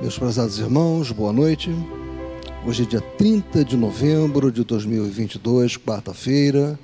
Meus 0.00 0.16
prezados 0.16 0.60
irmãos, 0.60 1.10
boa 1.10 1.32
noite. 1.32 1.70
Hoje 2.64 2.84
é 2.84 2.86
dia 2.86 3.00
30 3.00 3.64
de 3.64 3.76
novembro 3.76 4.52
de 4.52 4.62
2022, 4.62 5.76
quarta-feira. 5.76 6.78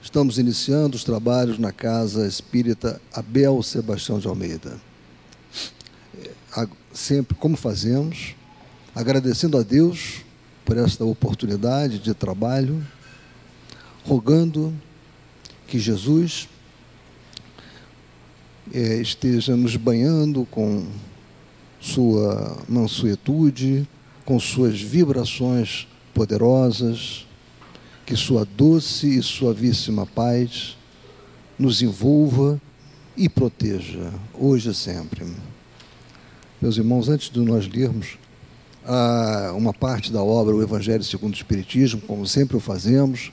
Estamos 0.00 0.38
iniciando 0.38 0.96
os 0.96 1.02
trabalhos 1.02 1.58
na 1.58 1.72
Casa 1.72 2.24
Espírita 2.24 3.02
Abel 3.12 3.60
Sebastião 3.64 4.20
de 4.20 4.28
Almeida. 4.28 4.80
É, 6.56 6.68
sempre 6.92 7.36
como 7.36 7.56
fazemos, 7.56 8.36
agradecendo 8.94 9.58
a 9.58 9.64
Deus 9.64 10.20
por 10.64 10.76
esta 10.76 11.04
oportunidade 11.04 11.98
de 11.98 12.14
trabalho, 12.14 12.80
rogando 14.04 14.72
que 15.66 15.80
Jesus 15.80 16.48
é, 18.72 18.98
esteja 18.98 19.56
nos 19.56 19.74
banhando 19.74 20.46
com 20.48 20.86
sua 21.82 22.56
mansuetude, 22.68 23.86
com 24.24 24.38
suas 24.38 24.80
vibrações 24.80 25.88
poderosas, 26.14 27.26
que 28.06 28.14
sua 28.14 28.44
doce 28.44 29.18
e 29.18 29.22
suavíssima 29.22 30.06
paz 30.06 30.78
nos 31.58 31.82
envolva 31.82 32.60
e 33.16 33.28
proteja, 33.28 34.12
hoje 34.32 34.70
e 34.70 34.74
sempre. 34.74 35.26
Meus 36.60 36.76
irmãos, 36.76 37.08
antes 37.08 37.28
de 37.28 37.40
nós 37.40 37.68
lermos 37.68 38.16
uma 39.56 39.72
parte 39.72 40.12
da 40.12 40.22
obra 40.22 40.54
O 40.54 40.62
Evangelho 40.62 41.02
segundo 41.02 41.32
o 41.32 41.36
Espiritismo, 41.36 42.00
como 42.00 42.26
sempre 42.26 42.56
o 42.56 42.60
fazemos, 42.60 43.32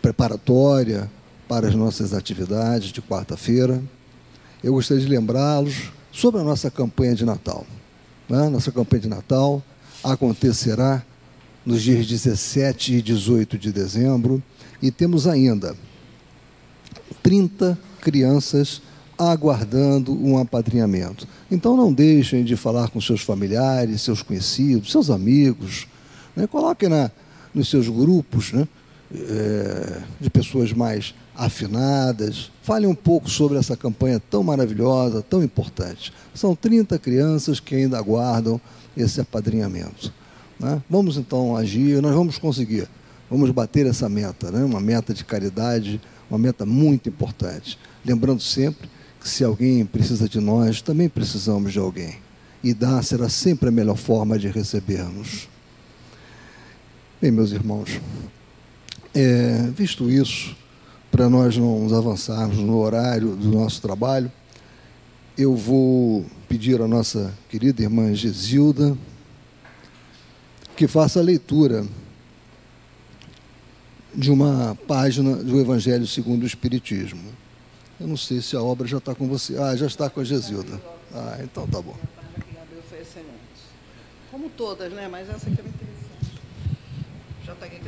preparatória 0.00 1.10
para 1.46 1.68
as 1.68 1.74
nossas 1.74 2.14
atividades 2.14 2.90
de 2.90 3.02
quarta-feira, 3.02 3.82
eu 4.64 4.72
gostaria 4.72 5.04
de 5.04 5.10
lembrá-los 5.10 5.90
sobre 6.16 6.40
a 6.40 6.44
nossa 6.44 6.70
campanha 6.70 7.14
de 7.14 7.26
Natal. 7.26 7.66
Né? 8.26 8.48
Nossa 8.48 8.72
campanha 8.72 9.02
de 9.02 9.08
Natal 9.08 9.62
acontecerá 10.02 11.04
nos 11.64 11.82
dias 11.82 12.06
17 12.06 12.94
e 12.94 13.02
18 13.02 13.58
de 13.58 13.70
dezembro 13.70 14.42
e 14.80 14.90
temos 14.90 15.26
ainda 15.26 15.76
30 17.22 17.78
crianças 18.00 18.80
aguardando 19.18 20.12
um 20.12 20.38
apadrinhamento. 20.38 21.28
Então 21.50 21.76
não 21.76 21.92
deixem 21.92 22.44
de 22.44 22.56
falar 22.56 22.88
com 22.88 22.98
seus 22.98 23.20
familiares, 23.20 24.00
seus 24.00 24.22
conhecidos, 24.22 24.92
seus 24.92 25.10
amigos. 25.10 25.86
Né? 26.34 26.46
Coloquem 26.46 26.88
na, 26.88 27.10
nos 27.52 27.68
seus 27.68 27.88
grupos 27.88 28.52
né? 28.52 28.66
É, 29.14 30.02
de 30.20 30.28
pessoas 30.28 30.72
mais 30.72 31.14
afinadas. 31.36 32.50
Fale 32.62 32.86
um 32.86 32.94
pouco 32.94 33.30
sobre 33.30 33.56
essa 33.56 33.76
campanha 33.76 34.20
tão 34.20 34.42
maravilhosa, 34.42 35.22
tão 35.22 35.44
importante. 35.44 36.12
São 36.34 36.56
30 36.56 36.98
crianças 36.98 37.60
que 37.60 37.76
ainda 37.76 37.98
aguardam 37.98 38.60
esse 38.96 39.20
apadrinhamento. 39.20 40.12
Né? 40.58 40.82
Vamos 40.90 41.16
então 41.16 41.56
agir, 41.56 42.02
nós 42.02 42.14
vamos 42.14 42.38
conseguir. 42.38 42.88
Vamos 43.30 43.50
bater 43.50 43.86
essa 43.86 44.08
meta, 44.08 44.50
né? 44.50 44.64
uma 44.64 44.80
meta 44.80 45.12
de 45.14 45.24
caridade, 45.24 46.00
uma 46.28 46.38
meta 46.38 46.66
muito 46.66 47.08
importante. 47.08 47.78
Lembrando 48.04 48.40
sempre 48.42 48.88
que 49.20 49.28
se 49.28 49.44
alguém 49.44 49.84
precisa 49.84 50.28
de 50.28 50.40
nós, 50.40 50.80
também 50.80 51.08
precisamos 51.08 51.72
de 51.72 51.78
alguém. 51.78 52.16
E 52.62 52.74
dar 52.74 53.02
será 53.04 53.28
sempre 53.28 53.68
a 53.68 53.72
melhor 53.72 53.96
forma 53.96 54.38
de 54.38 54.48
recebermos. 54.48 55.48
Bem, 57.20 57.30
meus 57.30 57.52
irmãos, 57.52 58.00
é, 59.18 59.70
visto 59.70 60.10
isso, 60.10 60.54
para 61.10 61.30
nós 61.30 61.56
não 61.56 61.86
avançarmos 61.96 62.58
no 62.58 62.76
horário 62.76 63.34
do 63.34 63.48
nosso 63.50 63.80
trabalho, 63.80 64.30
eu 65.38 65.56
vou 65.56 66.26
pedir 66.46 66.82
à 66.82 66.86
nossa 66.86 67.32
querida 67.48 67.82
irmã 67.82 68.14
Gesilda 68.14 68.96
que 70.76 70.86
faça 70.86 71.18
a 71.18 71.22
leitura 71.22 71.86
de 74.14 74.30
uma 74.30 74.76
página 74.86 75.36
do 75.36 75.58
Evangelho 75.58 76.06
segundo 76.06 76.42
o 76.42 76.46
Espiritismo. 76.46 77.32
Eu 77.98 78.06
não 78.06 78.16
sei 78.18 78.42
se 78.42 78.54
a 78.54 78.62
obra 78.62 78.86
já 78.86 78.98
está 78.98 79.14
com 79.14 79.26
você. 79.26 79.56
Ah, 79.56 79.74
já 79.74 79.86
está 79.86 80.10
com 80.10 80.20
a 80.20 80.24
Gesilda. 80.24 80.78
Ah, 81.14 81.38
então 81.42 81.66
tá 81.66 81.80
bom. 81.80 81.96
Como 84.30 84.50
todas, 84.50 84.92
né? 84.92 85.08
Mas 85.08 85.30
essa 85.30 85.48
aqui 85.48 85.58
é 85.58 85.68
interessante. 85.68 86.40
Já 87.46 87.54
está 87.54 87.64
aqui, 87.64 87.80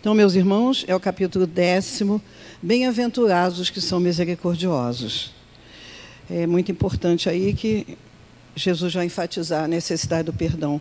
então, 0.00 0.14
meus 0.14 0.34
irmãos, 0.34 0.82
é 0.88 0.96
o 0.96 0.98
capítulo 0.98 1.46
décimo. 1.46 2.22
Bem-aventurados 2.62 3.58
os 3.60 3.68
que 3.68 3.82
são 3.82 4.00
misericordiosos. 4.00 5.30
É 6.30 6.46
muito 6.46 6.72
importante 6.72 7.28
aí 7.28 7.52
que 7.52 7.98
Jesus 8.56 8.94
vai 8.94 9.04
enfatizar 9.04 9.64
a 9.64 9.68
necessidade 9.68 10.24
do 10.24 10.32
perdão. 10.32 10.80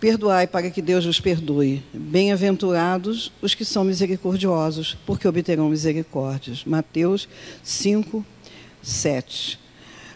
Perdoai 0.00 0.48
para 0.48 0.68
que 0.72 0.82
Deus 0.82 1.04
vos 1.04 1.20
perdoe. 1.20 1.84
Bem-aventurados 1.94 3.30
os 3.40 3.54
que 3.54 3.64
são 3.64 3.84
misericordiosos, 3.84 4.98
porque 5.06 5.28
obterão 5.28 5.68
misericórdias. 5.68 6.64
Mateus 6.64 7.28
5, 7.62 8.26
7. 8.82 9.56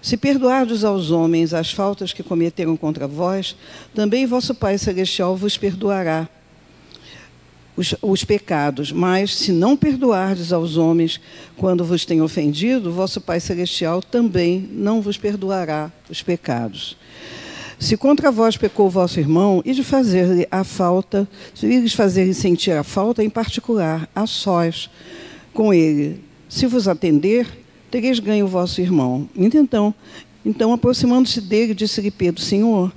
Se 0.02 0.16
perdoardes 0.16 0.82
aos 0.82 1.12
homens 1.12 1.54
as 1.54 1.70
faltas 1.70 2.12
que 2.12 2.24
cometeram 2.24 2.76
contra 2.76 3.06
vós, 3.06 3.54
também 3.94 4.26
vosso 4.26 4.52
Pai 4.52 4.78
Celestial 4.78 5.36
vos 5.36 5.56
perdoará 5.56 6.28
os, 7.76 7.94
os, 8.02 8.24
pecados, 8.24 8.92
mas 8.92 9.34
se 9.34 9.52
não 9.52 9.76
perdoardes 9.76 10.52
aos 10.52 10.76
homens 10.76 11.20
quando 11.56 11.84
vos 11.84 12.04
têm 12.04 12.20
ofendido, 12.20 12.92
vosso 12.92 13.20
Pai 13.20 13.40
Celestial 13.40 14.02
também 14.02 14.68
não 14.72 15.00
vos 15.00 15.16
perdoará 15.16 15.90
os 16.08 16.22
pecados. 16.22 16.96
Se 17.80 17.96
contra 17.96 18.30
vós 18.30 18.58
pecou 18.58 18.90
vosso 18.90 19.18
irmão, 19.18 19.62
e 19.64 19.72
de 19.72 19.82
fazer 19.82 20.46
a 20.50 20.62
falta, 20.62 21.26
se 21.54 21.66
lhes 21.66 21.94
fazer 21.94 22.32
sentir 22.34 22.72
a 22.72 22.84
falta, 22.84 23.24
em 23.24 23.30
particular, 23.30 24.06
a 24.14 24.26
sós 24.26 24.90
com 25.54 25.72
ele. 25.72 26.22
Se 26.46 26.66
vos 26.66 26.86
atender, 26.86 27.46
tereis 27.90 28.18
ganho 28.18 28.44
o 28.44 28.48
vosso 28.48 28.82
irmão. 28.82 29.26
Então, 29.34 29.94
então 30.44 30.74
aproximando-se 30.74 31.40
dele, 31.40 31.72
disse-lhe 31.72 32.10
Pedro, 32.10 32.42
Senhor, 32.42 32.92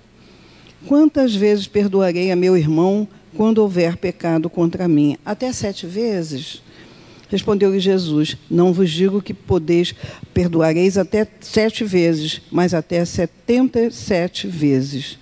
quantas 0.86 1.34
vezes 1.34 1.66
perdoarei 1.66 2.30
a 2.30 2.36
meu 2.36 2.58
irmão 2.58 3.08
quando 3.36 3.60
houver 3.60 3.98
pecado 3.98 4.50
contra 4.50 4.88
mim? 4.88 5.18
Até 5.26 5.52
sete 5.52 5.86
vezes? 5.86 6.62
Respondeu-lhe 7.30 7.80
Jesus: 7.80 8.38
Não 8.50 8.72
vos 8.72 8.92
digo 8.92 9.22
que 9.22 9.34
podeis 9.34 9.96
perdoareis 10.34 10.98
até 10.98 11.28
sete 11.42 11.84
vezes, 11.84 12.42
mas 12.52 12.74
até 12.74 13.04
setenta 13.06 13.80
e 13.80 13.92
sete 13.92 14.48
vezes. 14.48 15.18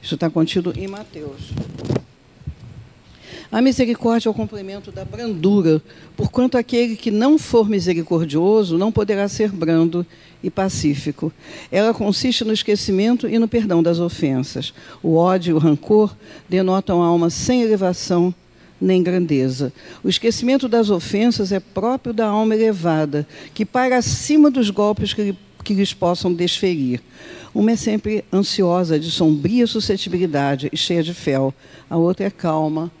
Isso 0.00 0.14
está 0.14 0.30
contido 0.30 0.72
em 0.76 0.86
Mateus. 0.86 1.50
A 3.50 3.62
misericórdia 3.62 4.28
é 4.28 4.30
o 4.30 4.34
complemento 4.34 4.90
da 4.90 5.04
brandura, 5.04 5.80
porquanto 6.16 6.58
aquele 6.58 6.96
que 6.96 7.10
não 7.10 7.38
for 7.38 7.68
misericordioso 7.68 8.76
não 8.76 8.90
poderá 8.90 9.28
ser 9.28 9.52
brando 9.52 10.04
e 10.42 10.50
pacífico. 10.50 11.32
Ela 11.70 11.94
consiste 11.94 12.44
no 12.44 12.52
esquecimento 12.52 13.28
e 13.28 13.38
no 13.38 13.46
perdão 13.46 13.82
das 13.82 14.00
ofensas. 14.00 14.74
O 15.02 15.14
ódio 15.16 15.52
e 15.52 15.54
o 15.54 15.58
rancor 15.58 16.14
denotam 16.48 17.02
a 17.02 17.06
alma 17.06 17.30
sem 17.30 17.62
elevação 17.62 18.34
nem 18.80 19.02
grandeza. 19.02 19.72
O 20.02 20.08
esquecimento 20.08 20.68
das 20.68 20.90
ofensas 20.90 21.52
é 21.52 21.60
próprio 21.60 22.12
da 22.12 22.26
alma 22.26 22.54
elevada, 22.54 23.26
que 23.54 23.64
para 23.64 23.96
acima 23.96 24.50
dos 24.50 24.70
golpes 24.70 25.14
que, 25.14 25.34
que 25.64 25.72
lhes 25.72 25.94
possam 25.94 26.34
desferir. 26.34 27.00
Uma 27.54 27.70
é 27.70 27.76
sempre 27.76 28.24
ansiosa, 28.32 28.98
de 28.98 29.10
sombria 29.10 29.66
suscetibilidade 29.66 30.68
e 30.72 30.76
cheia 30.76 31.02
de 31.02 31.14
fel. 31.14 31.54
A 31.88 31.96
outra 31.96 32.26
é 32.26 32.30
calma, 32.30 32.92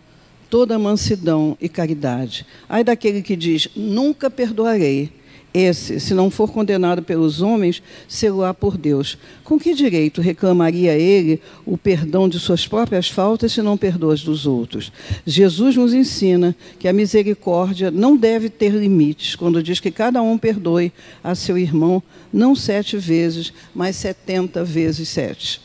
toda 0.50 0.78
mansidão 0.78 1.56
e 1.60 1.68
caridade. 1.68 2.46
Ai 2.68 2.82
daquele 2.82 3.22
que 3.22 3.36
diz: 3.36 3.68
Nunca 3.74 4.30
perdoarei. 4.30 5.10
Esse, 5.58 5.98
se 5.98 6.12
não 6.12 6.30
for 6.30 6.52
condenado 6.52 7.02
pelos 7.02 7.40
homens, 7.40 7.82
será 8.06 8.52
por 8.52 8.76
Deus. 8.76 9.16
Com 9.42 9.58
que 9.58 9.72
direito 9.72 10.20
reclamaria 10.20 10.92
ele 10.92 11.40
o 11.64 11.78
perdão 11.78 12.28
de 12.28 12.38
suas 12.38 12.68
próprias 12.68 13.08
faltas 13.08 13.52
se 13.52 13.62
não 13.62 13.74
perdoa 13.74 14.12
as 14.12 14.22
dos 14.22 14.46
outros? 14.46 14.92
Jesus 15.26 15.74
nos 15.74 15.94
ensina 15.94 16.54
que 16.78 16.86
a 16.86 16.92
misericórdia 16.92 17.90
não 17.90 18.18
deve 18.18 18.50
ter 18.50 18.70
limites, 18.74 19.34
quando 19.34 19.62
diz 19.62 19.80
que 19.80 19.90
cada 19.90 20.20
um 20.20 20.36
perdoe 20.36 20.92
a 21.24 21.34
seu 21.34 21.56
irmão, 21.56 22.02
não 22.30 22.54
sete 22.54 22.98
vezes, 22.98 23.50
mas 23.74 23.96
setenta 23.96 24.62
vezes 24.62 25.08
sete 25.08 25.62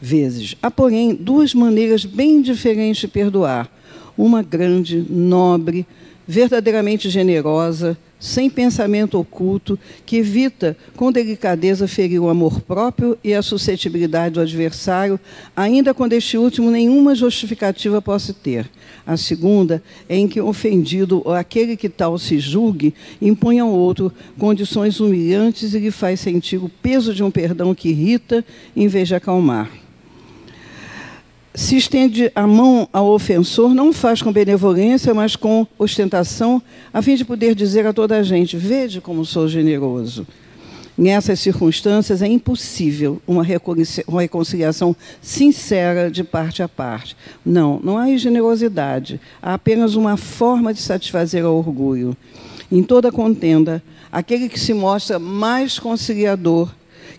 vezes. 0.00 0.54
Há, 0.62 0.70
porém, 0.70 1.16
duas 1.16 1.52
maneiras 1.52 2.04
bem 2.04 2.40
diferentes 2.42 3.00
de 3.00 3.08
perdoar 3.08 3.68
uma 4.16 4.42
grande, 4.42 5.04
nobre, 5.08 5.86
verdadeiramente 6.26 7.10
generosa, 7.10 7.96
sem 8.18 8.48
pensamento 8.48 9.18
oculto, 9.18 9.76
que 10.06 10.16
evita 10.16 10.76
com 10.94 11.10
delicadeza 11.10 11.88
ferir 11.88 12.22
o 12.22 12.28
amor 12.28 12.60
próprio 12.60 13.18
e 13.24 13.34
a 13.34 13.42
suscetibilidade 13.42 14.34
do 14.34 14.40
adversário, 14.40 15.18
ainda 15.56 15.92
quando 15.92 16.12
este 16.12 16.38
último 16.38 16.70
nenhuma 16.70 17.16
justificativa 17.16 18.00
possa 18.00 18.32
ter. 18.32 18.70
A 19.04 19.16
segunda 19.16 19.82
é 20.08 20.16
em 20.16 20.28
que 20.28 20.40
ofendido 20.40 21.20
ou 21.24 21.34
aquele 21.34 21.76
que 21.76 21.88
tal 21.88 22.16
se 22.16 22.38
julgue 22.38 22.94
impõe 23.20 23.58
ao 23.58 23.70
outro 23.70 24.12
condições 24.38 25.00
humilhantes 25.00 25.74
e 25.74 25.80
lhe 25.80 25.90
faz 25.90 26.20
sentir 26.20 26.58
o 26.58 26.68
peso 26.68 27.12
de 27.12 27.24
um 27.24 27.30
perdão 27.30 27.74
que 27.74 27.88
irrita 27.88 28.44
em 28.76 28.86
vez 28.86 29.08
de 29.08 29.16
acalmar 29.16 29.81
se 31.54 31.76
estende 31.76 32.32
a 32.34 32.46
mão 32.46 32.88
ao 32.92 33.08
ofensor, 33.08 33.74
não 33.74 33.92
faz 33.92 34.22
com 34.22 34.32
benevolência, 34.32 35.12
mas 35.12 35.36
com 35.36 35.66
ostentação, 35.78 36.62
a 36.92 37.02
fim 37.02 37.14
de 37.14 37.24
poder 37.24 37.54
dizer 37.54 37.86
a 37.86 37.92
toda 37.92 38.16
a 38.16 38.22
gente: 38.22 38.56
Vede 38.56 39.00
como 39.00 39.24
sou 39.24 39.46
generoso. 39.46 40.26
Nessas 40.96 41.40
circunstâncias, 41.40 42.20
é 42.20 42.26
impossível 42.26 43.20
uma 43.26 43.42
reconciliação 43.42 44.94
sincera 45.22 46.10
de 46.10 46.22
parte 46.22 46.62
a 46.62 46.68
parte. 46.68 47.16
Não, 47.44 47.80
não 47.82 47.96
há 47.96 48.14
generosidade. 48.16 49.18
Há 49.42 49.54
apenas 49.54 49.94
uma 49.94 50.18
forma 50.18 50.72
de 50.72 50.80
satisfazer 50.80 51.46
o 51.46 51.56
orgulho. 51.56 52.14
Em 52.70 52.82
toda 52.82 53.10
contenda, 53.10 53.82
aquele 54.10 54.50
que 54.50 54.60
se 54.60 54.74
mostra 54.74 55.18
mais 55.18 55.78
conciliador 55.78 56.70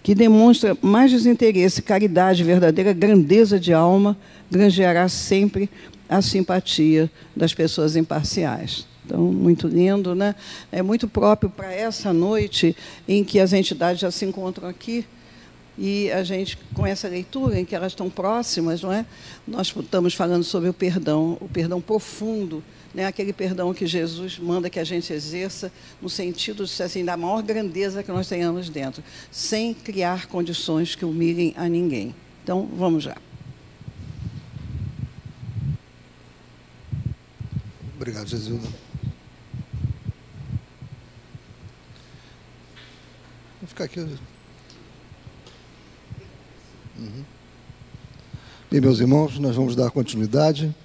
que 0.04 0.14
demonstra 0.14 0.78
mais 0.82 1.10
desinteresse, 1.12 1.82
caridade, 1.82 2.44
verdadeira 2.44 2.92
grandeza 2.92 3.58
de 3.58 3.72
alma, 3.74 4.18
granjeará 4.52 5.08
sempre 5.08 5.70
a 6.10 6.22
simpatia 6.22 7.10
das 7.34 7.54
pessoas 7.54 7.96
imparciais. 7.96 8.86
Então, 9.06 9.20
muito 9.20 9.68
lindo, 9.68 10.14
né? 10.14 10.36
É 10.72 10.82
muito 10.82 11.08
próprio 11.08 11.50
para 11.50 11.74
essa 11.74 12.12
noite 12.12 12.76
em 13.08 13.24
que 13.24 13.40
as 13.40 13.54
entidades 13.54 14.02
já 14.02 14.12
se 14.12 14.26
encontram 14.26 14.68
aqui 14.68 15.06
e 15.78 16.12
a 16.12 16.24
gente, 16.24 16.58
com 16.74 16.86
essa 16.86 17.08
leitura 17.08 17.60
em 17.60 17.66
que 17.66 17.76
elas 17.76 17.94
estão 17.94 18.10
próximas, 18.10 18.82
não 18.82 18.92
é? 18.92 19.06
Nós 19.48 19.74
estamos 19.76 20.14
falando 20.14 20.44
sobre 20.44 20.70
o 20.70 20.74
perdão, 20.74 21.38
o 21.42 21.50
perdão 21.50 21.82
profundo 21.82 22.64
né, 22.94 23.06
aquele 23.06 23.34
perdão 23.34 23.74
que 23.74 23.88
Jesus 23.88 24.38
manda 24.38 24.70
que 24.70 24.80
a 24.80 24.84
gente 24.84 25.12
exerça, 25.12 25.72
no 26.02 26.10
sentido 26.10 26.66
de, 26.66 26.84
assim, 26.84 27.04
da 27.04 27.18
maior 27.18 27.42
grandeza 27.42 28.04
que 28.04 28.12
nós 28.12 28.28
tenhamos 28.28 28.70
dentro, 28.70 29.04
sem 29.32 29.74
criar 29.74 30.28
condições 30.28 30.96
que 30.96 31.04
humilhem 31.04 31.54
a 31.58 31.68
ninguém. 31.68 32.14
Então, 32.44 32.70
vamos 32.76 33.04
já. 33.04 33.18
Obrigado, 37.96 38.28
Jesus. 38.28 38.62
Vou 43.60 43.68
ficar 43.68 43.86
aqui. 43.86 44.02
Uhum. 47.00 47.24
Bem, 48.70 48.82
meus 48.82 49.00
irmãos, 49.00 49.40
nós 49.40 49.56
vamos 49.56 49.76
dar 49.76 49.90
continuidade 49.90 50.76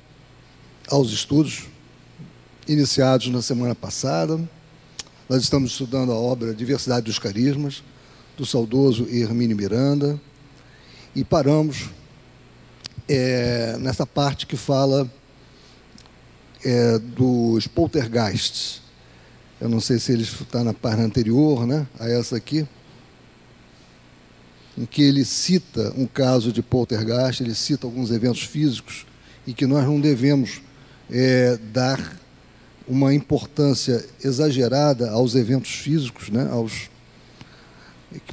aos 0.89 1.11
estudos 1.11 1.67
iniciados 2.69 3.29
na 3.29 3.41
semana 3.41 3.75
passada. 3.75 4.39
Nós 5.29 5.43
estamos 5.43 5.73
estudando 5.73 6.13
a 6.13 6.15
obra 6.15 6.55
Diversidade 6.55 7.07
dos 7.07 7.19
Carismas, 7.19 7.83
do 8.37 8.45
saudoso 8.45 9.09
Hermínio 9.09 9.57
Miranda, 9.57 10.21
e 11.17 11.25
paramos 11.25 11.89
é, 13.09 13.77
nessa 13.81 14.07
parte 14.07 14.47
que 14.47 14.57
fala 14.57 15.11
é, 16.63 16.99
dos 16.99 17.67
poltergeists. 17.67 18.83
Eu 19.61 19.69
não 19.69 19.81
sei 19.81 19.99
se 19.99 20.13
ele 20.13 20.23
está 20.23 20.63
na 20.63 20.75
página 20.75 21.05
anterior, 21.05 21.67
né, 21.67 21.87
a 21.99 22.09
essa 22.09 22.37
aqui, 22.37 22.69
em 24.77 24.85
que 24.85 25.03
ele 25.03 25.25
cita 25.25 25.93
um 25.97 26.07
caso 26.07 26.53
de 26.53 26.63
poltergeist, 26.63 27.43
ele 27.43 27.55
cita 27.55 27.87
alguns 27.87 28.11
eventos 28.11 28.43
físicos 28.43 29.07
e 29.47 29.55
que 29.55 29.67
nós 29.67 29.85
não 29.85 29.99
devemos 29.99 30.61
é, 31.11 31.59
dar 31.73 31.99
uma 32.89 33.13
importância 33.13 34.05
exagerada 34.25 35.11
aos 35.11 35.35
eventos 35.35 35.71
físicos, 35.71 36.31
né, 36.31 36.49
aos, 36.51 36.91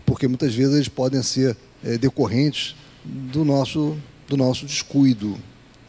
porque 0.06 0.28
muitas 0.28 0.56
vezes 0.56 0.76
eles 0.76 0.88
podem 0.88 1.22
ser 1.22 1.58
é, 1.84 1.98
decorrentes 1.98 2.76
do 3.04 3.44
nosso, 3.44 3.98
do 4.28 4.38
nosso 4.38 4.66
descuido. 4.66 5.38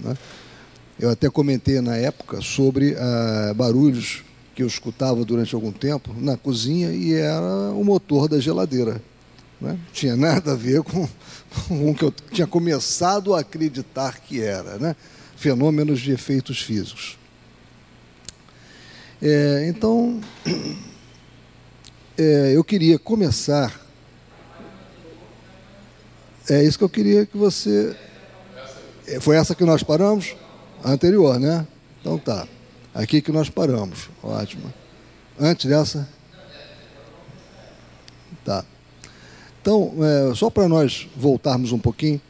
Né? 0.01 0.17
Eu 0.99 1.11
até 1.11 1.31
comentei 1.31 1.81
na 1.81 1.97
época 1.97 2.41
sobre 2.41 2.97
ah, 2.99 3.55
barulhos 3.55 4.25
que 4.55 4.63
eu 4.63 4.67
escutava 4.67 5.25
durante 5.25 5.55
algum 5.55 5.71
tempo 5.71 6.15
na 6.19 6.37
cozinha 6.37 6.91
e 6.91 7.13
era 7.13 7.71
o 7.73 7.85
motor 7.85 8.29
da 8.29 8.41
geladeira. 8.41 9.03
Né? 9.61 9.79
Tinha 9.93 10.17
nada 10.17 10.53
a 10.53 10.57
ver 10.57 10.83
com, 10.83 11.09
com 11.69 11.91
o 11.91 11.95
que 11.95 12.05
eu 12.05 12.13
tinha 12.33 12.47
começado 12.47 13.35
a 13.35 13.41
acreditar 13.41 14.19
que 14.21 14.41
era. 14.41 14.79
Né? 14.79 14.97
Fenômenos 15.37 16.01
de 16.01 16.13
efeitos 16.13 16.63
físicos. 16.63 17.19
É, 19.23 19.67
então, 19.69 20.21
é, 22.19 22.53
eu 22.55 22.63
queria 22.63 22.99
começar. 22.99 23.81
É 26.49 26.63
isso 26.63 26.79
que 26.79 26.85
eu 26.85 26.89
queria 26.89 27.27
que 27.27 27.37
você. 27.37 27.97
É, 29.07 29.21
foi 29.21 29.37
essa 29.37 29.55
que 29.55 29.65
nós 29.65 29.83
paramos? 29.83 30.37
A 30.85 30.91
anterior, 30.91 31.41
né? 31.41 31.67
Então 32.01 32.19
tá. 32.19 32.47
Aqui 32.95 33.21
que 33.21 33.33
nós 33.33 33.49
paramos. 33.49 34.09
Ótimo. 34.23 34.73
Antes 35.39 35.67
dessa? 35.67 36.09
Tá. 38.45 38.65
Então, 39.61 39.93
é, 40.01 40.35
só 40.35 40.49
para 40.49 40.69
nós 40.69 41.09
voltarmos 41.17 41.73
um 41.73 41.79
pouquinho, 41.79 42.21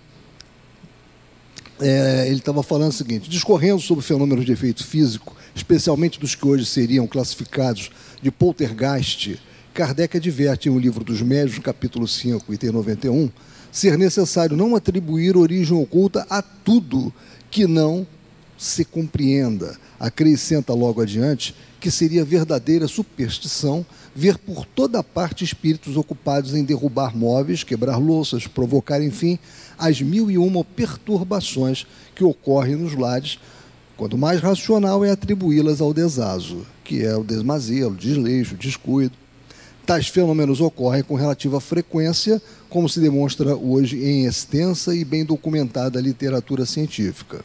é, 1.81 2.27
ele 2.27 2.39
estava 2.39 2.63
falando 2.63 2.91
o 2.91 2.95
seguinte: 2.95 3.29
discorrendo 3.29 3.81
sobre 3.81 4.05
fenômenos 4.05 4.45
de 4.45 4.53
efeito 4.53 4.85
físico, 4.85 5.37
especialmente 5.55 6.19
dos 6.19 6.35
que 6.35 6.47
hoje 6.47 6.65
seriam 6.65 7.07
classificados 7.07 7.91
de 8.23 8.31
poltergeist, 8.31 9.39
Kardec 9.75 10.17
adverte 10.17 10.69
em 10.69 10.73
O 10.73 10.79
Livro 10.79 11.05
dos 11.05 11.21
Médios, 11.21 11.59
capítulo 11.59 12.09
5, 12.09 12.53
item 12.55 12.71
91, 12.71 13.31
ser 13.71 13.99
necessário 13.99 14.57
não 14.57 14.75
atribuir 14.75 15.37
origem 15.37 15.77
oculta 15.77 16.27
a 16.31 16.41
tudo 16.41 17.13
que 17.51 17.67
não 17.67 18.07
se 18.57 18.85
compreenda. 18.85 19.77
Acrescenta 20.01 20.73
logo 20.73 21.03
adiante 21.03 21.55
que 21.79 21.91
seria 21.91 22.25
verdadeira 22.25 22.89
superstição 22.89 23.85
ver 24.17 24.39
por 24.39 24.65
toda 24.65 25.03
parte 25.03 25.45
espíritos 25.45 25.95
ocupados 25.95 26.55
em 26.55 26.65
derrubar 26.65 27.15
móveis, 27.15 27.63
quebrar 27.63 27.99
louças, 27.99 28.47
provocar, 28.47 29.03
enfim, 29.03 29.39
as 29.79 30.01
mil 30.01 30.31
e 30.31 30.39
uma 30.39 30.65
perturbações 30.65 31.87
que 32.15 32.25
ocorrem 32.25 32.77
nos 32.77 32.95
lares, 32.95 33.39
quando 33.95 34.17
mais 34.17 34.41
racional 34.41 35.05
é 35.05 35.11
atribuí-las 35.11 35.83
ao 35.83 35.93
desazo, 35.93 36.67
que 36.83 37.05
é 37.05 37.15
o 37.15 37.23
desmazelo, 37.23 37.95
desleixo, 37.95 38.57
descuido. 38.57 39.13
Tais 39.85 40.09
fenômenos 40.09 40.63
ocorrem 40.63 41.03
com 41.03 41.15
relativa 41.15 41.61
frequência, 41.61 42.41
como 42.71 42.89
se 42.89 43.01
demonstra 43.01 43.55
hoje 43.55 44.03
em 44.03 44.25
extensa 44.25 44.95
e 44.95 45.05
bem 45.05 45.27
documentada 45.27 46.01
literatura 46.01 46.65
científica. 46.65 47.45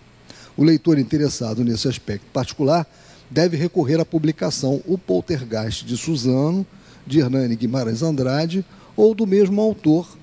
O 0.56 0.64
leitor 0.64 0.98
interessado 0.98 1.64
nesse 1.66 1.88
aspecto 1.90 2.26
particular 2.32 2.88
deve 3.32 3.56
recorrer 3.56 4.00
à 4.00 4.06
publicação 4.06 4.82
O 4.86 4.98
Poltergeist 4.98 5.86
de 5.86 5.96
Suzano, 5.96 6.68
de 7.08 7.20
Hernani 7.20 7.56
Guimarães 7.56 8.04
Andrade, 8.04 8.64
ou 8.96 9.16
do 9.16 9.26
mesmo 9.26 9.62
autor, 9.62 10.18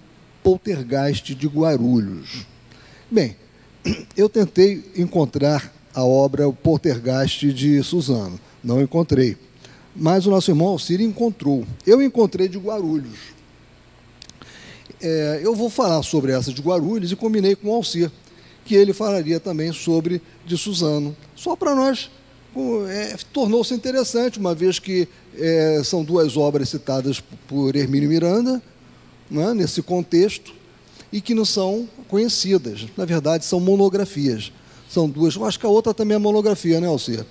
Poltergeist 0.44 1.34
de 1.34 1.48
Guarulhos. 1.48 2.46
Bem, 3.10 3.34
eu 4.14 4.28
tentei 4.28 4.84
encontrar 4.94 5.72
a 5.94 6.04
obra 6.04 6.46
O 6.46 6.52
Poltergeist 6.52 7.50
de 7.52 7.82
Suzano, 7.82 8.38
não 8.62 8.82
encontrei. 8.82 9.36
Mas 9.96 10.26
o 10.26 10.30
nosso 10.30 10.50
irmão 10.50 10.68
Alcir 10.68 11.00
encontrou. 11.00 11.66
Eu 11.86 12.00
encontrei 12.02 12.46
de 12.46 12.58
Guarulhos. 12.58 13.18
É, 15.00 15.40
eu 15.42 15.54
vou 15.54 15.70
falar 15.70 16.02
sobre 16.02 16.32
essa 16.32 16.52
de 16.52 16.60
Guarulhos 16.60 17.10
e 17.10 17.16
combinei 17.16 17.56
com 17.56 17.68
o 17.68 17.74
Alcir, 17.74 18.10
que 18.64 18.74
ele 18.74 18.92
falaria 18.92 19.40
também 19.40 19.72
sobre 19.72 20.20
de 20.46 20.58
Suzano. 20.58 21.16
Só 21.34 21.56
para 21.56 21.74
nós 21.74 22.10
é, 22.88 23.16
tornou-se 23.32 23.72
interessante, 23.74 24.38
uma 24.38 24.54
vez 24.54 24.78
que 24.78 25.08
é, 25.36 25.80
são 25.84 26.02
duas 26.02 26.36
obras 26.36 26.68
citadas 26.68 27.20
por 27.46 27.76
Hermínio 27.76 28.08
Miranda, 28.08 28.62
né, 29.30 29.54
nesse 29.54 29.82
contexto 29.82 30.52
e 31.12 31.20
que 31.20 31.34
não 31.34 31.44
são 31.44 31.88
conhecidas. 32.08 32.86
Na 32.96 33.04
verdade, 33.04 33.44
são 33.44 33.60
monografias. 33.60 34.52
São 34.88 35.08
duas. 35.08 35.36
Acho 35.36 35.60
que 35.60 35.66
a 35.66 35.68
outra 35.68 35.92
também 35.92 36.16
é 36.16 36.18
monografia, 36.18 36.80
né, 36.80 36.86
Alcia? 36.86 37.26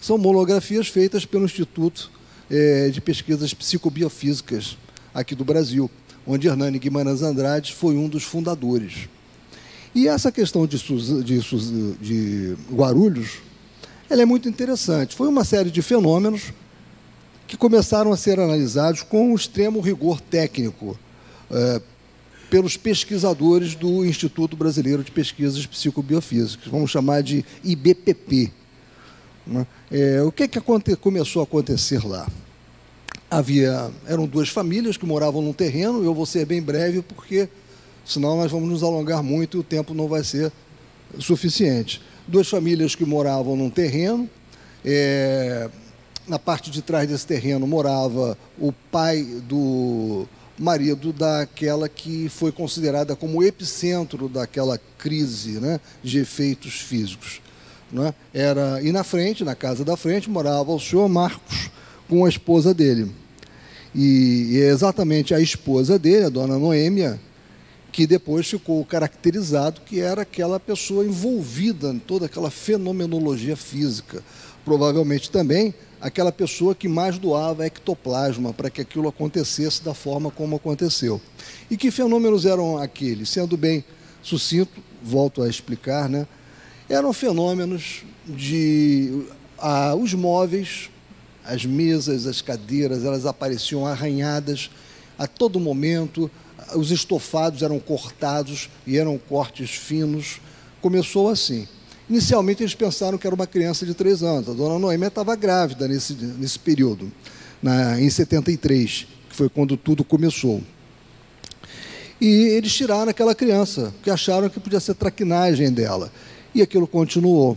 São 0.00 0.18
monografias 0.18 0.88
feitas 0.88 1.24
pelo 1.24 1.44
Instituto 1.44 2.10
é, 2.50 2.90
de 2.90 3.00
Pesquisas 3.00 3.54
Psicobiofísicas 3.54 4.76
aqui 5.14 5.34
do 5.34 5.44
Brasil, 5.44 5.90
onde 6.26 6.46
Hernani 6.46 6.78
Guimarães 6.78 7.22
Andrade 7.22 7.72
foi 7.72 7.96
um 7.96 8.08
dos 8.08 8.22
fundadores. 8.22 9.08
E 9.94 10.08
essa 10.08 10.30
questão 10.30 10.66
de, 10.66 10.78
de, 11.22 11.40
de 12.00 12.56
Guarulhos, 12.70 13.38
ela 14.12 14.22
é 14.22 14.26
muito 14.26 14.46
interessante. 14.46 15.16
Foi 15.16 15.26
uma 15.26 15.42
série 15.42 15.70
de 15.70 15.80
fenômenos 15.80 16.52
que 17.46 17.56
começaram 17.56 18.12
a 18.12 18.16
ser 18.16 18.38
analisados 18.38 19.02
com 19.02 19.34
extremo 19.34 19.80
rigor 19.80 20.20
técnico 20.20 20.98
é, 21.50 21.80
pelos 22.50 22.76
pesquisadores 22.76 23.74
do 23.74 24.04
Instituto 24.04 24.54
Brasileiro 24.54 25.02
de 25.02 25.10
Pesquisas 25.10 25.64
Psicobiofísicas, 25.64 26.70
vamos 26.70 26.90
chamar 26.90 27.22
de 27.22 27.42
IBPP. 27.64 28.52
Né? 29.46 29.66
É, 29.90 30.22
o 30.22 30.30
que, 30.30 30.46
que 30.46 30.60
começou 30.96 31.40
a 31.40 31.44
acontecer 31.44 32.06
lá? 32.06 32.28
Havia, 33.30 33.90
eram 34.06 34.26
duas 34.26 34.50
famílias 34.50 34.98
que 34.98 35.06
moravam 35.06 35.40
num 35.40 35.54
terreno, 35.54 36.04
eu 36.04 36.12
vou 36.12 36.26
ser 36.26 36.44
bem 36.44 36.60
breve, 36.60 37.00
porque 37.00 37.48
senão 38.04 38.36
nós 38.36 38.52
vamos 38.52 38.68
nos 38.68 38.82
alongar 38.82 39.22
muito 39.22 39.56
e 39.56 39.60
o 39.60 39.64
tempo 39.64 39.94
não 39.94 40.06
vai 40.06 40.22
ser 40.22 40.52
suficiente. 41.18 42.02
Duas 42.26 42.48
famílias 42.48 42.94
que 42.94 43.04
moravam 43.04 43.56
num 43.56 43.70
terreno, 43.70 44.28
é, 44.84 45.68
na 46.26 46.38
parte 46.38 46.70
de 46.70 46.82
trás 46.82 47.08
desse 47.08 47.26
terreno 47.26 47.66
morava 47.66 48.38
o 48.58 48.72
pai 48.72 49.22
do 49.48 50.26
marido 50.58 51.12
daquela 51.12 51.88
que 51.88 52.28
foi 52.28 52.52
considerada 52.52 53.16
como 53.16 53.38
o 53.38 53.42
epicentro 53.42 54.28
daquela 54.28 54.78
crise 54.98 55.60
né, 55.60 55.80
de 56.02 56.20
efeitos 56.20 56.74
físicos. 56.74 57.40
Né? 57.90 58.14
Era, 58.32 58.80
e 58.82 58.92
na 58.92 59.02
frente, 59.02 59.44
na 59.44 59.54
casa 59.54 59.84
da 59.84 59.96
frente, 59.96 60.30
morava 60.30 60.72
o 60.72 60.80
senhor 60.80 61.08
Marcos 61.08 61.70
com 62.08 62.24
a 62.24 62.28
esposa 62.28 62.72
dele. 62.72 63.10
E, 63.94 64.48
e 64.52 64.60
é 64.62 64.68
exatamente 64.68 65.34
a 65.34 65.40
esposa 65.40 65.98
dele, 65.98 66.26
a 66.26 66.30
dona 66.30 66.58
Noêmia, 66.58 67.20
que 67.92 68.06
depois 68.06 68.48
ficou 68.48 68.84
caracterizado 68.84 69.82
que 69.82 70.00
era 70.00 70.22
aquela 70.22 70.58
pessoa 70.58 71.04
envolvida 71.04 71.90
em 71.90 71.98
toda 71.98 72.26
aquela 72.26 72.50
fenomenologia 72.50 73.54
física. 73.56 74.22
Provavelmente 74.64 75.30
também 75.30 75.74
aquela 76.00 76.32
pessoa 76.32 76.74
que 76.74 76.88
mais 76.88 77.18
doava 77.18 77.66
ectoplasma 77.66 78.52
para 78.52 78.70
que 78.70 78.80
aquilo 78.80 79.08
acontecesse 79.08 79.84
da 79.84 79.92
forma 79.92 80.30
como 80.30 80.56
aconteceu. 80.56 81.20
E 81.70 81.76
que 81.76 81.90
fenômenos 81.90 82.46
eram 82.46 82.78
aqueles? 82.78 83.28
Sendo 83.28 83.56
bem 83.56 83.84
sucinto, 84.22 84.82
volto 85.02 85.42
a 85.42 85.48
explicar, 85.48 86.08
né? 86.08 86.26
Eram 86.88 87.12
fenômenos 87.12 88.04
de 88.26 89.26
ah, 89.58 89.94
os 89.94 90.14
móveis 90.14 90.90
as 91.44 91.64
mesas, 91.64 92.26
as 92.26 92.40
cadeiras, 92.40 93.04
elas 93.04 93.26
apareciam 93.26 93.86
arranhadas 93.86 94.70
a 95.18 95.26
todo 95.26 95.60
momento, 95.60 96.30
os 96.74 96.90
estofados 96.90 97.62
eram 97.62 97.78
cortados 97.78 98.68
e 98.86 98.98
eram 98.98 99.18
cortes 99.18 99.70
finos. 99.70 100.40
Começou 100.80 101.28
assim. 101.28 101.66
Inicialmente 102.08 102.62
eles 102.62 102.74
pensaram 102.74 103.16
que 103.16 103.26
era 103.26 103.34
uma 103.34 103.46
criança 103.46 103.86
de 103.86 103.94
três 103.94 104.22
anos. 104.22 104.48
A 104.48 104.52
dona 104.52 104.78
Noêmia 104.78 105.06
estava 105.08 105.34
grávida 105.34 105.88
nesse, 105.88 106.14
nesse 106.14 106.58
período, 106.58 107.10
na, 107.62 108.00
em 108.00 108.10
73, 108.10 109.06
que 109.30 109.36
foi 109.36 109.48
quando 109.48 109.76
tudo 109.76 110.04
começou. 110.04 110.62
E 112.20 112.26
eles 112.26 112.72
tiraram 112.72 113.10
aquela 113.10 113.34
criança, 113.34 113.92
que 114.02 114.10
acharam 114.10 114.48
que 114.48 114.60
podia 114.60 114.78
ser 114.78 114.94
traquinagem 114.94 115.72
dela. 115.72 116.12
E 116.54 116.62
aquilo 116.62 116.86
continuou. 116.86 117.56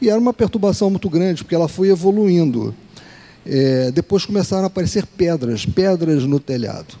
E 0.00 0.08
era 0.08 0.18
uma 0.18 0.32
perturbação 0.32 0.90
muito 0.90 1.08
grande, 1.08 1.44
porque 1.44 1.54
ela 1.54 1.68
foi 1.68 1.88
evoluindo. 1.88 2.74
É, 3.46 3.90
depois 3.92 4.24
começaram 4.24 4.64
a 4.64 4.66
aparecer 4.66 5.06
pedras, 5.06 5.64
pedras 5.64 6.24
no 6.24 6.40
telhado. 6.40 6.96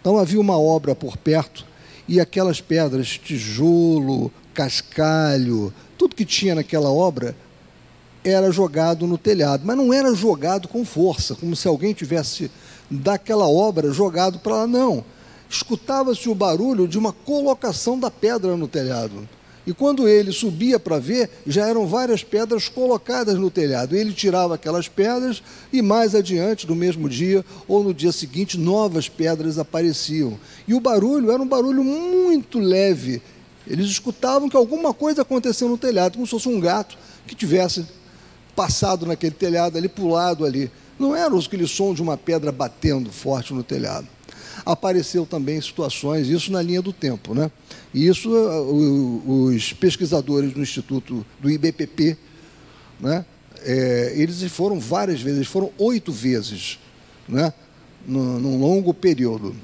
Então 0.00 0.18
havia 0.18 0.40
uma 0.40 0.58
obra 0.58 0.94
por 0.94 1.16
perto 1.16 1.66
e 2.08 2.20
aquelas 2.20 2.60
pedras, 2.60 3.18
tijolo, 3.18 4.32
cascalho, 4.54 5.72
tudo 5.96 6.16
que 6.16 6.24
tinha 6.24 6.54
naquela 6.54 6.90
obra 6.90 7.36
era 8.24 8.50
jogado 8.50 9.06
no 9.06 9.16
telhado, 9.16 9.62
mas 9.64 9.76
não 9.76 9.92
era 9.92 10.14
jogado 10.14 10.68
com 10.68 10.84
força, 10.84 11.34
como 11.34 11.54
se 11.54 11.68
alguém 11.68 11.94
tivesse 11.94 12.50
daquela 12.90 13.48
obra 13.48 13.92
jogado 13.92 14.38
para 14.38 14.56
lá, 14.56 14.66
não. 14.66 15.04
Escutava-se 15.48 16.28
o 16.28 16.34
barulho 16.34 16.86
de 16.86 16.98
uma 16.98 17.12
colocação 17.12 17.98
da 17.98 18.10
pedra 18.10 18.56
no 18.56 18.68
telhado. 18.68 19.28
E 19.70 19.72
quando 19.72 20.08
ele 20.08 20.32
subia 20.32 20.80
para 20.80 20.98
ver, 20.98 21.30
já 21.46 21.68
eram 21.68 21.86
várias 21.86 22.24
pedras 22.24 22.68
colocadas 22.68 23.38
no 23.38 23.52
telhado. 23.52 23.94
Ele 23.94 24.12
tirava 24.12 24.56
aquelas 24.56 24.88
pedras 24.88 25.40
e 25.72 25.80
mais 25.80 26.12
adiante, 26.12 26.66
no 26.66 26.74
mesmo 26.74 27.08
dia 27.08 27.44
ou 27.68 27.84
no 27.84 27.94
dia 27.94 28.10
seguinte, 28.10 28.58
novas 28.58 29.08
pedras 29.08 29.60
apareciam. 29.60 30.36
E 30.66 30.74
o 30.74 30.80
barulho 30.80 31.30
era 31.30 31.40
um 31.40 31.46
barulho 31.46 31.84
muito 31.84 32.58
leve. 32.58 33.22
Eles 33.64 33.86
escutavam 33.86 34.48
que 34.48 34.56
alguma 34.56 34.92
coisa 34.92 35.22
aconteceu 35.22 35.68
no 35.68 35.78
telhado, 35.78 36.14
como 36.14 36.26
se 36.26 36.32
fosse 36.32 36.48
um 36.48 36.58
gato 36.58 36.98
que 37.24 37.36
tivesse 37.36 37.86
passado 38.56 39.06
naquele 39.06 39.36
telhado 39.36 39.78
ali, 39.78 39.88
pulado 39.88 40.44
ali. 40.44 40.68
Não 40.98 41.14
era 41.14 41.32
aquele 41.38 41.68
som 41.68 41.94
de 41.94 42.02
uma 42.02 42.16
pedra 42.16 42.50
batendo 42.50 43.12
forte 43.12 43.54
no 43.54 43.62
telhado 43.62 44.08
apareceu 44.64 45.26
também 45.26 45.60
situações, 45.60 46.28
isso 46.28 46.50
na 46.52 46.62
linha 46.62 46.82
do 46.82 46.92
tempo. 46.92 47.34
Né? 47.34 47.50
E 47.92 48.06
isso 48.06 48.30
os 48.30 49.72
pesquisadores 49.72 50.52
do 50.52 50.60
Instituto 50.60 51.24
do 51.40 51.50
IBPP, 51.50 52.16
né? 52.98 53.24
É, 53.62 54.14
eles 54.16 54.42
foram 54.50 54.80
várias 54.80 55.20
vezes, 55.20 55.46
foram 55.46 55.70
oito 55.76 56.10
vezes, 56.10 56.78
né? 57.28 57.52
num, 58.06 58.58
longo 58.58 58.92
período. 58.94 59.54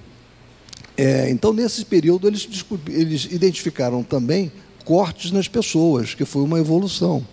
É, 0.97 1.31
então, 1.31 1.53
nesse 1.53 1.85
período, 1.85 2.27
eles, 2.27 2.49
eles 2.89 3.25
identificaram 3.31 4.03
também 4.03 4.51
cortes 4.85 5.31
nas 5.31 5.49
pessoas, 5.49 6.15
que 6.15 6.25
foi 6.25 6.43
uma 6.43 6.59
evolução. 6.59 7.27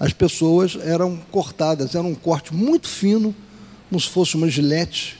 As 0.00 0.12
pessoas 0.12 0.76
eram 0.80 1.18
cortadas, 1.30 1.94
era 1.94 2.06
um 2.06 2.14
corte 2.14 2.54
muito 2.54 2.88
fino, 2.88 3.34
como 3.88 4.00
se 4.00 4.08
fosse 4.08 4.36
uma 4.36 4.48
gilete, 4.48 5.18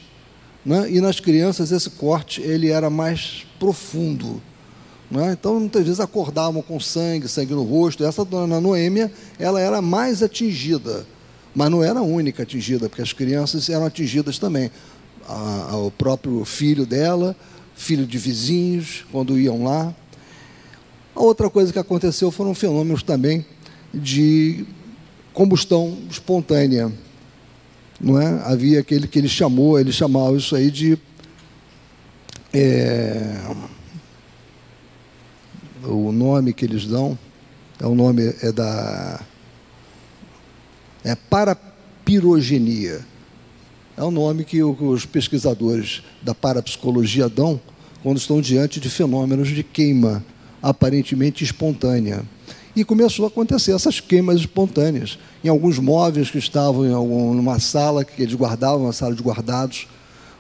né? 0.65 0.91
E 0.91 1.01
nas 1.01 1.21
crianças 1.21 1.73
esse 1.73 1.91
corte 1.91 2.41
ele 2.41 2.71
era 2.71 2.91
mais 2.91 3.47
profundo. 3.59 4.43
Né? 5.11 5.33
Então, 5.33 5.59
muitas 5.59 5.85
vezes 5.85 6.01
acordavam 6.01 6.61
com 6.61 6.79
sangue, 6.79 7.29
sangue 7.29 7.55
no 7.55 7.63
rosto. 7.63 8.05
Essa 8.05 8.25
dona 8.25 8.61
Noêmia, 8.61 9.11
ela 9.39 9.61
era 9.61 9.81
mais 9.81 10.23
atingida, 10.23 11.07
mas 11.55 11.71
não 11.71 11.83
era 11.83 12.01
a 12.01 12.03
única 12.03 12.43
atingida, 12.43 12.89
porque 12.89 13.03
as 13.03 13.13
crianças 13.13 13.69
eram 13.69 13.87
atingidas 13.87 14.39
também. 14.39 14.71
A, 15.27 15.77
o 15.77 15.91
próprio 15.91 16.45
filho 16.45 16.85
dela, 16.85 17.35
filho 17.75 18.07
de 18.07 18.19
vizinhos, 18.19 19.07
quando 19.11 19.39
iam 19.39 19.65
lá. 19.65 19.95
A 21.15 21.21
outra 21.21 21.49
coisa 21.49 21.73
que 21.73 21.79
aconteceu 21.79 22.31
foram 22.31 22.55
fenômenos 22.55 23.03
também 23.03 23.45
de 23.93 24.67
combustão 25.33 25.97
espontânea 26.11 26.93
não 28.01 28.21
é? 28.21 28.43
Havia 28.45 28.81
aquele 28.81 29.07
que 29.07 29.19
ele 29.19 29.29
chamou, 29.29 29.79
ele 29.79 29.93
chamava 29.93 30.37
isso 30.37 30.55
aí 30.55 30.71
de 30.71 30.99
é, 32.53 33.41
o 35.85 36.13
nome 36.13 36.53
que 36.53 36.65
eles 36.65 36.87
dão 36.87 37.19
é 37.81 37.87
o 37.87 37.95
nome 37.95 38.35
é 38.43 38.51
da 38.51 39.21
é 41.05 41.15
parapirogenia. 41.15 43.05
É 43.97 44.03
o 44.03 44.11
nome 44.11 44.45
que 44.45 44.63
os 44.63 45.07
pesquisadores 45.07 46.03
da 46.23 46.35
parapsicologia 46.35 47.29
dão 47.29 47.61
quando 48.03 48.19
estão 48.19 48.41
diante 48.41 48.79
de 48.79 48.89
fenômenos 48.89 49.49
de 49.49 49.63
queima 49.63 50.25
aparentemente 50.63 51.45
espontânea. 51.45 52.23
E 52.79 52.85
começou 52.85 53.25
a 53.25 53.29
acontecer 53.29 53.73
essas 53.73 53.99
queimas 53.99 54.39
espontâneas 54.39 55.19
em 55.43 55.49
alguns 55.49 55.81
móveis 55.81 56.31
que 56.31 56.39
estavam 56.39 56.87
em 56.87 56.93
algum, 56.93 57.35
numa 57.35 57.59
sala 57.59 58.05
que 58.05 58.23
eles 58.23 58.37
guardavam, 58.37 58.85
uma 58.85 58.93
sala 58.93 59.17
de 59.17 59.21
guardados. 59.21 59.89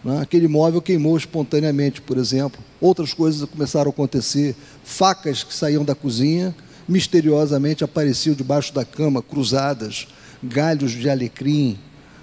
Né? 0.04 0.20
Aquele 0.22 0.46
móvel 0.46 0.80
queimou 0.80 1.16
espontaneamente, 1.16 2.00
por 2.00 2.16
exemplo. 2.16 2.62
Outras 2.80 3.12
coisas 3.12 3.42
começaram 3.48 3.88
a 3.88 3.92
acontecer. 3.92 4.54
Facas 4.84 5.42
que 5.42 5.52
saíam 5.52 5.84
da 5.84 5.96
cozinha 5.96 6.54
misteriosamente 6.88 7.82
apareciam 7.82 8.36
debaixo 8.36 8.72
da 8.72 8.84
cama, 8.84 9.20
cruzadas. 9.20 10.06
Galhos 10.40 10.92
de 10.92 11.10
alecrim, 11.10 11.76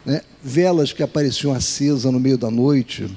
né? 0.06 0.22
velas 0.42 0.94
que 0.94 1.04
apareciam 1.04 1.54
acesas 1.54 2.06
no 2.06 2.22
meio 2.22 2.38
da 2.38 2.50
noite. 2.50 3.14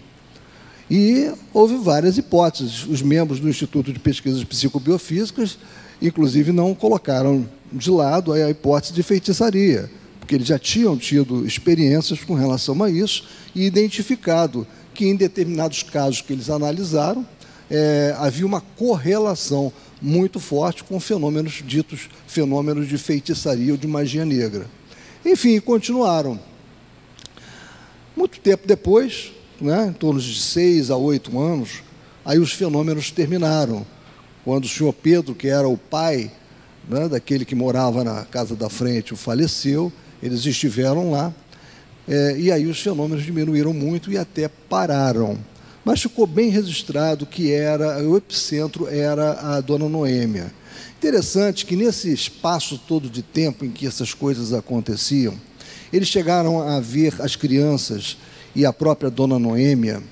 E 0.91 1.31
houve 1.53 1.77
várias 1.77 2.17
hipóteses. 2.17 2.87
Os 2.87 3.03
membros 3.03 3.41
do 3.41 3.49
Instituto 3.49 3.93
de 3.93 3.99
Pesquisas 3.99 4.43
Psicobiofísicas 4.45 5.59
inclusive 6.01 6.53
não 6.53 6.75
colocaram 6.75 7.49
de 7.73 7.91
lado 7.91 8.33
a 8.33 8.51
hipótese 8.51 8.93
de 8.93 9.03
feitiçaria, 9.03 9.91
porque 10.19 10.35
eles 10.35 10.47
já 10.47 10.59
tinham 10.59 10.97
tido 10.97 11.47
experiências 11.47 12.21
com 12.21 12.35
relação 12.35 12.83
a 12.83 12.91
isso 12.91 13.25
e 13.55 13.65
identificado 13.65 14.67
que 14.95 15.07
em 15.07 15.17
determinados 15.17 15.83
casos 15.83 16.21
que 16.21 16.33
eles 16.33 16.49
analisaram 16.51 17.27
é, 17.71 18.15
havia 18.19 18.47
uma 18.47 18.61
correlação 18.61 19.73
muito 20.01 20.41
forte 20.41 20.85
com 20.85 20.99
fenômenos 20.99 21.63
ditos 21.67 22.09
fenômenos 22.27 22.89
de 22.89 22.97
feitiçaria 22.97 23.73
ou 23.73 23.79
de 23.79 23.87
magia 23.87 24.25
negra. 24.25 24.67
Enfim, 25.25 25.61
continuaram. 25.61 26.41
Muito 28.17 28.41
tempo 28.41 28.67
depois, 28.67 29.33
né, 29.61 29.87
em 29.89 29.93
torno 29.93 30.21
de 30.21 30.41
seis 30.41 30.91
a 30.91 30.97
oito 30.97 31.39
anos, 31.39 31.83
aí 32.25 32.39
os 32.39 32.53
fenômenos 32.53 33.11
terminaram 33.11 33.87
quando 34.45 34.65
o 34.65 34.69
senhor 34.69 34.93
Pedro, 34.93 35.35
que 35.35 35.49
era 35.49 35.69
o 35.69 35.77
pai 35.77 36.31
né, 36.89 37.09
daquele 37.09 37.45
que 37.45 37.55
morava 37.55 38.03
na 38.03 38.25
casa 38.25 38.57
da 38.57 38.71
frente, 38.71 39.15
faleceu, 39.15 39.93
eles 40.23 40.47
estiveram 40.47 41.11
lá. 41.11 41.33
É, 42.09 42.37
e 42.39 42.51
aí 42.51 42.67
os 42.67 42.81
fenômenos 42.81 43.25
diminuíram 43.25 43.75
muito 43.75 44.11
e 44.11 44.17
até 44.17 44.49
pararam. 44.49 45.39
Mas 45.85 46.01
ficou 46.01 46.27
bem 46.27 46.49
registrado 46.49 47.27
que 47.27 47.53
era 47.53 48.03
o 48.03 48.17
epicentro 48.17 48.89
era 48.89 49.57
a 49.57 49.61
dona 49.61 49.89
Noêmia. 49.89 50.53
Interessante 50.97 51.67
que 51.67 51.77
nesse 51.77 52.13
espaço 52.13 52.81
todo 52.89 53.09
de 53.09 53.23
tempo 53.23 53.65
em 53.65 53.71
que 53.71 53.87
essas 53.87 54.15
coisas 54.15 54.53
aconteciam, 54.53 55.35
eles 55.93 56.09
chegaram 56.09 56.61
a 56.67 56.81
ver 56.81 57.15
as 57.21 57.37
crianças 57.37 58.17
e 58.55 58.65
a 58.65 58.73
própria 58.73 59.11
dona 59.11 59.39
Noêmia 59.39 60.03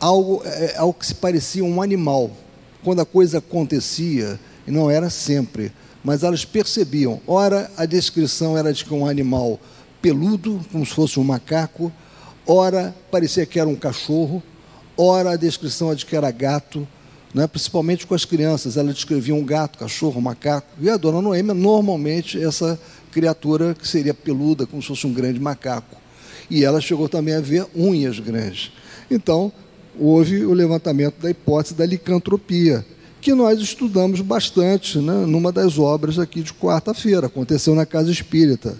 algo, 0.00 0.42
é, 0.44 0.76
algo 0.76 0.94
que 0.94 1.06
se 1.06 1.14
parecia 1.14 1.64
um 1.64 1.82
animal. 1.82 2.30
Quando 2.82 3.00
a 3.00 3.06
coisa 3.06 3.38
acontecia, 3.38 4.38
e 4.66 4.70
não 4.70 4.90
era 4.90 5.10
sempre, 5.10 5.72
mas 6.02 6.22
elas 6.22 6.44
percebiam. 6.44 7.20
Ora, 7.26 7.70
a 7.76 7.84
descrição 7.84 8.56
era 8.56 8.72
de 8.72 8.84
que 8.84 8.94
um 8.94 9.06
animal 9.06 9.58
peludo, 10.00 10.64
como 10.70 10.86
se 10.86 10.94
fosse 10.94 11.18
um 11.18 11.24
macaco, 11.24 11.92
ora 12.46 12.94
parecia 13.10 13.44
que 13.44 13.58
era 13.58 13.68
um 13.68 13.74
cachorro, 13.74 14.42
ora 14.96 15.32
a 15.32 15.36
descrição 15.36 15.90
é 15.90 15.94
de 15.94 16.06
que 16.06 16.14
era 16.14 16.30
gato, 16.30 16.86
né? 17.34 17.46
principalmente 17.46 18.06
com 18.06 18.14
as 18.14 18.24
crianças. 18.24 18.76
Ela 18.76 18.92
descrevia 18.92 19.34
um 19.34 19.44
gato, 19.44 19.78
cachorro, 19.78 20.20
macaco. 20.20 20.68
E 20.80 20.88
a 20.88 20.96
dona 20.96 21.20
Noêmia, 21.20 21.52
normalmente, 21.52 22.42
essa 22.42 22.78
criatura 23.10 23.74
que 23.74 23.86
seria 23.86 24.14
peluda, 24.14 24.66
como 24.66 24.80
se 24.80 24.88
fosse 24.88 25.06
um 25.06 25.12
grande 25.12 25.40
macaco. 25.40 25.96
E 26.50 26.64
ela 26.64 26.80
chegou 26.80 27.08
também 27.08 27.34
a 27.34 27.40
ver 27.40 27.66
unhas 27.74 28.18
grandes. 28.18 28.72
Então, 29.10 29.52
houve 29.98 30.44
o 30.44 30.52
levantamento 30.52 31.20
da 31.20 31.30
hipótese 31.30 31.74
da 31.74 31.84
licantropia, 31.84 32.84
que 33.20 33.34
nós 33.34 33.58
estudamos 33.60 34.20
bastante 34.20 34.98
né, 34.98 35.26
numa 35.26 35.50
das 35.50 35.78
obras 35.78 36.18
aqui 36.18 36.42
de 36.42 36.52
quarta-feira, 36.54 37.26
aconteceu 37.26 37.74
na 37.74 37.84
Casa 37.84 38.10
Espírita. 38.10 38.76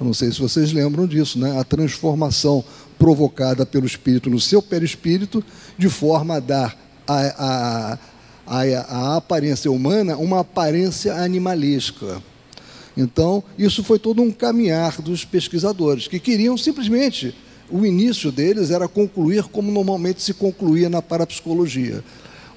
Eu 0.00 0.06
não 0.06 0.14
sei 0.14 0.32
se 0.32 0.40
vocês 0.40 0.72
lembram 0.72 1.06
disso, 1.06 1.38
né? 1.38 1.58
a 1.60 1.62
transformação 1.62 2.64
provocada 2.98 3.66
pelo 3.66 3.86
espírito 3.86 4.30
no 4.30 4.40
seu 4.40 4.62
perispírito, 4.62 5.44
de 5.76 5.88
forma 5.88 6.36
a 6.36 6.40
dar 6.40 6.76
a, 7.06 7.18
a, 7.18 7.98
a, 8.46 8.62
a 8.62 9.16
aparência 9.16 9.70
humana 9.70 10.16
uma 10.16 10.40
aparência 10.40 11.14
animalesca. 11.14 12.22
Então, 12.96 13.42
isso 13.58 13.82
foi 13.82 13.98
todo 13.98 14.22
um 14.22 14.30
caminhar 14.30 15.00
dos 15.00 15.24
pesquisadores, 15.24 16.08
que 16.08 16.18
queriam 16.18 16.56
simplesmente, 16.56 17.34
o 17.70 17.86
início 17.86 18.30
deles 18.30 18.70
era 18.70 18.86
concluir 18.86 19.44
como 19.44 19.72
normalmente 19.72 20.20
se 20.20 20.34
concluía 20.34 20.90
na 20.90 21.00
parapsicologia. 21.00 22.04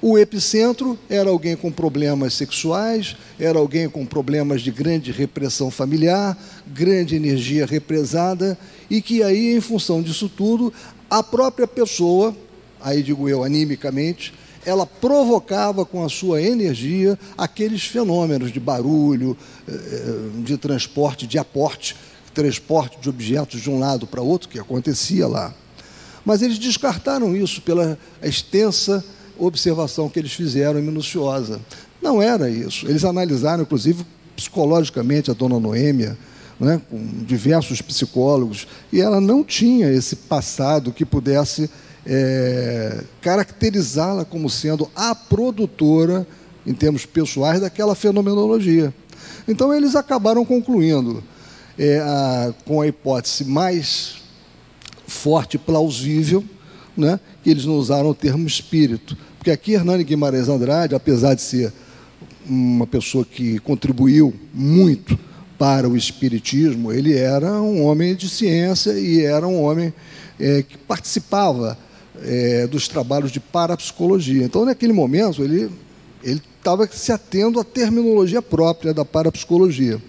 O 0.02 0.18
epicentro 0.18 0.98
era 1.08 1.30
alguém 1.30 1.56
com 1.56 1.72
problemas 1.72 2.34
sexuais, 2.34 3.16
era 3.40 3.58
alguém 3.58 3.88
com 3.88 4.04
problemas 4.04 4.60
de 4.60 4.70
grande 4.70 5.10
repressão 5.10 5.70
familiar, 5.70 6.36
grande 6.66 7.16
energia 7.16 7.64
represada, 7.64 8.58
e 8.90 9.00
que 9.00 9.22
aí, 9.22 9.56
em 9.56 9.60
função 9.60 10.02
disso 10.02 10.28
tudo, 10.28 10.72
a 11.08 11.22
própria 11.22 11.66
pessoa, 11.66 12.36
aí 12.80 13.02
digo 13.02 13.26
eu 13.26 13.42
animicamente, 13.42 14.34
ela 14.66 14.84
provocava 14.84 15.86
com 15.86 16.04
a 16.04 16.08
sua 16.08 16.42
energia 16.42 17.16
aqueles 17.38 17.84
fenômenos 17.84 18.52
de 18.52 18.58
barulho, 18.58 19.36
eh, 19.66 19.72
eh, 19.72 20.42
de 20.42 20.58
transporte, 20.58 21.26
de 21.26 21.38
aporte, 21.38 21.96
transporte 22.34 22.98
de 23.00 23.08
objetos 23.08 23.62
de 23.62 23.70
um 23.70 23.78
lado 23.78 24.06
para 24.06 24.20
outro, 24.20 24.48
que 24.48 24.58
acontecia 24.58 25.26
lá. 25.28 25.54
Mas 26.24 26.42
eles 26.42 26.58
descartaram 26.58 27.36
isso 27.36 27.62
pela 27.62 27.96
extensa 28.20 29.02
observação 29.38 30.08
que 30.08 30.18
eles 30.18 30.32
fizeram 30.32 30.82
minuciosa. 30.82 31.60
Não 32.02 32.20
era 32.20 32.50
isso. 32.50 32.88
Eles 32.88 33.04
analisaram, 33.04 33.62
inclusive, 33.62 34.04
psicologicamente 34.34 35.30
a 35.30 35.34
dona 35.34 35.60
Noêmia, 35.60 36.18
né, 36.58 36.80
com 36.90 36.98
diversos 37.24 37.80
psicólogos, 37.80 38.66
e 38.92 39.00
ela 39.00 39.20
não 39.20 39.44
tinha 39.44 39.90
esse 39.90 40.16
passado 40.16 40.92
que 40.92 41.04
pudesse 41.04 41.70
é, 42.06 43.02
caracterizá-la 43.20 44.24
como 44.24 44.48
sendo 44.48 44.88
a 44.94 45.14
produtora, 45.14 46.26
em 46.66 46.72
termos 46.72 47.04
pessoais, 47.04 47.60
daquela 47.60 47.94
fenomenologia. 47.94 48.94
Então, 49.48 49.74
eles 49.74 49.94
acabaram 49.94 50.44
concluindo 50.44 51.22
é, 51.78 51.98
a, 51.98 52.54
com 52.64 52.80
a 52.80 52.86
hipótese 52.86 53.44
mais 53.44 54.16
forte 55.06 55.54
e 55.54 55.58
plausível, 55.58 56.44
né, 56.96 57.20
que 57.42 57.50
eles 57.50 57.64
não 57.64 57.74
usaram 57.74 58.10
o 58.10 58.14
termo 58.14 58.46
espírito. 58.46 59.16
Porque 59.38 59.50
aqui 59.50 59.72
Hernani 59.72 60.02
Guimarães 60.02 60.48
Andrade, 60.48 60.94
apesar 60.94 61.34
de 61.34 61.42
ser 61.42 61.72
uma 62.48 62.86
pessoa 62.86 63.24
que 63.24 63.58
contribuiu 63.58 64.34
muito 64.54 65.18
para 65.58 65.88
o 65.88 65.96
espiritismo, 65.96 66.92
ele 66.92 67.16
era 67.16 67.60
um 67.60 67.84
homem 67.84 68.14
de 68.14 68.28
ciência 68.28 68.92
e 68.92 69.22
era 69.22 69.46
um 69.46 69.62
homem 69.62 69.92
é, 70.38 70.62
que 70.62 70.76
participava 70.78 71.78
é, 72.22 72.66
dos 72.66 72.88
trabalhos 72.88 73.30
de 73.30 73.40
parapsicologia. 73.40 74.44
Então, 74.44 74.64
naquele 74.64 74.92
momento, 74.92 75.42
ele 75.42 75.70
estava 76.22 76.88
se 76.90 77.12
atendo 77.12 77.60
à 77.60 77.64
terminologia 77.64 78.42
própria 78.42 78.92
da 78.92 79.04
parapsicologia. 79.04 80.00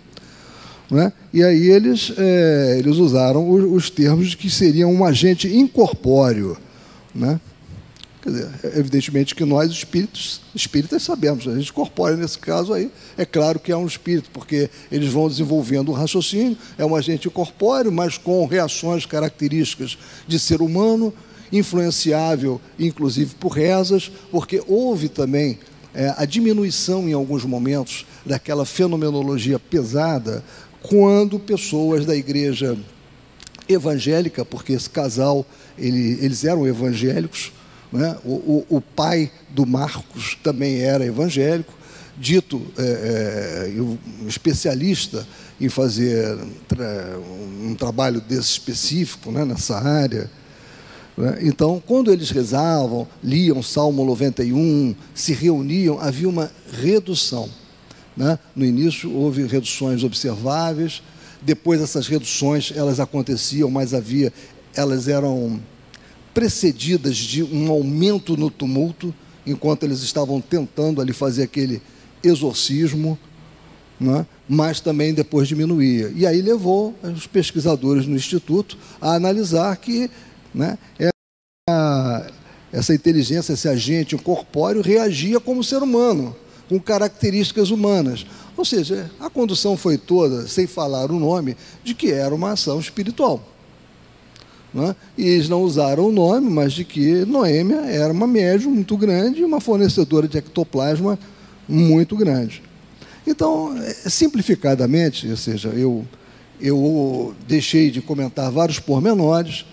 Né? 0.90 1.12
E 1.34 1.44
aí 1.44 1.70
eles, 1.70 2.14
é, 2.18 2.78
eles 2.80 2.96
usaram 2.96 3.50
os, 3.50 3.64
os, 3.64 3.90
termos 3.90 4.34
que 4.36 4.50
seria 4.50 4.88
um 4.88 5.04
agente 5.04 5.48
incorpóreo. 5.48 6.58
Né? 7.14 7.40
Dizer, 8.26 8.50
evidentemente 8.76 9.36
que 9.36 9.46
nós, 9.46 9.72
espíritos, 9.72 10.42
espíritas, 10.54 11.04
sabemos, 11.04 11.48
a 11.48 11.56
gente 11.56 11.72
corpóreo 11.72 12.18
nesse 12.18 12.38
caso 12.40 12.74
aí, 12.74 12.92
é 13.18 13.26
claro 13.26 13.60
que 13.60 13.72
é 13.72 13.78
um 13.78 13.86
espírito, 13.86 14.30
porque 14.34 14.70
eles 14.92 15.12
vão 15.12 15.30
desenvolvendo 15.30 15.92
um 15.92 15.94
raciocínio, 15.94 16.58
é 16.78 16.86
um 16.86 16.96
agente 16.96 17.30
corpóreo, 17.30 17.92
mas 17.92 18.18
com 18.18 18.46
reações 18.46 19.06
características 19.06 19.98
de 20.28 20.40
ser 20.40 20.62
humano, 20.62 21.14
influenciável, 21.52 22.60
inclusive 22.78 23.36
por 23.36 23.50
rezas, 23.50 24.12
porque 24.32 24.62
houve 24.68 25.10
também 25.10 25.60
é, 25.94 26.14
a 26.18 26.26
diminuição 26.26 27.08
em 27.08 27.14
alguns 27.14 27.44
momentos 27.44 28.06
daquela 28.26 28.66
fenomenologia 28.66 29.58
pesada 29.58 30.44
quando 30.82 31.40
pessoas 31.40 32.06
da 32.06 32.16
igreja 32.16 32.78
evangélica, 33.68 34.46
porque 34.46 34.74
esse 34.74 34.90
casal, 34.90 35.46
ele, 35.78 36.18
eles 36.22 36.46
eram 36.46 36.66
evangélicos, 36.66 37.52
né? 37.92 38.18
o, 38.24 38.66
o, 38.70 38.78
o, 38.78 38.82
pai 38.82 39.32
do 39.50 39.66
Marcos 39.66 40.38
também 40.44 40.82
era 40.82 41.06
evangélico, 41.06 41.74
dito 42.18 42.62
é, 42.78 43.72
é, 43.76 43.82
um 43.82 43.98
especialista 44.28 45.28
em 45.60 45.70
fazer 45.70 46.38
um 47.64 47.76
trabalho 47.76 48.22
desse 48.22 48.52
específico 48.52 49.32
né, 49.32 49.46
nessa 49.46 49.78
área. 49.78 50.30
Né? 51.18 51.40
Então, 51.42 51.82
quando 51.86 52.12
eles 52.12 52.30
rezavam, 52.30 53.08
liam 53.24 53.64
Salmo 53.64 54.06
91, 54.06 54.96
se 55.16 55.34
reuniam, 55.34 56.00
havia 56.00 56.30
uma 56.30 56.52
redução. 56.72 57.50
Né? 58.16 58.38
No 58.56 58.64
início 58.64 59.12
houve 59.12 59.46
reduções 59.48 60.04
observáveis, 60.04 61.02
depois 61.42 61.82
essas 61.82 62.08
reduções 62.08 62.72
elas 62.76 63.00
aconteciam, 63.00 63.70
mas 63.70 63.94
havia, 63.94 64.32
elas 64.76 65.08
eram 65.08 65.60
precedidas 66.34 67.18
de 67.18 67.44
um 67.44 67.72
aumento 67.72 68.38
no 68.38 68.52
tumulto, 68.52 69.14
enquanto 69.46 69.84
eles 69.84 70.02
estavam 70.02 70.40
tentando 70.40 71.02
ali 71.02 71.14
fazer 71.14 71.44
aquele 71.44 71.82
exorcismo, 72.24 73.18
né? 74.00 74.26
mas 74.48 74.80
também 74.80 75.14
depois 75.14 75.48
diminuía. 75.48 76.12
E 76.16 76.28
aí 76.28 76.42
levou 76.42 76.94
os 77.02 77.26
pesquisadores 77.26 78.06
no 78.06 78.16
Instituto 78.16 78.78
a 79.02 79.14
analisar 79.14 79.76
que 79.78 80.10
né, 80.58 80.78
essa 82.72 82.94
inteligência, 82.94 83.54
esse 83.54 83.68
agente 83.68 84.16
incorpóreo 84.16 84.82
reagia 84.82 85.40
como 85.40 85.64
ser 85.64 85.82
humano, 85.82 86.36
com 86.68 86.80
características 86.80 87.72
humanas. 87.72 88.26
Ou 88.56 88.66
seja, 88.66 89.10
a 89.20 89.30
condução 89.30 89.78
foi 89.78 89.98
toda, 89.98 90.48
sem 90.48 90.68
falar 90.68 91.12
o 91.12 91.20
nome, 91.20 91.56
de 91.84 91.94
que 91.94 92.12
era 92.12 92.34
uma 92.34 92.52
ação 92.52 92.80
espiritual. 92.80 93.42
Né? 94.74 94.96
E 95.18 95.28
eles 95.28 95.48
não 95.48 95.62
usaram 95.62 96.08
o 96.08 96.12
nome, 96.12 96.50
mas 96.50 96.74
de 96.74 96.84
que 96.84 97.26
Noêmia 97.26 97.82
era 97.82 98.12
uma 98.12 98.28
médium 98.28 98.72
muito 98.72 98.98
grande 98.98 99.42
e 99.42 99.46
uma 99.46 99.62
fornecedora 99.62 100.28
de 100.28 100.38
ectoplasma 100.38 101.18
muito 101.68 102.16
grande. 102.16 102.62
Então, 103.26 103.78
é, 103.78 103.94
simplificadamente, 104.10 105.28
ou 105.30 105.38
seja, 105.38 105.70
eu, 105.70 106.06
eu 106.60 107.34
deixei 107.48 107.92
de 107.92 108.02
comentar 108.02 108.52
vários 108.52 108.80
pormenores, 108.80 109.66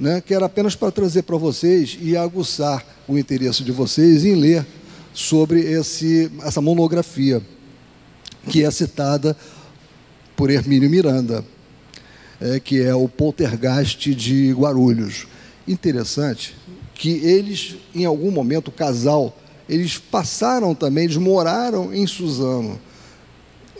né, 0.00 0.20
que 0.20 0.34
era 0.34 0.46
apenas 0.46 0.74
para 0.74 0.90
trazer 0.90 1.22
para 1.22 1.36
vocês 1.36 1.96
e 2.00 2.16
aguçar 2.16 2.84
o 3.06 3.16
interesse 3.16 3.62
de 3.62 3.70
vocês 3.70 4.24
em 4.24 4.34
ler 4.34 4.66
sobre 5.14 5.60
esse, 5.60 6.32
essa 6.42 6.60
monografia, 6.60 7.40
que 8.48 8.64
é 8.64 8.70
citada 8.72 9.36
por 10.34 10.50
Hermínio 10.50 10.90
Miranda 10.90 11.44
é, 12.40 12.58
que 12.58 12.80
é 12.80 12.94
o 12.94 13.06
Poltergeist 13.06 14.14
de 14.14 14.52
Guarulhos. 14.52 15.26
Interessante 15.68 16.56
que 16.94 17.10
eles, 17.24 17.76
em 17.94 18.04
algum 18.04 18.30
momento, 18.30 18.68
o 18.68 18.72
casal, 18.72 19.36
eles 19.68 19.98
passaram 19.98 20.74
também, 20.74 21.04
eles 21.04 21.16
moraram 21.16 21.94
em 21.94 22.06
Suzano. 22.06 22.80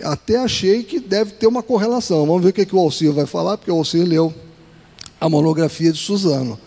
Até 0.03 0.37
achei 0.37 0.83
que 0.83 1.01
deve 1.01 1.33
ter 1.33 1.47
uma 1.47 1.63
correlação. 1.63 2.27
Vamos 2.27 2.43
ver 2.43 2.51
o 2.51 2.53
que, 2.53 2.67
que 2.67 2.77
o 2.77 2.79
Alcir 2.79 3.13
vai 3.13 3.27
falar, 3.27 3.59
porque 3.59 3.71
o 3.71 3.77
Alcir 3.77 4.07
leu 4.07 4.33
a 5.21 5.29
monografia 5.29 5.93
de 5.93 5.99
Suzano. 5.99 6.59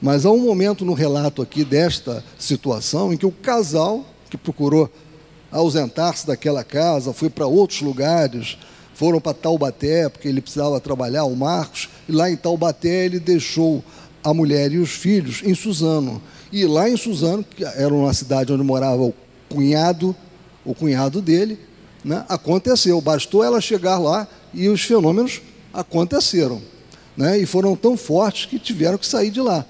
Mas 0.00 0.26
há 0.26 0.30
um 0.30 0.44
momento 0.44 0.84
no 0.84 0.92
relato 0.92 1.40
aqui 1.40 1.64
desta 1.64 2.22
situação 2.38 3.12
em 3.12 3.16
que 3.16 3.24
o 3.24 3.32
casal 3.32 4.04
que 4.28 4.36
procurou 4.36 4.90
ausentar-se 5.50 6.26
daquela 6.26 6.64
casa, 6.64 7.12
foi 7.12 7.30
para 7.30 7.46
outros 7.46 7.80
lugares, 7.80 8.58
foram 8.92 9.20
para 9.20 9.32
Taubaté, 9.32 10.08
porque 10.08 10.26
ele 10.26 10.40
precisava 10.40 10.80
trabalhar, 10.80 11.24
o 11.24 11.36
Marcos, 11.36 11.88
e 12.08 12.12
lá 12.12 12.28
em 12.28 12.36
Taubaté 12.36 13.06
ele 13.06 13.20
deixou 13.20 13.82
a 14.22 14.34
mulher 14.34 14.72
e 14.72 14.78
os 14.78 14.90
filhos 14.90 15.42
em 15.44 15.54
Suzano. 15.54 16.20
E 16.52 16.66
lá 16.66 16.88
em 16.88 16.96
Suzano, 16.96 17.44
que 17.44 17.64
era 17.64 17.94
uma 17.94 18.12
cidade 18.12 18.52
onde 18.52 18.64
morava 18.64 19.02
o 19.02 19.14
cunhado, 19.48 20.14
o 20.64 20.74
cunhado 20.74 21.22
dele, 21.22 21.58
né, 22.04 22.24
aconteceu. 22.28 23.00
Bastou 23.00 23.44
ela 23.44 23.60
chegar 23.60 23.98
lá 23.98 24.26
e 24.52 24.68
os 24.68 24.82
fenômenos 24.82 25.40
aconteceram. 25.72 26.60
Né, 27.16 27.38
e 27.38 27.46
foram 27.46 27.76
tão 27.76 27.96
fortes 27.96 28.46
que 28.46 28.58
tiveram 28.58 28.98
que 28.98 29.06
sair 29.06 29.30
de 29.30 29.40
lá. 29.40 29.64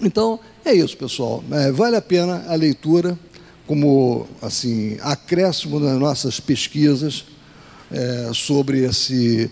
Então, 0.00 0.40
é 0.64 0.72
isso, 0.72 0.96
pessoal. 0.96 1.42
É, 1.50 1.70
vale 1.70 1.96
a 1.96 2.02
pena 2.02 2.44
a 2.48 2.54
leitura 2.54 3.18
como 3.66 4.26
assim 4.40 4.98
acréscimo 5.00 5.78
nas 5.78 5.98
nossas 5.98 6.40
pesquisas 6.40 7.24
é, 7.90 8.30
sobre 8.34 8.84
esse, 8.84 9.50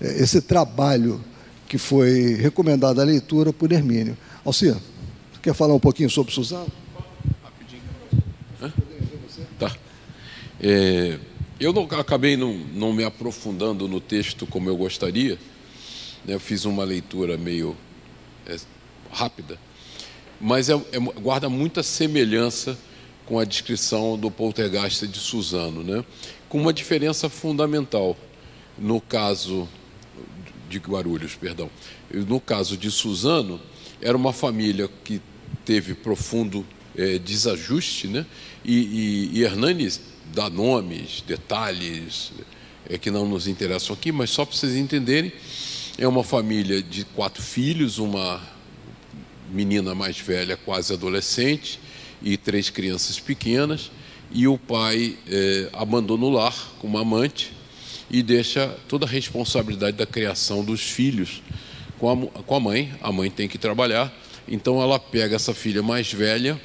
é, 0.00 0.22
esse 0.22 0.40
trabalho 0.42 1.24
que 1.66 1.78
foi 1.78 2.34
recomendado 2.34 3.00
à 3.00 3.04
leitura 3.04 3.52
por 3.52 3.72
Hermínio. 3.72 4.16
Alcia, 4.44 4.76
quer 5.40 5.54
falar 5.54 5.74
um 5.74 5.80
pouquinho 5.80 6.10
sobre 6.10 6.32
Suzano? 6.32 6.68
Rapidinho. 7.42 7.82
Hã? 8.60 8.72
Tá. 9.58 9.76
É, 10.60 11.18
eu 11.60 11.74
não, 11.74 11.82
acabei 11.84 12.38
não, 12.38 12.54
não 12.54 12.92
me 12.92 13.04
aprofundando 13.04 13.86
no 13.86 14.00
texto 14.00 14.46
como 14.46 14.70
eu 14.70 14.76
gostaria. 14.76 15.38
Né? 16.24 16.34
Eu 16.34 16.40
fiz 16.40 16.64
uma 16.64 16.82
leitura 16.84 17.36
meio 17.36 17.76
é, 18.46 18.56
rápida, 19.12 19.58
mas 20.40 20.70
é, 20.70 20.74
é, 20.74 20.98
guarda 20.98 21.50
muita 21.50 21.82
semelhança 21.82 22.78
com 23.26 23.38
a 23.38 23.44
descrição 23.44 24.18
do 24.18 24.30
poltergeist 24.30 25.06
de 25.06 25.18
Suzano, 25.18 25.84
né? 25.84 26.02
com 26.48 26.58
uma 26.58 26.72
diferença 26.72 27.28
fundamental. 27.28 28.16
No 28.78 28.98
caso 28.98 29.68
de 30.70 30.78
Guarulhos, 30.78 31.34
perdão. 31.34 31.68
No 32.10 32.40
caso 32.40 32.76
de 32.78 32.90
Suzano, 32.90 33.60
era 34.00 34.16
uma 34.16 34.32
família 34.32 34.88
que 35.04 35.20
teve 35.66 35.94
profundo 35.94 36.64
é, 36.96 37.18
desajuste, 37.18 38.08
né? 38.08 38.24
E, 38.64 39.30
e, 39.32 39.38
e 39.38 39.42
Hernanes 39.44 40.00
dá 40.34 40.48
nomes, 40.48 41.22
detalhes 41.26 42.32
é, 42.88 42.98
que 42.98 43.10
não 43.10 43.26
nos 43.26 43.46
interessam 43.46 43.94
aqui, 43.94 44.12
mas 44.12 44.30
só 44.30 44.44
para 44.44 44.56
vocês 44.56 44.74
entenderem, 44.76 45.32
é 45.98 46.06
uma 46.06 46.24
família 46.24 46.82
de 46.82 47.04
quatro 47.04 47.42
filhos, 47.42 47.98
uma 47.98 48.40
menina 49.50 49.94
mais 49.94 50.18
velha, 50.18 50.56
quase 50.56 50.92
adolescente, 50.92 51.80
e 52.22 52.36
três 52.36 52.70
crianças 52.70 53.18
pequenas, 53.18 53.90
e 54.30 54.46
o 54.46 54.56
pai 54.56 55.16
é, 55.28 55.68
abandona 55.72 56.24
o 56.24 56.30
lar 56.30 56.54
com 56.78 56.86
uma 56.86 57.00
amante 57.00 57.52
e 58.10 58.22
deixa 58.22 58.68
toda 58.88 59.06
a 59.06 59.08
responsabilidade 59.08 59.96
da 59.96 60.06
criação 60.06 60.64
dos 60.64 60.80
filhos 60.80 61.42
com 61.98 62.10
a, 62.10 62.42
com 62.42 62.54
a 62.54 62.60
mãe. 62.60 62.92
A 63.00 63.10
mãe 63.10 63.30
tem 63.30 63.48
que 63.48 63.58
trabalhar, 63.58 64.12
então 64.46 64.80
ela 64.80 64.98
pega 64.98 65.36
essa 65.36 65.54
filha 65.54 65.82
mais 65.82 66.12
velha 66.12 66.60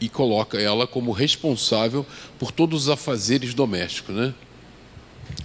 e 0.00 0.08
coloca 0.08 0.60
ela 0.60 0.86
como 0.86 1.12
responsável 1.12 2.04
por 2.38 2.50
todos 2.50 2.84
os 2.84 2.88
afazeres 2.88 3.54
domésticos, 3.54 4.14
né? 4.14 4.34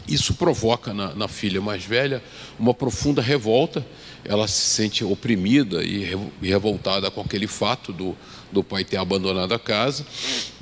Isso 0.07 0.33
provoca 0.33 0.93
na, 0.93 1.13
na, 1.13 1.27
filha 1.27 1.61
mais 1.61 1.83
velha 1.83 2.21
uma 2.59 2.73
profunda 2.73 3.21
revolta. 3.21 3.85
Ela 4.25 4.47
se 4.47 4.61
sente 4.61 5.03
oprimida 5.03 5.83
e, 5.83 6.15
revoltada 6.41 7.11
com 7.11 7.21
aquele 7.21 7.47
fato 7.47 7.93
do, 7.93 8.15
do 8.51 8.63
pai 8.63 8.83
ter 8.83 8.97
abandonado 8.97 9.53
a 9.53 9.59
casa, 9.59 10.05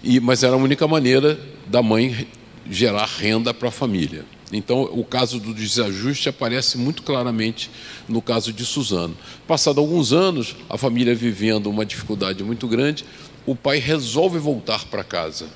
e, 0.03 0.19
mas 0.19 0.43
era 0.43 0.53
a 0.53 0.57
única 0.57 0.87
maneira 0.87 1.39
da 1.65 1.81
mãe 1.81 2.27
gerar 2.69 3.05
renda 3.05 3.53
para 3.53 3.69
a 3.69 3.71
família. 3.71 4.25
Então, 4.51 4.83
o 4.83 5.03
caso 5.03 5.39
do 5.39 5.53
desajuste 5.53 6.29
aparece 6.29 6.77
muito 6.77 7.03
claramente 7.03 7.69
no 8.07 8.21
caso 8.21 8.53
de 8.53 8.63
Suzano. 8.63 9.15
Passado 9.45 9.79
alguns 9.79 10.13
anos, 10.13 10.55
a 10.69 10.77
família 10.77 11.13
vivendo 11.13 11.69
uma 11.69 11.85
dificuldade 11.85 12.43
muito 12.43 12.65
grande, 12.67 13.03
o 13.47 13.55
pai 13.55 13.79
resolve 13.79 14.37
voltar 14.37 14.85
para 14.85 15.03
casa. 15.03 15.47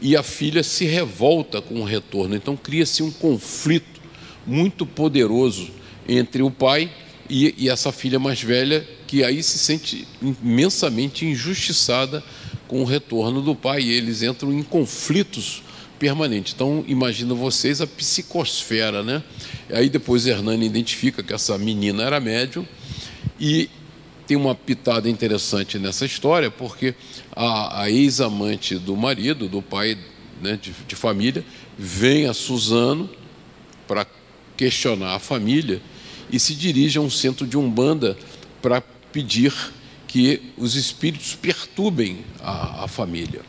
E 0.00 0.16
a 0.16 0.22
filha 0.22 0.62
se 0.62 0.84
revolta 0.84 1.60
com 1.60 1.80
o 1.80 1.84
retorno. 1.84 2.36
Então, 2.36 2.56
cria-se 2.56 3.02
um 3.02 3.10
conflito 3.10 4.00
muito 4.46 4.86
poderoso 4.86 5.70
entre 6.08 6.42
o 6.42 6.50
pai 6.50 6.90
e, 7.28 7.54
e 7.58 7.68
essa 7.68 7.90
filha 7.90 8.18
mais 8.18 8.40
velha, 8.40 8.86
que 9.06 9.24
aí 9.24 9.42
se 9.42 9.58
sente 9.58 10.06
imensamente 10.22 11.26
injustiçada 11.26 12.22
com 12.68 12.80
o 12.80 12.84
retorno 12.84 13.42
do 13.42 13.54
pai. 13.54 13.82
E 13.82 13.92
eles 13.92 14.22
entram 14.22 14.52
em 14.52 14.62
conflitos 14.62 15.62
permanente. 15.98 16.52
Então, 16.54 16.84
imagina 16.86 17.34
vocês 17.34 17.80
a 17.80 17.86
psicosfera, 17.86 19.02
né? 19.02 19.22
Aí 19.70 19.88
depois 19.88 20.26
Hernani 20.26 20.66
identifica 20.66 21.22
que 21.22 21.32
essa 21.32 21.56
menina 21.58 22.04
era 22.04 22.20
médium 22.20 22.66
e 23.40 23.68
tem 24.26 24.36
uma 24.36 24.54
pitada 24.54 25.08
interessante 25.08 25.78
nessa 25.78 26.04
história, 26.04 26.50
porque 26.50 26.94
a, 27.34 27.82
a 27.82 27.90
ex-amante 27.90 28.76
do 28.76 28.96
marido, 28.96 29.48
do 29.48 29.60
pai 29.60 29.98
né, 30.40 30.58
de, 30.60 30.72
de 30.86 30.96
família, 30.96 31.44
vem 31.78 32.26
a 32.26 32.34
Suzano 32.34 33.08
para 33.86 34.06
questionar 34.56 35.14
a 35.14 35.18
família 35.18 35.80
e 36.30 36.38
se 36.38 36.54
dirige 36.54 36.98
a 36.98 37.00
um 37.00 37.10
centro 37.10 37.46
de 37.46 37.56
umbanda 37.56 38.16
para 38.62 38.80
pedir 39.12 39.52
que 40.06 40.40
os 40.56 40.74
espíritos 40.76 41.34
perturbem 41.34 42.24
a, 42.40 42.84
a 42.84 42.88
família. 42.88 43.42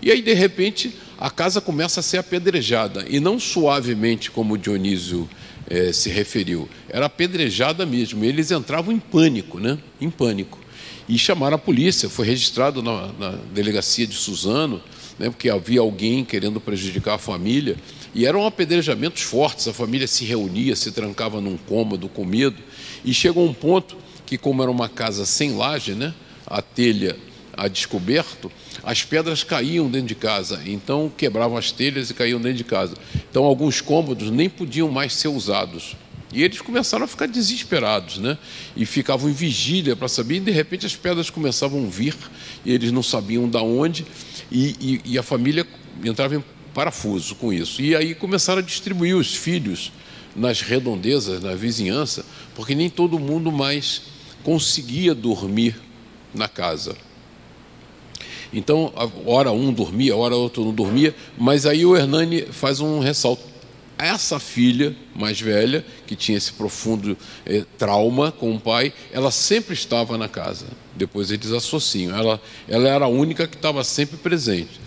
E 0.00 0.10
aí, 0.10 0.22
de 0.22 0.32
repente, 0.32 0.96
a 1.18 1.30
casa 1.30 1.60
começa 1.60 2.00
a 2.00 2.02
ser 2.02 2.18
apedrejada, 2.18 3.04
e 3.08 3.20
não 3.20 3.38
suavemente, 3.38 4.30
como 4.30 4.58
Dionísio 4.58 5.28
eh, 5.72 5.90
se 5.90 6.10
referiu, 6.10 6.68
era 6.86 7.06
apedrejada 7.06 7.86
mesmo. 7.86 8.22
Eles 8.22 8.50
entravam 8.50 8.92
em 8.92 8.98
pânico, 8.98 9.58
né? 9.58 9.78
em 9.98 10.10
pânico. 10.10 10.60
E 11.08 11.16
chamaram 11.16 11.56
a 11.56 11.58
polícia, 11.58 12.10
foi 12.10 12.26
registrado 12.26 12.82
na, 12.82 13.10
na 13.18 13.30
delegacia 13.54 14.06
de 14.06 14.14
Suzano, 14.14 14.82
né? 15.18 15.30
porque 15.30 15.48
havia 15.48 15.80
alguém 15.80 16.26
querendo 16.26 16.60
prejudicar 16.60 17.14
a 17.14 17.18
família. 17.18 17.76
E 18.14 18.26
eram 18.26 18.46
apedrejamentos 18.46 19.22
fortes, 19.22 19.66
a 19.66 19.72
família 19.72 20.06
se 20.06 20.26
reunia, 20.26 20.76
se 20.76 20.92
trancava 20.92 21.40
num 21.40 21.56
cômodo 21.56 22.06
com 22.06 22.22
medo, 22.22 22.62
e 23.02 23.14
chegou 23.14 23.48
um 23.48 23.54
ponto 23.54 23.96
que, 24.26 24.36
como 24.36 24.60
era 24.60 24.70
uma 24.70 24.90
casa 24.90 25.24
sem 25.24 25.56
laje, 25.56 25.94
né? 25.94 26.12
a 26.46 26.60
telha 26.60 27.16
a 27.56 27.68
descoberto, 27.68 28.50
as 28.82 29.02
pedras 29.04 29.44
caíam 29.44 29.90
dentro 29.90 30.08
de 30.08 30.14
casa, 30.14 30.62
então 30.66 31.12
quebravam 31.16 31.56
as 31.56 31.70
telhas 31.70 32.10
e 32.10 32.14
caíam 32.14 32.40
dentro 32.40 32.58
de 32.58 32.64
casa. 32.64 32.94
Então 33.30 33.44
alguns 33.44 33.80
cômodos 33.80 34.30
nem 34.30 34.48
podiam 34.48 34.90
mais 34.90 35.14
ser 35.14 35.28
usados. 35.28 35.96
E 36.32 36.42
eles 36.42 36.62
começaram 36.62 37.04
a 37.04 37.08
ficar 37.08 37.26
desesperados, 37.26 38.16
né? 38.16 38.38
E 38.74 38.86
ficavam 38.86 39.28
em 39.28 39.34
vigília 39.34 39.94
para 39.94 40.08
saber, 40.08 40.36
e 40.36 40.40
de 40.40 40.50
repente 40.50 40.86
as 40.86 40.96
pedras 40.96 41.28
começavam 41.28 41.84
a 41.84 41.86
vir, 41.86 42.16
e 42.64 42.72
eles 42.72 42.90
não 42.90 43.02
sabiam 43.02 43.46
de 43.48 43.58
onde, 43.58 44.06
e, 44.50 45.00
e, 45.04 45.12
e 45.12 45.18
a 45.18 45.22
família 45.22 45.66
entrava 46.02 46.34
em 46.34 46.44
parafuso 46.72 47.34
com 47.34 47.52
isso. 47.52 47.82
E 47.82 47.94
aí 47.94 48.14
começaram 48.14 48.60
a 48.60 48.64
distribuir 48.64 49.14
os 49.14 49.34
filhos 49.34 49.92
nas 50.34 50.62
redondezas, 50.62 51.42
na 51.42 51.54
vizinhança, 51.54 52.24
porque 52.54 52.74
nem 52.74 52.88
todo 52.88 53.18
mundo 53.18 53.52
mais 53.52 54.02
conseguia 54.42 55.14
dormir 55.14 55.76
na 56.34 56.48
casa. 56.48 56.96
Então, 58.52 58.92
a 58.94 59.08
hora 59.30 59.50
um 59.50 59.72
dormia, 59.72 60.12
a 60.12 60.16
hora 60.16 60.36
outro 60.36 60.64
não 60.64 60.72
dormia, 60.72 61.14
mas 61.38 61.64
aí 61.64 61.86
o 61.86 61.96
Hernani 61.96 62.42
faz 62.42 62.80
um 62.80 62.98
ressalto. 62.98 63.42
Essa 63.98 64.40
filha 64.40 64.96
mais 65.14 65.40
velha, 65.40 65.84
que 66.06 66.16
tinha 66.16 66.36
esse 66.36 66.52
profundo 66.52 67.16
eh, 67.46 67.64
trauma 67.78 68.32
com 68.32 68.54
o 68.54 68.58
pai, 68.58 68.92
ela 69.12 69.30
sempre 69.30 69.74
estava 69.74 70.18
na 70.18 70.28
casa. 70.28 70.66
Depois 70.96 71.30
eles 71.30 71.52
associam. 71.52 72.16
Ela, 72.16 72.40
ela 72.68 72.88
era 72.88 73.04
a 73.04 73.08
única 73.08 73.46
que 73.46 73.54
estava 73.54 73.84
sempre 73.84 74.16
presente. 74.16 74.80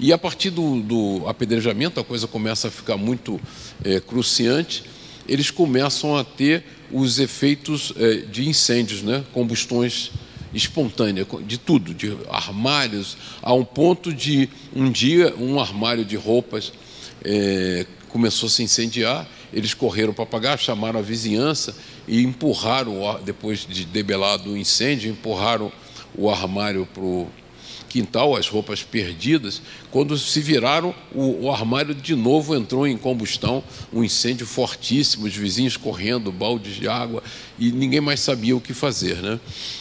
E 0.00 0.12
a 0.12 0.16
partir 0.16 0.50
do, 0.50 0.80
do 0.80 1.22
apedrejamento, 1.26 2.00
a 2.00 2.04
coisa 2.04 2.26
começa 2.26 2.68
a 2.68 2.70
ficar 2.70 2.96
muito 2.96 3.38
eh, 3.84 4.00
cruciante. 4.00 4.84
Eles 5.28 5.50
começam 5.50 6.16
a 6.16 6.24
ter 6.24 6.64
os 6.90 7.18
efeitos 7.18 7.92
eh, 7.96 8.24
de 8.30 8.48
incêndios, 8.48 9.02
né? 9.02 9.22
combustões 9.34 10.10
espontânea, 10.54 11.26
de 11.46 11.58
tudo, 11.58 11.94
de 11.94 12.16
armários, 12.30 13.16
a 13.42 13.52
um 13.54 13.64
ponto 13.64 14.12
de 14.12 14.48
um 14.74 14.90
dia 14.90 15.34
um 15.38 15.58
armário 15.60 16.04
de 16.04 16.16
roupas 16.16 16.72
é, 17.24 17.86
começou 18.08 18.46
a 18.46 18.50
se 18.50 18.62
incendiar, 18.62 19.26
eles 19.52 19.72
correram 19.74 20.12
para 20.12 20.24
apagar, 20.24 20.58
chamaram 20.58 20.98
a 20.98 21.02
vizinhança 21.02 21.74
e 22.06 22.22
empurraram, 22.22 23.20
depois 23.24 23.66
de 23.66 23.84
debelado 23.84 24.52
o 24.52 24.56
incêndio, 24.56 25.10
empurraram 25.10 25.72
o 26.14 26.30
armário 26.30 26.86
quintal, 27.88 28.34
as 28.36 28.48
roupas 28.48 28.82
perdidas. 28.82 29.60
Quando 29.90 30.16
se 30.16 30.40
viraram, 30.40 30.94
o, 31.14 31.44
o, 31.44 31.52
armário 31.52 31.94
de 31.94 32.14
novo 32.14 32.54
entrou 32.54 32.86
em 32.86 32.96
combustão, 32.96 33.62
um 33.92 34.02
incêndio 34.02 34.46
fortíssimo, 34.46 35.26
os 35.26 35.36
vizinhos 35.36 35.76
correndo, 35.76 36.32
baldes 36.32 36.76
de 36.76 36.88
água, 36.88 37.22
e 37.58 37.70
ninguém 37.70 38.00
mais 38.00 38.20
sabia 38.20 38.56
o 38.56 38.60
que 38.60 38.72
fazer. 38.72 39.16
Né? 39.16 39.38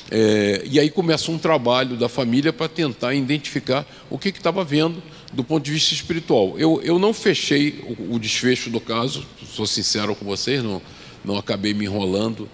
É, 0.10 0.64
e 0.70 0.80
aí 0.80 0.90
começa 0.90 1.32
um 1.32 1.38
trabalho 1.38 1.96
da 1.96 2.10
família 2.10 2.52
para 2.52 2.68
tentar 2.68 3.14
identificar 3.14 3.86
o 4.10 4.18
que 4.18 4.30
estava 4.30 4.64
vendo 4.64 5.02
do 5.32 5.44
ponto 5.44 5.64
de 5.64 5.72
vista 5.72 5.94
espiritual. 5.94 6.56
Eu, 6.60 6.82
eu 6.84 7.00
não 7.00 7.14
fechei 7.14 7.80
o, 7.98 8.16
o 8.16 8.20
desfecho 8.20 8.70
do 8.70 8.82
caso, 8.82 9.26
sou 9.46 9.66
sincero 9.66 10.14
com 10.16 10.26
vocês, 10.26 10.62
não, 10.62 10.82
não 11.24 11.38
acabei 11.38 11.74
me 11.74 11.86
enrolando. 11.86 12.50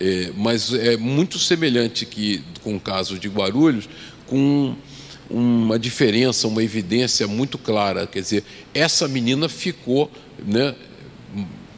É, 0.00 0.32
mas 0.36 0.72
é 0.74 0.96
muito 0.96 1.38
semelhante 1.38 2.04
que 2.04 2.42
com 2.62 2.74
o 2.74 2.80
caso 2.80 3.18
de 3.18 3.28
Guarulhos, 3.28 3.88
com 4.32 4.74
uma 5.28 5.78
diferença, 5.78 6.48
uma 6.48 6.64
evidência 6.64 7.26
muito 7.28 7.58
clara. 7.58 8.06
Quer 8.06 8.22
dizer, 8.22 8.44
essa 8.72 9.06
menina 9.06 9.46
ficou, 9.46 10.10
né, 10.42 10.74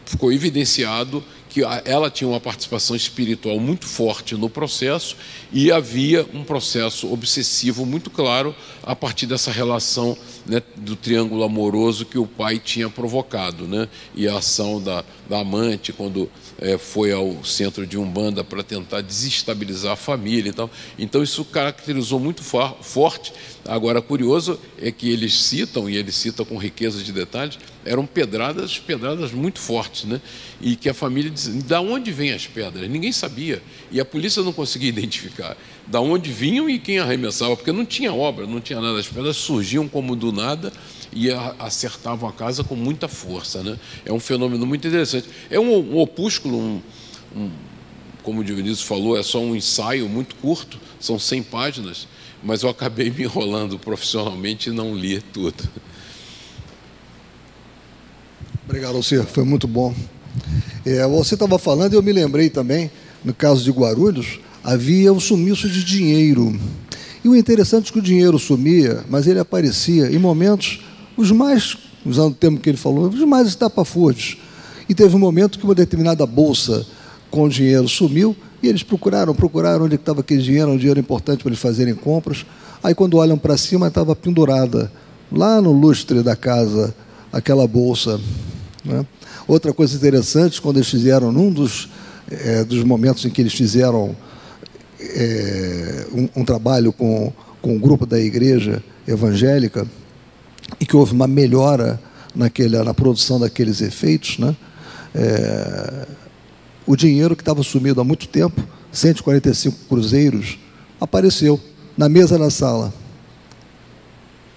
ficou 0.06 0.32
evidenciado 0.32 1.20
que 1.48 1.62
ela 1.84 2.10
tinha 2.10 2.28
uma 2.28 2.40
participação 2.40 2.94
espiritual 2.94 3.58
muito 3.58 3.86
forte 3.86 4.36
no 4.36 4.48
processo 4.48 5.16
e 5.52 5.72
havia 5.72 6.24
um 6.32 6.44
processo 6.44 7.12
obsessivo 7.12 7.84
muito 7.84 8.08
claro 8.08 8.54
a 8.82 8.94
partir 8.94 9.26
dessa 9.26 9.50
relação 9.50 10.16
né, 10.46 10.62
do 10.76 10.94
triângulo 10.94 11.42
amoroso 11.42 12.06
que 12.06 12.18
o 12.18 12.26
pai 12.26 12.60
tinha 12.60 12.88
provocado. 12.88 13.66
Né? 13.66 13.88
E 14.14 14.28
a 14.28 14.38
ação 14.38 14.80
da, 14.80 15.04
da 15.28 15.40
amante, 15.40 15.92
quando 15.92 16.30
é, 16.58 16.78
foi 16.78 17.12
ao 17.12 17.44
centro 17.44 17.86
de 17.86 17.98
Umbanda 17.98 18.44
para 18.44 18.62
tentar 18.62 19.00
desestabilizar 19.00 19.92
a 19.92 19.96
família 19.96 20.50
e 20.50 20.52
tal. 20.52 20.70
Então, 20.98 21.22
isso 21.22 21.44
caracterizou 21.44 22.20
muito 22.20 22.42
forte. 22.42 23.32
Agora, 23.66 24.00
curioso 24.00 24.58
é 24.80 24.90
que 24.90 25.10
eles 25.10 25.34
citam, 25.34 25.88
e 25.88 25.96
ele 25.96 26.12
cita 26.12 26.44
com 26.44 26.56
riqueza 26.56 27.02
de 27.02 27.12
detalhes, 27.12 27.58
eram 27.84 28.06
pedradas, 28.06 28.78
pedradas 28.78 29.32
muito 29.32 29.58
fortes, 29.58 30.04
né? 30.04 30.20
E 30.60 30.76
que 30.76 30.88
a 30.88 30.94
família 30.94 31.30
diz, 31.30 31.48
da 31.64 31.80
onde 31.80 32.10
vêm 32.12 32.32
as 32.32 32.46
pedras? 32.46 32.88
Ninguém 32.88 33.12
sabia. 33.12 33.62
E 33.90 34.00
a 34.00 34.04
polícia 34.04 34.42
não 34.42 34.52
conseguia 34.52 34.88
identificar 34.90 35.56
da 35.86 36.00
onde 36.00 36.30
vinham 36.32 36.68
e 36.68 36.78
quem 36.78 36.98
arremessava, 36.98 37.56
porque 37.56 37.72
não 37.72 37.84
tinha 37.84 38.12
obra, 38.12 38.46
não 38.46 38.60
tinha 38.60 38.80
nada. 38.80 38.98
As 38.98 39.06
pedras 39.06 39.36
surgiam 39.36 39.86
como 39.86 40.16
do 40.16 40.32
nada 40.32 40.72
e 41.14 41.30
acertavam 41.58 42.28
a 42.28 42.32
casa 42.32 42.64
com 42.64 42.74
muita 42.74 43.06
força, 43.06 43.62
né? 43.62 43.78
É 44.04 44.12
um 44.12 44.18
fenômeno 44.18 44.66
muito 44.66 44.86
interessante. 44.86 45.28
É 45.48 45.60
um, 45.60 45.94
um 45.94 45.98
opúsculo, 45.98 46.58
um, 46.58 46.82
um, 47.36 47.50
como 48.22 48.40
o 48.40 48.44
Dionísio 48.44 48.84
falou, 48.84 49.16
é 49.16 49.22
só 49.22 49.40
um 49.40 49.54
ensaio 49.54 50.08
muito 50.08 50.34
curto, 50.36 50.78
são 50.98 51.18
100 51.18 51.44
páginas, 51.44 52.08
mas 52.42 52.62
eu 52.62 52.68
acabei 52.68 53.10
me 53.10 53.22
enrolando 53.22 53.78
profissionalmente 53.78 54.70
e 54.70 54.72
não 54.72 54.94
li 54.94 55.20
tudo. 55.20 55.62
Obrigado, 58.64 58.96
Alcir, 58.96 59.22
foi 59.24 59.44
muito 59.44 59.68
bom. 59.68 59.94
É, 60.84 61.06
você 61.06 61.34
estava 61.34 61.58
falando 61.58 61.92
e 61.92 61.96
eu 61.96 62.02
me 62.02 62.12
lembrei 62.12 62.50
também, 62.50 62.90
no 63.24 63.32
caso 63.32 63.62
de 63.62 63.70
Guarulhos, 63.70 64.40
havia 64.64 65.12
o 65.12 65.20
sumiço 65.20 65.68
de 65.68 65.84
dinheiro. 65.84 66.58
E 67.22 67.28
o 67.28 67.36
interessante 67.36 67.90
é 67.90 67.92
que 67.92 67.98
o 67.98 68.02
dinheiro 68.02 68.38
sumia, 68.38 69.04
mas 69.08 69.26
ele 69.26 69.38
aparecia 69.38 70.10
em 70.10 70.18
momentos 70.18 70.80
os 71.16 71.30
mais, 71.30 71.76
usando 72.04 72.32
o 72.32 72.36
termo 72.36 72.58
que 72.58 72.68
ele 72.68 72.76
falou, 72.76 73.08
os 73.08 73.20
mais 73.20 73.48
estapafúrdios. 73.48 74.36
E 74.88 74.94
teve 74.94 75.14
um 75.16 75.18
momento 75.18 75.58
que 75.58 75.64
uma 75.64 75.74
determinada 75.74 76.26
bolsa 76.26 76.86
com 77.30 77.48
dinheiro 77.48 77.88
sumiu 77.88 78.36
e 78.62 78.68
eles 78.68 78.82
procuraram, 78.82 79.34
procuraram 79.34 79.84
onde 79.84 79.96
estava 79.96 80.20
aquele 80.20 80.42
dinheiro, 80.42 80.70
um 80.70 80.76
dinheiro 80.76 81.00
importante 81.00 81.42
para 81.42 81.50
eles 81.50 81.60
fazerem 81.60 81.94
compras. 81.94 82.44
Aí 82.82 82.94
quando 82.94 83.16
olham 83.16 83.38
para 83.38 83.56
cima, 83.56 83.88
estava 83.88 84.14
pendurada 84.14 84.90
lá 85.32 85.60
no 85.60 85.72
lustre 85.72 86.22
da 86.22 86.36
casa 86.36 86.94
aquela 87.32 87.66
bolsa. 87.66 88.20
Né? 88.84 89.04
Outra 89.48 89.72
coisa 89.72 89.96
interessante, 89.96 90.60
quando 90.60 90.76
eles 90.76 90.88
fizeram, 90.88 91.32
num 91.32 91.50
dos, 91.50 91.88
é, 92.30 92.64
dos 92.64 92.84
momentos 92.84 93.24
em 93.24 93.30
que 93.30 93.42
eles 93.42 93.54
fizeram 93.54 94.14
é, 95.00 96.06
um, 96.12 96.40
um, 96.40 96.44
trabalho 96.44 96.92
com, 96.92 97.32
com 97.60 97.74
um 97.74 97.78
grupo 97.78 98.06
da 98.06 98.20
igreja 98.20 98.82
evangélica 99.06 99.86
e 100.80 100.86
que 100.86 100.96
houve 100.96 101.12
uma 101.12 101.26
melhora 101.26 102.00
naquele, 102.34 102.82
na 102.82 102.94
produção 102.94 103.38
daqueles 103.38 103.80
efeitos, 103.80 104.38
né? 104.38 104.54
É, 105.14 106.06
o 106.86 106.96
dinheiro 106.96 107.34
que 107.34 107.42
estava 107.42 107.62
sumido 107.62 108.00
há 108.00 108.04
muito 108.04 108.28
tempo, 108.28 108.62
145 108.92 109.88
cruzeiros, 109.88 110.58
apareceu 111.00 111.58
na 111.96 112.08
mesa 112.08 112.38
da 112.38 112.50
sala. 112.50 112.92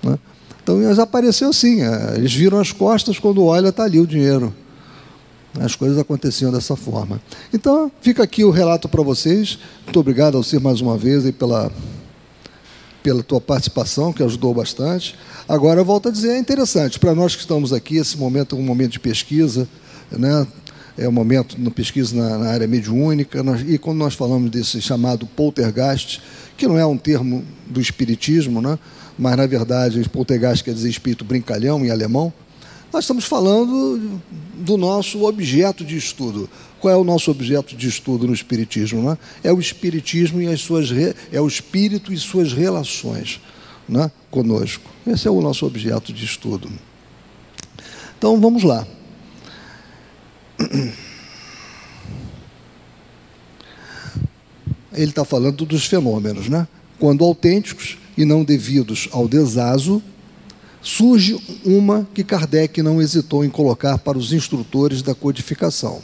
Né? 0.03 0.17
Então, 0.61 0.79
apareceu 1.01 1.49
assim, 1.49 1.81
é, 1.81 2.15
eles 2.17 2.33
viram 2.33 2.59
as 2.59 2.71
costas, 2.71 3.19
quando 3.19 3.43
olha, 3.45 3.69
está 3.69 3.83
ali 3.83 3.99
o 3.99 4.07
dinheiro. 4.07 4.53
As 5.59 5.75
coisas 5.75 5.97
aconteciam 5.97 6.51
dessa 6.51 6.75
forma. 6.75 7.21
Então, 7.53 7.91
fica 8.01 8.23
aqui 8.23 8.43
o 8.43 8.51
relato 8.51 8.87
para 8.89 9.01
vocês. 9.01 9.57
Muito 9.85 9.99
obrigado, 9.99 10.37
Alcir, 10.37 10.61
mais 10.61 10.81
uma 10.81 10.97
vez, 10.97 11.29
pela, 11.31 11.71
pela 13.07 13.23
tua 13.23 13.39
participação, 13.39 14.11
que 14.11 14.21
ajudou 14.21 14.53
bastante. 14.53 15.15
Agora, 15.47 15.79
eu 15.79 15.85
volto 15.85 16.09
a 16.09 16.11
dizer, 16.11 16.31
é 16.31 16.37
interessante, 16.37 16.99
para 16.99 17.15
nós 17.15 17.33
que 17.33 17.39
estamos 17.39 17.71
aqui, 17.71 17.95
esse 17.95 18.17
momento 18.17 18.53
é 18.53 18.59
um 18.59 18.61
momento 18.61 18.91
de 18.91 18.99
pesquisa, 18.99 19.65
né? 20.11 20.45
é 20.97 21.07
um 21.07 21.11
momento 21.13 21.55
de 21.55 21.69
pesquisa 21.69 22.13
na, 22.13 22.37
na 22.37 22.49
área 22.49 22.67
mediúnica, 22.67 23.41
nós, 23.41 23.61
e 23.65 23.77
quando 23.77 23.99
nós 23.99 24.13
falamos 24.13 24.51
desse 24.51 24.81
chamado 24.81 25.25
poltergeist, 25.25 26.21
que 26.57 26.67
não 26.67 26.77
é 26.77 26.85
um 26.85 26.97
termo 26.97 27.45
do 27.65 27.79
espiritismo, 27.79 28.61
né? 28.61 28.77
mas, 29.17 29.37
na 29.37 29.47
verdade, 29.47 30.03
poltergeist 30.09 30.61
quer 30.61 30.73
dizer 30.73 30.89
espírito 30.89 31.23
brincalhão 31.23 31.85
em 31.85 31.89
alemão, 31.89 32.33
nós 32.91 33.05
estamos 33.05 33.23
falando 33.23 34.19
do 34.53 34.75
nosso 34.75 35.23
objeto 35.23 35.85
de 35.85 35.95
estudo. 35.95 36.49
Qual 36.79 36.93
é 36.93 36.97
o 36.97 37.03
nosso 37.03 37.31
objeto 37.31 37.75
de 37.75 37.87
estudo 37.87 38.27
no 38.27 38.33
Espiritismo? 38.33 39.01
Né? 39.01 39.17
É 39.43 39.51
o 39.51 39.59
Espiritismo 39.59 40.41
e 40.41 40.47
as 40.47 40.61
suas 40.61 40.89
é 41.31 41.41
o 41.41 41.47
Espírito 41.47 42.13
e 42.13 42.17
suas 42.17 42.53
relações 42.53 43.41
né? 43.87 44.11
conosco. 44.29 44.89
Esse 45.05 45.27
é 45.27 45.31
o 45.31 45.41
nosso 45.41 45.65
objeto 45.65 46.13
de 46.13 46.25
estudo. 46.25 46.69
Então 48.17 48.39
vamos 48.39 48.63
lá. 48.63 48.85
Ele 54.93 55.11
está 55.11 55.23
falando 55.23 55.63
dos 55.63 55.85
fenômenos, 55.85 56.49
né? 56.49 56.67
Quando 56.99 57.23
autênticos 57.23 57.97
e 58.17 58.25
não 58.25 58.43
devidos 58.43 59.07
ao 59.11 59.27
desazo 59.27 60.01
surge 60.81 61.39
uma 61.65 62.07
que 62.13 62.23
Kardec 62.23 62.81
não 62.81 63.01
hesitou 63.01 63.43
em 63.43 63.49
colocar 63.49 63.97
para 63.97 64.17
os 64.17 64.31
instrutores 64.33 65.01
da 65.01 65.13
codificação, 65.13 66.01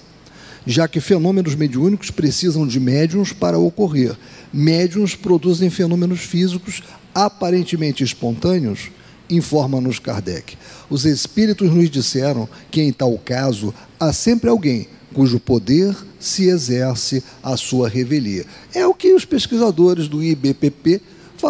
já 0.66 0.88
que 0.88 1.00
fenômenos 1.00 1.56
mediúnicos 1.56 2.10
precisam 2.10 2.66
de 2.66 2.80
médiums 2.80 3.34
para 3.34 3.58
ocorrer. 3.58 4.16
Médiums 4.52 5.16
produzem 5.16 5.70
fenômenos 5.70 6.22
físicos 6.22 6.82
aparentemente 7.14 8.04
espontâneos, 8.04 8.92
informa-nos 9.30 10.00
Kardec. 10.00 10.58
Os 10.90 11.06
espíritos 11.06 11.72
nos 11.72 11.90
disseram 11.90 12.48
que, 12.72 12.82
em 12.82 12.92
tal 12.92 13.18
caso, 13.18 13.74
há 14.00 14.12
sempre 14.12 14.50
alguém 14.50 14.88
cujo 15.14 15.40
poder 15.40 15.96
se 16.20 16.46
exerce 16.46 17.24
à 17.42 17.56
sua 17.56 17.88
revelia. 17.88 18.46
É 18.74 18.86
o 18.88 18.94
que 18.94 19.14
os 19.14 19.26
pesquisadores 19.26 20.08
do 20.08 20.24
IBPP 20.24 21.02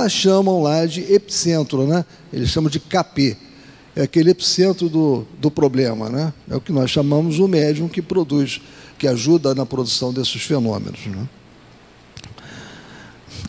chamam 0.10 0.62
lá 0.62 0.86
de 0.88 1.02
epicentro, 1.14 1.86
né? 1.86 2.04
Eles 2.32 2.50
chamam 2.50 2.70
de 2.70 2.80
KP. 2.80 3.38
É 3.96 4.04
aquele 4.04 4.32
epicentro 4.32 4.90
do, 4.90 5.26
do 5.40 5.52
problema, 5.52 6.10
né? 6.10 6.34
É 6.50 6.56
o 6.56 6.62
que 6.62 6.72
nós 6.72 6.90
chamamos 6.90 7.40
o 7.40 7.48
médium 7.48 7.88
que 7.88 8.02
produz, 8.02 8.60
que 8.98 9.08
ajuda 9.08 9.54
na 9.54 9.66
produção 9.66 10.12
desses 10.12 10.42
fenômenos. 10.42 11.06
Né? 11.06 11.28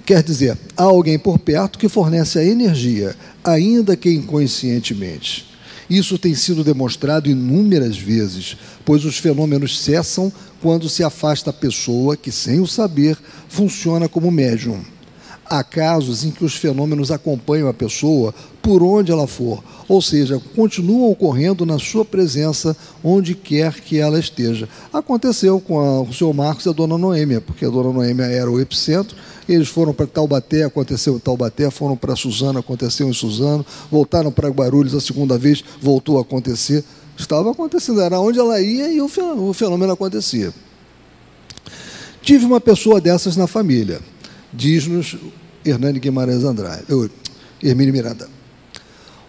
Quer 0.04 0.22
dizer, 0.22 0.58
há 0.76 0.82
alguém 0.82 1.18
por 1.18 1.38
perto 1.38 1.78
que 1.78 1.88
fornece 1.88 2.38
a 2.38 2.44
energia, 2.44 3.16
ainda 3.42 3.96
que 3.96 4.10
inconscientemente. 4.10 5.54
Isso 5.88 6.18
tem 6.18 6.34
sido 6.34 6.64
demonstrado 6.64 7.30
inúmeras 7.30 7.96
vezes, 7.96 8.56
pois 8.84 9.04
os 9.04 9.18
fenômenos 9.18 9.80
cessam 9.80 10.32
quando 10.60 10.88
se 10.88 11.02
afasta 11.02 11.50
a 11.50 11.52
pessoa 11.52 12.16
que, 12.16 12.32
sem 12.32 12.60
o 12.60 12.66
saber, 12.66 13.18
funciona 13.48 14.08
como 14.08 14.30
médium. 14.30 14.82
Há 15.44 15.62
casos 15.62 16.24
em 16.24 16.30
que 16.30 16.44
os 16.44 16.54
fenômenos 16.54 17.10
acompanham 17.10 17.68
a 17.68 17.74
pessoa 17.74 18.34
por 18.62 18.82
onde 18.82 19.12
ela 19.12 19.26
for, 19.26 19.62
ou 19.88 20.00
seja, 20.00 20.40
continuam 20.54 21.10
ocorrendo 21.10 21.66
na 21.66 21.78
sua 21.78 22.04
presença 22.04 22.76
onde 23.02 23.34
quer 23.34 23.80
que 23.80 23.98
ela 23.98 24.18
esteja. 24.18 24.68
Aconteceu 24.92 25.60
com, 25.60 25.78
a, 25.78 26.00
o 26.02 26.12
senhor 26.12 26.32
Marcos 26.32 26.66
e 26.66 26.68
a 26.68 26.72
dona 26.72 26.96
Noêmia, 26.96 27.40
porque 27.40 27.64
a 27.64 27.68
dona 27.68 27.92
Noêmia 27.92 28.24
era 28.24 28.50
o 28.50 28.60
epicentro, 28.60 29.16
eles 29.48 29.68
foram 29.68 29.92
para 29.92 30.06
Taubaté, 30.06 30.64
aconteceu 30.64 31.16
em 31.16 31.18
Taubaté, 31.18 31.70
foram 31.70 31.96
para 31.96 32.16
Suzano, 32.16 32.58
aconteceu 32.58 33.08
em 33.08 33.12
Suzano, 33.12 33.64
voltaram 33.90 34.32
para 34.32 34.48
Guarulhos 34.48 34.94
a 34.94 35.00
segunda 35.00 35.36
vez, 35.36 35.62
voltou 35.80 36.18
a 36.18 36.22
acontecer. 36.22 36.82
Estava 37.16 37.52
acontecendo, 37.52 38.00
era 38.00 38.18
onde 38.18 38.38
ela 38.38 38.60
ia 38.60 38.90
e 38.90 39.00
o 39.00 39.08
fenômeno 39.52 39.92
acontecia. 39.92 40.52
Tive 42.22 42.44
uma 42.44 42.60
pessoa 42.60 43.00
dessas 43.00 43.36
na 43.36 43.46
família 43.46 44.00
diz-nos 44.54 45.16
Hernani 45.64 45.98
Guimarães 45.98 46.44
Andrade. 46.44 46.84
Eu, 46.88 47.10
Hermínio 47.62 47.92
Miranda. 47.92 48.28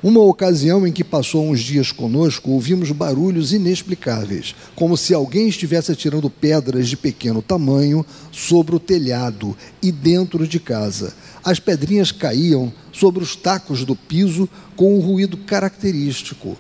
Uma 0.08 0.20
ocasião 0.20 0.86
em 0.86 0.92
que 0.92 1.04
passou 1.04 1.50
uns 1.50 1.62
dias 1.62 1.92
conosco, 1.92 2.52
ouvimos 2.52 2.92
barulhos 2.92 3.52
inexplicáveis, 3.52 4.54
como 4.76 4.96
se 4.96 5.16
alguém 5.16 5.48
estivesse 5.48 5.92
atirando 5.92 6.30
pedras 6.30 6.88
de 6.88 6.96
pequeno 6.96 7.42
tamanho 7.42 8.06
sobre 8.32 8.76
o 8.76 8.80
telhado 8.80 9.58
e 9.82 9.92
dentro 9.92 10.48
de 10.48 10.60
casa. 10.60 11.12
As 11.44 11.60
pedrinhas 11.60 12.12
caíam 12.12 12.72
sobre 12.94 13.24
os 13.24 13.36
tacos 13.36 13.84
do 13.84 13.96
piso 13.96 14.48
com 14.76 14.96
um 14.96 15.00
ruído 15.00 15.38
característico. 15.38 16.56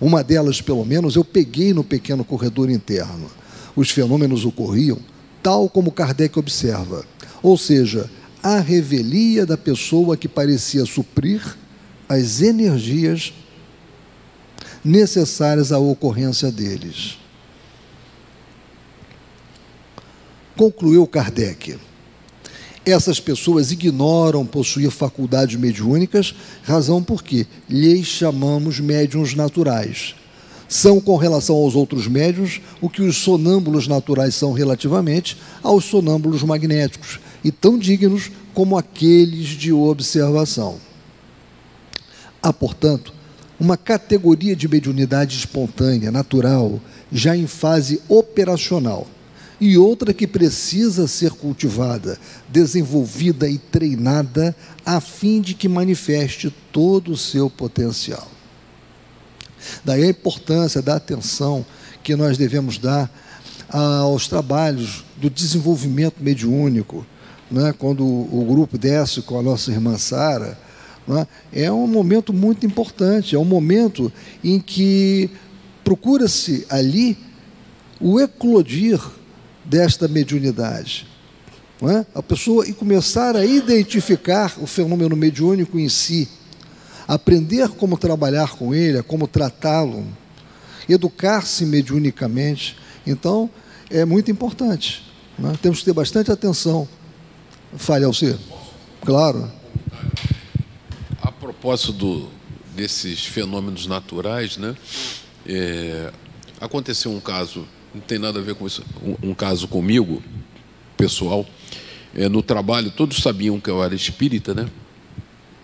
Uma 0.00 0.24
delas, 0.24 0.60
pelo 0.60 0.84
menos, 0.84 1.14
eu 1.14 1.24
peguei 1.24 1.72
no 1.72 1.84
pequeno 1.84 2.24
corredor 2.24 2.68
interno. 2.68 3.30
Os 3.76 3.90
fenômenos 3.90 4.44
ocorriam 4.44 4.98
tal 5.40 5.68
como 5.68 5.92
Kardec 5.92 6.36
observa, 6.36 7.04
ou 7.44 7.56
seja, 7.56 8.10
a 8.42 8.58
revelia 8.58 9.46
da 9.46 9.56
pessoa 9.56 10.16
que 10.16 10.26
parecia 10.26 10.84
suprir 10.84 11.62
as 12.08 12.40
energias 12.40 13.32
necessárias 14.84 15.72
à 15.72 15.78
ocorrência 15.78 16.50
deles. 16.50 17.18
Concluiu 20.56 21.06
Kardec. 21.06 21.78
Essas 22.84 23.20
pessoas 23.20 23.70
ignoram 23.70 24.44
possuir 24.44 24.90
faculdades 24.90 25.58
mediúnicas, 25.58 26.34
razão 26.64 27.02
porque 27.02 27.46
lhes 27.68 28.06
chamamos 28.06 28.80
médiums 28.80 29.34
naturais. 29.34 30.16
São, 30.68 31.00
com 31.00 31.16
relação 31.16 31.54
aos 31.54 31.76
outros 31.76 32.08
médiums, 32.08 32.60
o 32.80 32.88
que 32.88 33.02
os 33.02 33.18
sonâmbulos 33.18 33.86
naturais 33.86 34.34
são 34.34 34.52
relativamente 34.52 35.36
aos 35.62 35.84
sonâmbulos 35.84 36.42
magnéticos, 36.42 37.20
e 37.44 37.52
tão 37.52 37.78
dignos 37.78 38.30
como 38.52 38.76
aqueles 38.76 39.48
de 39.48 39.72
observação. 39.72 40.78
Há, 42.42 42.52
portanto, 42.52 43.14
uma 43.58 43.76
categoria 43.76 44.56
de 44.56 44.66
mediunidade 44.66 45.36
espontânea, 45.36 46.10
natural, 46.10 46.80
já 47.12 47.36
em 47.36 47.46
fase 47.46 48.02
operacional, 48.08 49.06
e 49.60 49.78
outra 49.78 50.12
que 50.12 50.26
precisa 50.26 51.06
ser 51.06 51.30
cultivada, 51.30 52.18
desenvolvida 52.48 53.48
e 53.48 53.58
treinada 53.58 54.56
a 54.84 55.00
fim 55.00 55.40
de 55.40 55.54
que 55.54 55.68
manifeste 55.68 56.52
todo 56.72 57.12
o 57.12 57.16
seu 57.16 57.48
potencial. 57.48 58.26
Daí 59.84 60.02
a 60.02 60.08
importância 60.08 60.82
da 60.82 60.96
atenção 60.96 61.64
que 62.02 62.16
nós 62.16 62.36
devemos 62.36 62.78
dar 62.78 63.08
aos 63.68 64.26
trabalhos 64.26 65.04
do 65.16 65.30
desenvolvimento 65.30 66.16
mediúnico. 66.20 67.06
Né? 67.48 67.72
Quando 67.78 68.04
o 68.04 68.44
grupo 68.48 68.76
desce 68.76 69.22
com 69.22 69.38
a 69.38 69.42
nossa 69.42 69.70
irmã 69.70 69.96
Sara, 69.96 70.58
é? 71.08 71.64
é 71.64 71.72
um 71.72 71.86
momento 71.86 72.32
muito 72.32 72.64
importante, 72.64 73.34
é 73.34 73.38
um 73.38 73.44
momento 73.44 74.12
em 74.42 74.60
que 74.60 75.30
procura-se 75.82 76.66
ali 76.70 77.18
o 78.00 78.20
eclodir 78.20 79.00
desta 79.64 80.06
mediunidade. 80.06 81.06
É? 81.82 82.06
A 82.14 82.22
pessoa 82.22 82.66
e 82.68 82.72
começar 82.72 83.34
a 83.34 83.44
identificar 83.44 84.54
o 84.60 84.66
fenômeno 84.66 85.16
mediúnico 85.16 85.78
em 85.78 85.88
si, 85.88 86.28
aprender 87.08 87.68
como 87.70 87.98
trabalhar 87.98 88.52
com 88.52 88.72
ele, 88.72 89.02
como 89.02 89.26
tratá-lo, 89.26 90.06
educar-se 90.88 91.66
mediunicamente. 91.66 92.76
Então, 93.04 93.50
é 93.90 94.04
muito 94.04 94.30
importante. 94.30 95.04
É? 95.42 95.56
Temos 95.60 95.80
que 95.80 95.86
ter 95.86 95.92
bastante 95.92 96.30
atenção. 96.30 96.86
Fale, 97.76 98.04
Alcir. 98.04 98.38
Claro 99.04 99.61
propósito 101.62 101.92
do, 101.92 102.28
desses 102.74 103.24
fenômenos 103.24 103.86
naturais, 103.86 104.56
né? 104.56 104.74
É, 105.46 106.12
aconteceu 106.60 107.12
um 107.12 107.20
caso, 107.20 107.68
não 107.94 108.00
tem 108.00 108.18
nada 108.18 108.40
a 108.40 108.42
ver 108.42 108.56
com 108.56 108.66
isso, 108.66 108.84
um, 109.00 109.30
um 109.30 109.32
caso 109.34 109.68
comigo, 109.68 110.20
pessoal. 110.96 111.46
É, 112.16 112.28
no 112.28 112.42
trabalho, 112.42 112.90
todos 112.90 113.18
sabiam 113.18 113.60
que 113.60 113.70
eu 113.70 113.80
era 113.80 113.94
espírita, 113.94 114.52
né? 114.52 114.68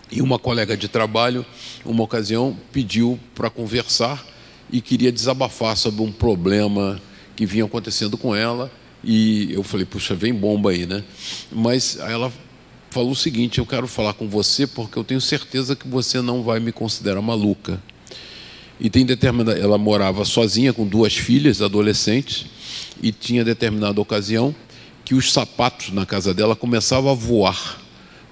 E 0.09 0.21
uma 0.21 0.39
colega 0.39 0.77
de 0.77 0.87
trabalho, 0.87 1.45
uma 1.83 2.01
ocasião, 2.01 2.57
pediu 2.71 3.19
para 3.35 3.49
conversar 3.49 4.25
e 4.71 4.79
queria 4.79 5.11
desabafar 5.11 5.75
sobre 5.75 6.01
um 6.01 6.13
problema 6.13 6.97
que 7.35 7.45
vinha 7.45 7.65
acontecendo 7.65 8.17
com 8.17 8.33
ela. 8.33 8.71
E 9.03 9.51
eu 9.51 9.63
falei, 9.63 9.85
puxa, 9.85 10.15
vem 10.15 10.33
bomba 10.33 10.71
aí, 10.71 10.85
né? 10.85 11.03
Mas 11.51 11.99
ela 11.99 12.31
falou 12.89 13.11
o 13.11 13.15
seguinte: 13.15 13.59
Eu 13.59 13.65
quero 13.65 13.87
falar 13.87 14.13
com 14.13 14.27
você 14.27 14.65
porque 14.67 14.97
eu 14.97 15.03
tenho 15.03 15.21
certeza 15.21 15.75
que 15.75 15.87
você 15.87 16.21
não 16.21 16.43
vai 16.43 16.59
me 16.59 16.71
considerar 16.71 17.21
maluca. 17.21 17.81
E 18.79 18.89
tem 18.89 19.05
determinada, 19.05 19.59
ela 19.59 19.77
morava 19.77 20.23
sozinha 20.23 20.71
com 20.71 20.87
duas 20.87 21.13
filhas 21.15 21.61
adolescentes 21.61 22.45
e 23.01 23.11
tinha 23.11 23.43
determinada 23.43 23.99
ocasião 23.99 24.55
que 25.03 25.13
os 25.13 25.33
sapatos 25.33 25.91
na 25.91 26.05
casa 26.05 26.33
dela 26.33 26.55
começavam 26.55 27.11
a 27.11 27.15
voar, 27.15 27.81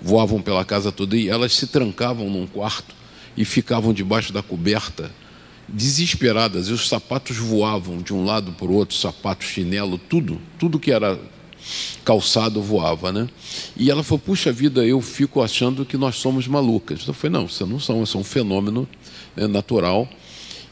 voavam 0.01 0.41
pela 0.41 0.63
casa 0.63 0.91
toda 0.91 1.17
e 1.17 1.27
elas 1.27 1.53
se 1.53 1.67
trancavam 1.67 2.29
num 2.29 2.47
quarto 2.47 2.95
e 3.35 3.43
ficavam 3.43 3.93
debaixo 3.93 4.31
da 4.31 4.41
coberta, 4.41 5.11
desesperadas. 5.67 6.69
E 6.69 6.71
os 6.71 6.87
sapatos 6.87 7.35
voavam 7.35 7.97
de 7.97 8.13
um 8.13 8.23
lado 8.23 8.53
para 8.53 8.67
o 8.67 8.73
outro, 8.73 8.95
sapato, 8.95 9.43
chinelo, 9.43 9.97
tudo, 9.97 10.39
tudo 10.57 10.79
que 10.79 10.91
era 10.91 11.19
calçado 12.03 12.61
voava, 12.61 13.11
né? 13.11 13.27
E 13.75 13.89
ela 13.89 14.03
falou: 14.03 14.19
puxa 14.19 14.51
vida, 14.51 14.85
eu 14.85 15.01
fico 15.01 15.41
achando 15.41 15.85
que 15.85 15.97
nós 15.97 16.15
somos 16.15 16.47
malucas. 16.47 17.05
Eu 17.07 17.13
falei: 17.13 17.39
não, 17.39 17.47
você 17.47 17.65
não 17.65 17.79
são, 17.79 18.03
isso 18.03 18.17
é 18.17 18.21
um 18.21 18.23
fenômeno 18.23 18.87
né, 19.35 19.47
natural. 19.47 20.07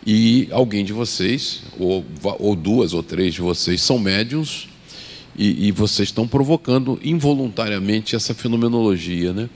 E 0.05 0.47
alguém 0.51 0.85
de 0.85 0.93
vocês, 0.93 1.63
ou, 1.79 2.05
ou, 2.39 2.55
duas 2.55 2.93
ou 2.93 3.01
três 3.01 3.33
de 3.33 3.41
vocês, 3.41 3.81
são 3.81 3.97
médiums 3.97 4.67
e, 5.35 5.67
e 5.67 5.71
vocês 5.71 6.09
estão 6.09 6.27
provocando 6.27 6.99
involuntariamente 7.03 8.15
essa 8.15 8.33
fenomenologia, 8.33 9.33
né? 9.33 9.49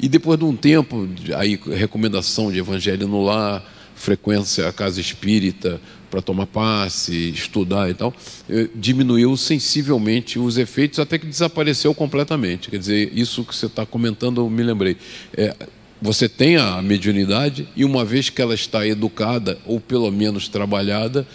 E 0.00 0.08
depois 0.08 0.38
de 0.38 0.44
um 0.44 0.56
tempo, 0.56 1.08
aí 1.36 1.60
recomendação 1.72 2.50
de 2.50 2.58
evangelho 2.58 3.06
no 3.06 3.22
lar, 3.22 3.62
frequência 3.94 4.68
à 4.68 4.72
casa 4.72 5.00
espírita, 5.00 5.80
para 6.14 6.22
tomar 6.22 6.46
passe, 6.46 7.30
estudar 7.30 7.90
e 7.90 7.94
tal, 7.94 8.14
eh, 8.48 8.68
diminuiu 8.72 9.36
sensivelmente 9.36 10.38
os 10.38 10.56
efeitos 10.56 11.00
até 11.00 11.18
que 11.18 11.26
desapareceu 11.26 11.92
completamente. 11.92 12.70
Quer 12.70 12.78
dizer, 12.78 13.10
isso 13.12 13.44
que 13.44 13.52
você 13.54 13.66
está 13.66 13.84
comentando, 13.84 14.40
eu 14.40 14.48
me 14.48 14.62
lembrei. 14.62 14.96
É, 15.36 15.56
você 16.00 16.28
tem 16.28 16.56
a 16.56 16.80
mediunidade 16.80 17.66
e 17.74 17.84
uma 17.84 18.04
vez 18.04 18.30
que 18.30 18.40
ela 18.40 18.54
está 18.54 18.86
educada 18.86 19.58
ou 19.66 19.80
pelo 19.80 20.08
menos 20.12 20.46
trabalhada, 20.46 21.26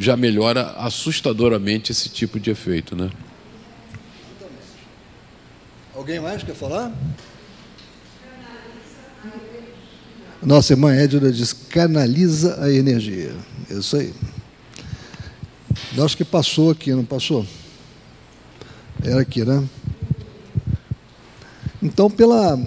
já 0.00 0.16
melhora 0.16 0.74
assustadoramente 0.78 1.92
esse 1.92 2.08
tipo 2.08 2.40
de 2.40 2.50
efeito, 2.50 2.96
né? 2.96 3.10
Alguém 5.94 6.20
mais 6.20 6.42
quer 6.42 6.54
falar? 6.54 6.90
Nossa 10.42 10.72
irmã 10.72 10.94
Edna 10.94 11.30
diz: 11.32 11.52
canaliza 11.52 12.62
a 12.62 12.70
energia. 12.70 13.32
Isso 13.70 13.96
aí. 13.96 14.12
Acho 15.98 16.16
que 16.16 16.24
passou 16.24 16.70
aqui, 16.70 16.92
não 16.92 17.04
passou? 17.04 17.46
Era 19.02 19.20
aqui, 19.20 19.44
né? 19.44 19.64
Então, 21.82 22.10
pela, 22.10 22.58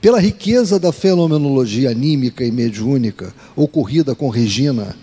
pela 0.00 0.20
riqueza 0.20 0.78
da 0.78 0.92
fenomenologia 0.92 1.90
anímica 1.90 2.44
e 2.44 2.50
mediúnica 2.50 3.32
ocorrida 3.54 4.14
com 4.14 4.28
Regina, 4.28 4.96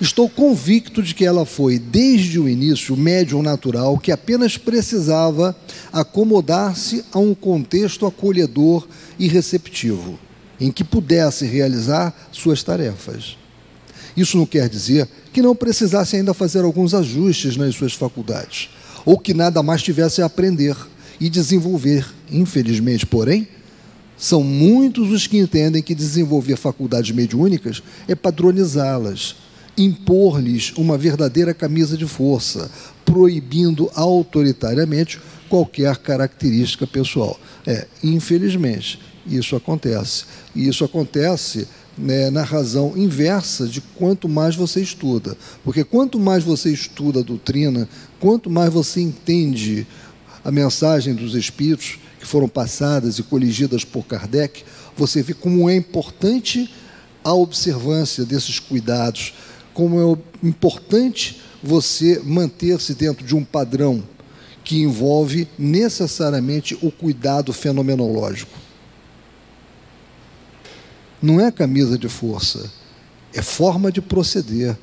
estou 0.00 0.28
convicto 0.28 1.02
de 1.02 1.14
que 1.14 1.24
ela 1.24 1.46
foi, 1.46 1.78
desde 1.78 2.38
o 2.38 2.48
início, 2.48 2.96
médium 2.96 3.42
natural 3.42 3.98
que 3.98 4.12
apenas 4.12 4.58
precisava 4.58 5.56
acomodar-se 5.92 7.04
a 7.12 7.18
um 7.18 7.34
contexto 7.34 8.06
acolhedor 8.06 8.86
e 9.18 9.28
receptivo, 9.28 10.18
em 10.60 10.70
que 10.70 10.84
pudesse 10.84 11.46
realizar 11.46 12.14
suas 12.32 12.62
tarefas. 12.62 13.36
Isso 14.16 14.38
não 14.38 14.46
quer 14.46 14.68
dizer 14.68 15.08
que 15.32 15.42
não 15.42 15.54
precisasse 15.54 16.16
ainda 16.16 16.32
fazer 16.32 16.64
alguns 16.64 16.94
ajustes 16.94 17.56
nas 17.56 17.74
suas 17.74 17.92
faculdades, 17.92 18.70
ou 19.04 19.18
que 19.18 19.34
nada 19.34 19.62
mais 19.62 19.82
tivesse 19.82 20.22
a 20.22 20.26
aprender 20.26 20.76
e 21.20 21.28
desenvolver. 21.28 22.06
Infelizmente, 22.30 23.04
porém, 23.04 23.46
são 24.16 24.42
muitos 24.42 25.10
os 25.10 25.26
que 25.26 25.36
entendem 25.36 25.82
que 25.82 25.94
desenvolver 25.94 26.56
faculdades 26.56 27.14
mediúnicas 27.14 27.82
é 28.08 28.14
padronizá-las, 28.14 29.36
impor-lhes 29.76 30.72
uma 30.76 30.96
verdadeira 30.96 31.52
camisa 31.52 31.96
de 31.96 32.06
força, 32.06 32.70
proibindo 33.04 33.90
autoritariamente 33.94 35.20
qualquer 35.50 35.96
característica 35.98 36.86
pessoal. 36.86 37.38
É, 37.66 37.86
infelizmente, 38.02 38.98
isso 39.28 39.56
acontece. 39.56 40.24
E 40.54 40.68
isso 40.68 40.84
acontece 40.84 41.66
né, 41.96 42.30
na 42.30 42.42
razão 42.42 42.92
inversa 42.96 43.66
de 43.66 43.80
quanto 43.80 44.28
mais 44.28 44.54
você 44.54 44.80
estuda. 44.80 45.36
Porque 45.64 45.82
quanto 45.82 46.18
mais 46.20 46.44
você 46.44 46.70
estuda 46.70 47.20
a 47.20 47.22
doutrina, 47.22 47.88
quanto 48.20 48.50
mais 48.50 48.72
você 48.72 49.00
entende 49.00 49.86
a 50.44 50.50
mensagem 50.50 51.14
dos 51.14 51.34
Espíritos, 51.34 51.98
que 52.20 52.26
que 52.26 52.30
foram 52.30 52.48
passadas 52.48 53.20
e 53.20 53.22
coligidas 53.22 53.84
por 53.84 54.04
Kardec, 54.04 54.64
você 54.96 55.22
vê 55.22 55.32
como 55.32 55.70
é 55.70 55.76
importante 55.76 56.68
a 57.22 57.32
observância 57.32 58.24
desses 58.24 58.58
cuidados, 58.58 59.32
como 59.72 60.00
é 60.00 60.46
importante 60.46 61.40
você 61.62 62.20
manter-se 62.24 62.94
dentro 62.94 63.24
de 63.24 63.34
um 63.34 63.44
padrão 63.44 64.02
que 64.64 64.80
envolve 64.80 65.46
necessariamente 65.56 66.76
o 66.82 66.90
cuidado 66.90 67.52
fenomenológico. 67.52 68.65
Não 71.22 71.40
é 71.40 71.50
camisa 71.50 71.98
de 71.98 72.08
força, 72.08 72.70
é 73.32 73.42
forma 73.42 73.90
de 73.90 74.00
proceder. 74.00 74.76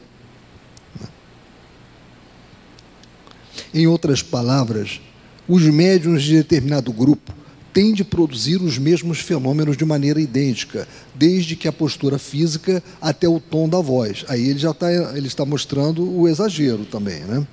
Em 3.74 3.88
outras 3.88 4.22
palavras, 4.22 5.02
os 5.48 5.64
médiums 5.64 6.24
de 6.24 6.36
determinado 6.36 6.92
grupo 6.92 7.34
têm 7.74 7.92
de 7.92 8.04
produzir 8.04 8.62
os 8.62 8.78
mesmos 8.78 9.20
fenômenos 9.20 9.76
de 9.76 9.84
maneira 9.84 10.22
idêntica, 10.22 10.88
desde 11.16 11.56
que 11.56 11.68
a 11.68 11.72
postura 11.72 12.20
física 12.20 12.84
até 13.02 13.28
o 13.28 13.40
tom 13.40 13.68
da 13.68 13.80
voz. 13.80 14.24
Aí 14.28 14.48
ele 14.48 14.60
já 14.60 14.72
está, 14.72 14.92
ele 15.18 15.28
está 15.28 15.44
mostrando 15.44 16.08
o 16.08 16.28
exagero 16.28 16.86
também, 16.86 17.22
né? 17.22 17.46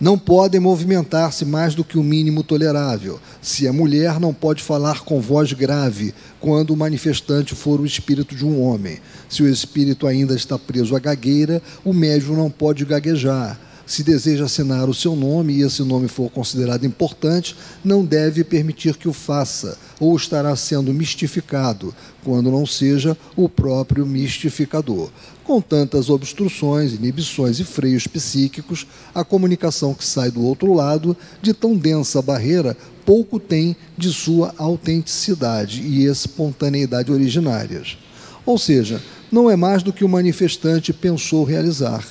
Não 0.00 0.18
podem 0.18 0.60
movimentar-se 0.60 1.44
mais 1.44 1.74
do 1.74 1.84
que 1.84 1.98
o 1.98 2.02
mínimo 2.02 2.42
tolerável. 2.42 3.20
Se 3.40 3.66
é 3.66 3.72
mulher, 3.72 4.18
não 4.18 4.34
pode 4.34 4.62
falar 4.62 5.00
com 5.00 5.20
voz 5.20 5.52
grave, 5.52 6.14
quando 6.40 6.70
o 6.70 6.76
manifestante 6.76 7.54
for 7.54 7.80
o 7.80 7.86
espírito 7.86 8.34
de 8.34 8.44
um 8.44 8.60
homem. 8.62 8.98
Se 9.28 9.42
o 9.42 9.48
espírito 9.48 10.06
ainda 10.06 10.34
está 10.34 10.58
preso 10.58 10.96
à 10.96 10.98
gagueira, 10.98 11.62
o 11.84 11.92
médium 11.92 12.36
não 12.36 12.50
pode 12.50 12.84
gaguejar 12.84 13.58
se 13.86 14.02
deseja 14.02 14.44
assinar 14.44 14.88
o 14.88 14.94
seu 14.94 15.14
nome 15.14 15.54
e 15.54 15.62
esse 15.62 15.82
nome 15.82 16.08
for 16.08 16.30
considerado 16.30 16.86
importante, 16.86 17.54
não 17.84 18.04
deve 18.04 18.42
permitir 18.42 18.96
que 18.96 19.08
o 19.08 19.12
faça, 19.12 19.76
ou 20.00 20.16
estará 20.16 20.54
sendo 20.56 20.94
mistificado, 20.94 21.94
quando 22.24 22.50
não 22.50 22.64
seja 22.64 23.16
o 23.36 23.48
próprio 23.48 24.06
mistificador. 24.06 25.10
Com 25.52 25.60
tantas 25.60 26.08
obstruções, 26.08 26.94
inibições 26.94 27.60
e 27.60 27.64
freios 27.64 28.06
psíquicos, 28.06 28.86
a 29.14 29.22
comunicação 29.22 29.92
que 29.92 30.02
sai 30.02 30.30
do 30.30 30.42
outro 30.42 30.72
lado, 30.72 31.14
de 31.42 31.52
tão 31.52 31.76
densa 31.76 32.22
barreira, 32.22 32.74
pouco 33.04 33.38
tem 33.38 33.76
de 33.94 34.10
sua 34.14 34.54
autenticidade 34.56 35.82
e 35.82 36.06
espontaneidade 36.06 37.12
originárias. 37.12 37.98
Ou 38.46 38.56
seja, 38.56 38.98
não 39.30 39.50
é 39.50 39.54
mais 39.54 39.82
do 39.82 39.92
que 39.92 40.06
o 40.06 40.08
manifestante 40.08 40.90
pensou 40.90 41.44
realizar 41.44 42.02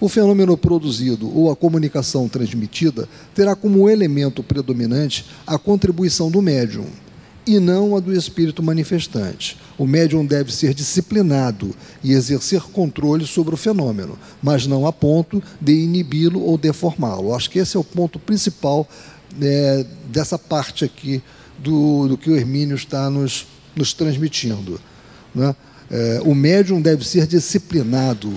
o 0.00 0.08
fenômeno 0.08 0.56
produzido 0.56 1.36
ou 1.36 1.50
a 1.50 1.56
comunicação 1.56 2.28
transmitida 2.28 3.08
terá 3.34 3.56
como 3.56 3.90
elemento 3.90 4.40
predominante 4.40 5.26
a 5.44 5.58
contribuição 5.58 6.30
do 6.30 6.40
médium 6.40 6.86
e 7.48 7.58
não 7.58 7.96
a 7.96 8.00
do 8.00 8.12
espírito 8.12 8.62
manifestante. 8.62 9.56
O 9.78 9.86
médium 9.86 10.24
deve 10.24 10.52
ser 10.54 10.74
disciplinado 10.74 11.74
e 12.04 12.12
exercer 12.12 12.60
controle 12.60 13.26
sobre 13.26 13.54
o 13.54 13.56
fenômeno, 13.56 14.18
mas 14.42 14.66
não 14.66 14.86
a 14.86 14.92
ponto 14.92 15.42
de 15.58 15.72
inibi-lo 15.72 16.42
ou 16.42 16.58
deformá-lo. 16.58 17.34
Acho 17.34 17.48
que 17.48 17.58
esse 17.58 17.76
é 17.76 17.80
o 17.80 17.84
ponto 17.84 18.18
principal 18.18 18.86
é, 19.40 19.86
dessa 20.06 20.38
parte 20.38 20.84
aqui 20.84 21.22
do, 21.58 22.08
do, 22.08 22.18
que 22.18 22.30
o 22.30 22.36
Hermínio 22.36 22.76
está 22.76 23.08
nos, 23.08 23.46
nos 23.74 23.94
transmitindo. 23.94 24.78
Né? 25.34 25.56
É, 25.90 26.20
o 26.24 26.34
médium 26.34 26.82
deve 26.82 27.02
ser 27.06 27.26
disciplinado 27.26 28.30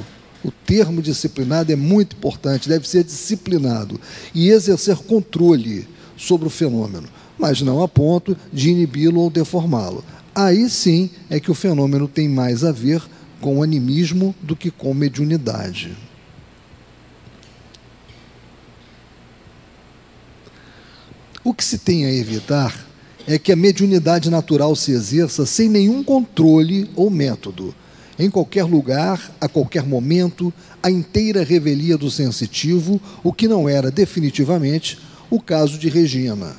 o 0.43 0.49
termo 0.49 1.03
disciplinado 1.03 1.71
é 1.71 1.75
muito 1.75 2.15
importante, 2.15 2.67
deve 2.67 2.87
ser 2.89 3.03
disciplinado 3.03 4.01
e 4.33 4.49
exercer 4.49 4.95
controle 4.97 5.87
sobre 6.17 6.47
o 6.47 6.49
fenômeno, 6.49 7.07
mas 7.41 7.61
não 7.61 7.81
a 7.81 7.87
ponto 7.87 8.37
de 8.53 8.69
inibi-lo 8.69 9.19
ou 9.19 9.29
deformá-lo. 9.29 10.05
Aí 10.33 10.69
sim 10.69 11.09
é 11.29 11.39
que 11.39 11.49
o 11.49 11.55
fenômeno 11.55 12.07
tem 12.07 12.29
mais 12.29 12.63
a 12.63 12.71
ver 12.71 13.01
com 13.41 13.63
animismo 13.63 14.35
do 14.41 14.55
que 14.55 14.69
com 14.69 14.93
mediunidade. 14.93 15.97
O 21.43 21.53
que 21.53 21.65
se 21.65 21.79
tem 21.79 22.05
a 22.05 22.13
evitar 22.13 22.85
é 23.27 23.39
que 23.39 23.51
a 23.51 23.55
mediunidade 23.55 24.29
natural 24.29 24.75
se 24.75 24.91
exerça 24.91 25.43
sem 25.45 25.67
nenhum 25.67 26.03
controle 26.03 26.87
ou 26.95 27.09
método 27.09 27.73
em 28.21 28.29
qualquer 28.29 28.65
lugar, 28.65 29.31
a 29.41 29.47
qualquer 29.47 29.83
momento, 29.83 30.53
a 30.83 30.91
inteira 30.91 31.43
revelia 31.43 31.97
do 31.97 32.11
sensitivo, 32.11 33.01
o 33.23 33.33
que 33.33 33.47
não 33.47 33.67
era 33.67 33.89
definitivamente 33.89 34.99
o 35.27 35.41
caso 35.41 35.79
de 35.79 35.89
Regina. 35.89 36.55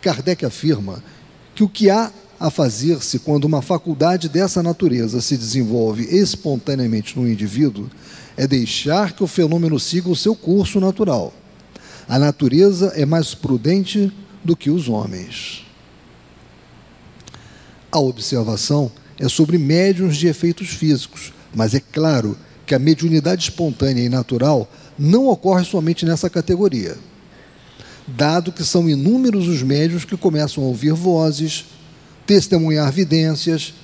Kardec 0.00 0.44
afirma 0.44 1.02
que 1.54 1.62
o 1.62 1.68
que 1.68 1.90
há 1.90 2.10
a 2.38 2.50
fazer-se 2.50 3.18
quando 3.18 3.44
uma 3.44 3.60
faculdade 3.60 4.28
dessa 4.28 4.62
natureza 4.62 5.20
se 5.20 5.36
desenvolve 5.36 6.04
espontaneamente 6.04 7.18
no 7.18 7.28
indivíduo 7.28 7.90
é 8.36 8.46
deixar 8.46 9.12
que 9.12 9.22
o 9.22 9.26
fenômeno 9.26 9.78
siga 9.78 10.08
o 10.08 10.16
seu 10.16 10.34
curso 10.34 10.80
natural. 10.80 11.34
A 12.08 12.18
natureza 12.18 12.92
é 12.96 13.04
mais 13.04 13.34
prudente 13.34 14.10
do 14.42 14.56
que 14.56 14.70
os 14.70 14.88
homens. 14.88 15.66
A 17.92 17.98
observação 17.98 18.90
é 19.18 19.28
sobre 19.28 19.58
médiums 19.58 20.16
de 20.16 20.26
efeitos 20.26 20.70
físicos, 20.70 21.34
mas 21.54 21.74
é 21.74 21.80
claro 21.80 22.38
que 22.64 22.74
a 22.74 22.78
mediunidade 22.78 23.42
espontânea 23.42 24.02
e 24.02 24.08
natural 24.08 24.70
não 24.98 25.26
ocorre 25.26 25.64
somente 25.64 26.06
nessa 26.06 26.30
categoria, 26.30 26.96
dado 28.16 28.52
que 28.52 28.64
são 28.64 28.88
inúmeros 28.88 29.48
os 29.48 29.62
médiums 29.62 30.04
que 30.04 30.16
começam 30.16 30.64
a 30.64 30.66
ouvir 30.66 30.92
vozes, 30.92 31.66
testemunhar 32.26 32.90
vidências, 32.92 33.74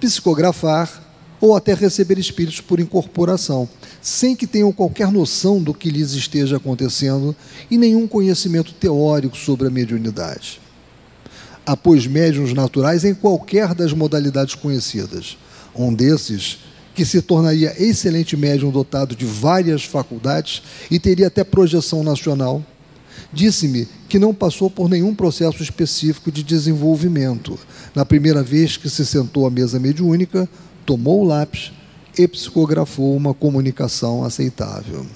psicografar 0.00 1.04
ou 1.40 1.54
até 1.54 1.74
receber 1.74 2.18
espíritos 2.18 2.60
por 2.60 2.80
incorporação, 2.80 3.68
sem 4.00 4.34
que 4.34 4.46
tenham 4.46 4.72
qualquer 4.72 5.10
noção 5.10 5.62
do 5.62 5.74
que 5.74 5.90
lhes 5.90 6.12
esteja 6.12 6.56
acontecendo 6.56 7.34
e 7.70 7.76
nenhum 7.76 8.06
conhecimento 8.06 8.72
teórico 8.72 9.36
sobre 9.36 9.66
a 9.66 9.70
mediunidade 9.70 10.60
após 11.66 12.06
médiums 12.06 12.54
naturais 12.54 13.04
em 13.04 13.12
qualquer 13.12 13.74
das 13.74 13.92
modalidades 13.92 14.54
conhecidas. 14.54 15.36
Um 15.74 15.92
desses, 15.92 16.60
que 16.94 17.04
se 17.04 17.20
tornaria 17.20 17.74
excelente 17.82 18.36
médium 18.36 18.70
dotado 18.70 19.14
de 19.14 19.26
várias 19.26 19.84
faculdades 19.84 20.62
e 20.90 20.98
teria 20.98 21.26
até 21.26 21.42
projeção 21.42 22.02
nacional, 22.02 22.64
disse-me 23.32 23.88
que 24.08 24.18
não 24.18 24.34
passou 24.34 24.70
por 24.70 24.88
nenhum 24.88 25.14
processo 25.14 25.62
específico 25.62 26.30
de 26.30 26.42
desenvolvimento. 26.42 27.58
Na 27.94 28.04
primeira 28.04 28.42
vez 28.42 28.76
que 28.76 28.88
se 28.88 29.04
sentou 29.04 29.46
à 29.46 29.50
mesa 29.50 29.78
mediúnica, 29.78 30.48
tomou 30.84 31.22
o 31.22 31.24
lápis 31.24 31.72
e 32.16 32.26
psicografou 32.26 33.16
uma 33.16 33.34
comunicação 33.34 34.24
aceitável. 34.24 35.06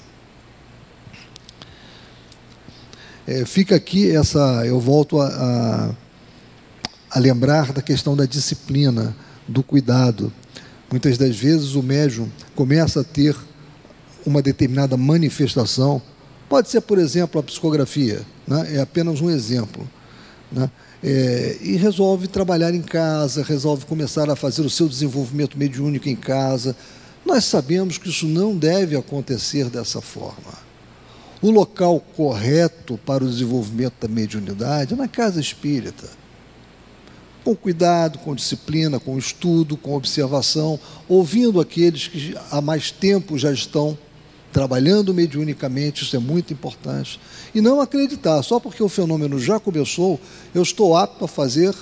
É, 3.27 3.45
fica 3.45 3.75
aqui 3.75 4.09
essa. 4.09 4.65
Eu 4.65 4.79
volto 4.79 5.21
a, 5.21 5.27
a 5.27 5.95
a 7.11 7.19
lembrar 7.19 7.73
da 7.73 7.81
questão 7.81 8.15
da 8.15 8.25
disciplina, 8.25 9.13
do 9.45 9.61
cuidado. 9.61 10.31
Muitas 10.89 11.17
das 11.17 11.35
vezes 11.35 11.75
o 11.75 11.83
médium 11.83 12.29
começa 12.55 13.01
a 13.01 13.03
ter 13.03 13.35
uma 14.25 14.41
determinada 14.41 14.95
manifestação. 14.95 16.01
Pode 16.51 16.69
ser, 16.69 16.81
por 16.81 16.97
exemplo, 16.97 17.39
a 17.39 17.43
psicografia, 17.43 18.23
né? 18.45 18.75
é 18.75 18.81
apenas 18.81 19.21
um 19.21 19.29
exemplo. 19.29 19.89
Né? 20.51 20.69
É, 21.01 21.57
e 21.61 21.77
resolve 21.77 22.27
trabalhar 22.27 22.75
em 22.75 22.81
casa, 22.81 23.41
resolve 23.41 23.85
começar 23.85 24.29
a 24.29 24.35
fazer 24.35 24.61
o 24.63 24.69
seu 24.69 24.89
desenvolvimento 24.89 25.57
mediúnico 25.57 26.09
em 26.09 26.15
casa. 26.17 26.75
Nós 27.25 27.45
sabemos 27.45 27.97
que 27.97 28.09
isso 28.09 28.27
não 28.27 28.53
deve 28.53 28.97
acontecer 28.97 29.69
dessa 29.69 30.01
forma. 30.01 30.51
O 31.41 31.51
local 31.51 32.01
correto 32.17 32.99
para 33.05 33.23
o 33.23 33.29
desenvolvimento 33.29 33.93
da 34.01 34.09
mediunidade 34.09 34.93
é 34.93 34.97
na 34.97 35.07
casa 35.07 35.39
espírita 35.39 36.09
com 37.45 37.55
cuidado, 37.55 38.19
com 38.19 38.35
disciplina, 38.35 38.99
com 38.99 39.17
estudo, 39.17 39.77
com 39.77 39.95
observação, 39.95 40.77
ouvindo 41.07 41.61
aqueles 41.61 42.09
que 42.09 42.35
há 42.51 42.59
mais 42.59 42.91
tempo 42.91 43.37
já 43.37 43.53
estão 43.53 43.97
trabalhando 44.51 45.13
mediunicamente, 45.13 46.03
isso 46.03 46.15
é 46.15 46.19
muito 46.19 46.53
importante. 46.53 47.19
E 47.53 47.61
não 47.61 47.81
acreditar, 47.81 48.41
só 48.43 48.59
porque 48.59 48.83
o 48.83 48.89
fenômeno 48.89 49.39
já 49.39 49.59
começou, 49.59 50.19
eu 50.53 50.61
estou 50.61 50.95
apto 50.95 51.25
a 51.25 51.27
fazer 51.27 51.75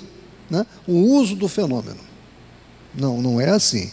né, 0.50 0.66
o 0.88 0.94
uso 0.94 1.36
do 1.36 1.48
fenômeno. 1.48 2.00
Não, 2.94 3.22
não 3.22 3.40
é 3.40 3.50
assim. 3.50 3.92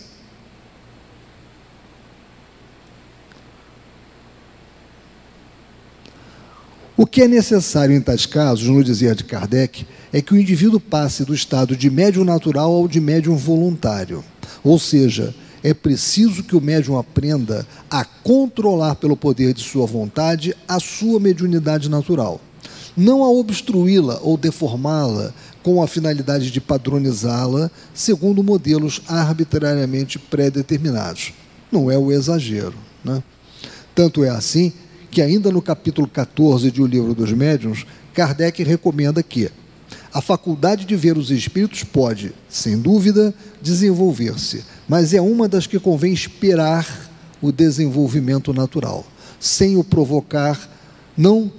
O 6.97 7.05
que 7.05 7.21
é 7.21 7.29
necessário 7.29 7.95
em 7.95 8.01
tais 8.01 8.25
casos, 8.25 8.69
no 8.69 8.83
dizer 8.83 9.15
de 9.15 9.23
Kardec, 9.23 9.87
é 10.11 10.23
que 10.23 10.33
o 10.33 10.37
indivíduo 10.37 10.81
passe 10.81 11.27
do 11.27 11.35
estado 11.35 11.77
de 11.77 11.91
médium 11.91 12.25
natural 12.25 12.73
ao 12.73 12.89
de 12.89 13.03
médium 13.03 13.37
voluntário. 13.37 14.25
Ou 14.65 14.79
seja, 14.79 15.35
é 15.67 15.75
preciso 15.75 16.45
que 16.45 16.55
o 16.55 16.61
médium 16.61 16.97
aprenda 16.97 17.67
a 17.91 18.05
controlar 18.05 18.95
pelo 18.95 19.17
poder 19.17 19.53
de 19.53 19.65
sua 19.65 19.85
vontade 19.85 20.57
a 20.69 20.79
sua 20.79 21.19
mediunidade 21.19 21.91
natural. 21.91 22.41
não 22.97 23.25
a 23.25 23.29
obstruí-la 23.29 24.21
ou 24.23 24.37
deformá-la 24.37 25.35
com 25.65 25.83
a 25.83 25.89
finalidade 25.89 26.53
de 26.53 26.61
padronizá-la 26.61 27.69
segundo 27.93 28.45
modelos 28.45 29.03
arbitrariamente 29.09 30.21
pré-determinados. 30.21 31.33
Não 31.73 31.91
é 31.91 31.99
o 31.99 32.13
exagero. 32.13 32.77
Né? 33.05 33.21
Tanto 33.93 34.23
é 34.23 34.29
assim 34.29 34.73
que, 35.11 35.21
ainda 35.21 35.51
no 35.51 35.61
capítulo 35.61 36.07
14 36.07 36.71
de 36.71 36.81
O 36.81 36.87
Livro 36.87 37.13
dos 37.13 37.33
Médiuns, 37.33 37.85
Kardec 38.15 38.63
recomenda 38.63 39.21
que 39.21 39.51
a 40.17 40.23
faculdade 40.23 40.87
de 40.87 40.97
ver 40.97 41.19
os 41.19 41.31
espíritos 41.31 41.85
pode, 41.85 42.33
sem 42.49 42.81
dúvida, 42.81 43.35
desenvolver-se, 43.61 44.65
mas 44.89 45.13
é 45.13 45.21
uma 45.21 45.47
das 45.47 45.67
que 45.67 45.79
convém 45.79 46.11
esperar 46.11 46.89
o 47.39 47.53
desenvolvimento 47.53 48.51
natural, 48.55 49.05
sem 49.39 49.77
o 49.77 49.85
provocar, 49.85 50.59
não, 51.15 51.53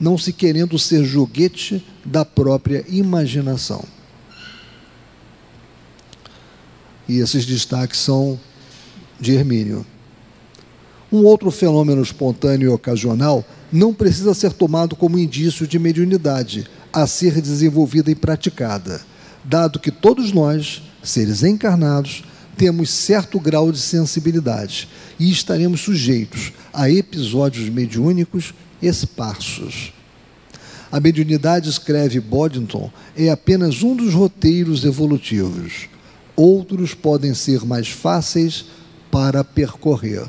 não 0.00 0.18
se 0.18 0.32
querendo 0.32 0.76
ser 0.76 1.04
joguete 1.04 1.86
da 2.04 2.24
própria 2.24 2.84
imaginação. 2.88 3.84
E 7.08 7.20
esses 7.20 7.46
destaques 7.46 8.00
são 8.00 8.40
de 9.20 9.34
Hermínio. 9.34 9.86
Um 11.12 11.22
outro 11.22 11.48
fenômeno 11.52 12.02
espontâneo 12.02 12.70
e 12.70 12.74
ocasional 12.74 13.44
não 13.70 13.94
precisa 13.94 14.34
ser 14.34 14.52
tomado 14.52 14.96
como 14.96 15.16
indício 15.16 15.64
de 15.64 15.78
mediunidade 15.78 16.68
a 16.94 17.08
ser 17.08 17.40
desenvolvida 17.40 18.08
e 18.08 18.14
praticada, 18.14 19.02
dado 19.42 19.80
que 19.80 19.90
todos 19.90 20.30
nós, 20.30 20.80
seres 21.02 21.42
encarnados, 21.42 22.22
temos 22.56 22.88
certo 22.88 23.40
grau 23.40 23.72
de 23.72 23.80
sensibilidade 23.80 24.88
e 25.18 25.28
estaremos 25.28 25.80
sujeitos 25.80 26.52
a 26.72 26.88
episódios 26.88 27.68
mediúnicos 27.68 28.54
esparsos. 28.80 29.92
A 30.92 31.00
mediunidade, 31.00 31.68
escreve 31.68 32.20
Boddington, 32.20 32.92
é 33.16 33.28
apenas 33.28 33.82
um 33.82 33.96
dos 33.96 34.14
roteiros 34.14 34.84
evolutivos. 34.84 35.88
Outros 36.36 36.94
podem 36.94 37.34
ser 37.34 37.64
mais 37.64 37.88
fáceis 37.88 38.66
para 39.10 39.42
percorrer. 39.42 40.24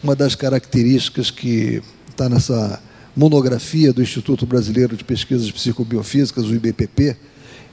Uma 0.00 0.14
das 0.14 0.36
características 0.36 1.32
que 1.32 1.82
está 2.16 2.30
nessa 2.30 2.82
monografia 3.14 3.92
do 3.92 4.02
Instituto 4.02 4.46
Brasileiro 4.46 4.96
de 4.96 5.04
Pesquisas 5.04 5.50
Psicobiofísicas, 5.50 6.46
o 6.46 6.54
IBPP, 6.54 7.14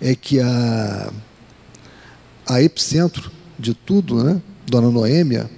é 0.02 0.16
que 0.16 0.39
a, 0.41 1.14
a 2.48 2.62
epicentro 2.62 3.32
de 3.58 3.74
tudo, 3.74 4.22
né, 4.22 4.41
Dona 4.68 4.91
Noêmia, 4.91 5.50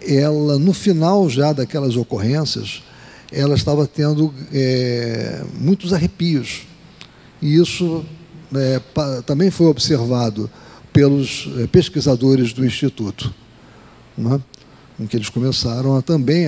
ela, 0.00 0.58
no 0.58 0.72
final 0.72 1.28
já 1.28 1.52
daquelas 1.52 1.94
ocorrências, 1.96 2.82
ela 3.30 3.54
estava 3.54 3.86
tendo 3.86 4.32
é, 4.52 5.44
muitos 5.60 5.92
arrepios. 5.92 6.62
E 7.42 7.56
isso 7.56 8.04
é, 8.54 8.78
pa, 8.78 9.20
também 9.22 9.50
foi 9.50 9.66
observado 9.66 10.50
pelos 10.90 11.50
é, 11.58 11.66
pesquisadores 11.66 12.54
do 12.54 12.64
Instituto. 12.64 13.32
Né? 14.16 14.40
em 14.98 15.06
que 15.06 15.16
eles 15.16 15.28
começaram 15.28 15.96
a, 15.96 16.02
também 16.02 16.46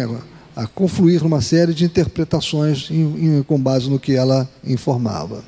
a 0.58 0.66
confluir 0.66 1.22
numa 1.22 1.40
série 1.40 1.72
de 1.72 1.84
interpretações 1.84 2.90
em, 2.90 3.38
em, 3.38 3.42
com 3.44 3.60
base 3.60 3.88
no 3.88 3.96
que 3.96 4.14
ela 4.14 4.50
informava. 4.64 5.44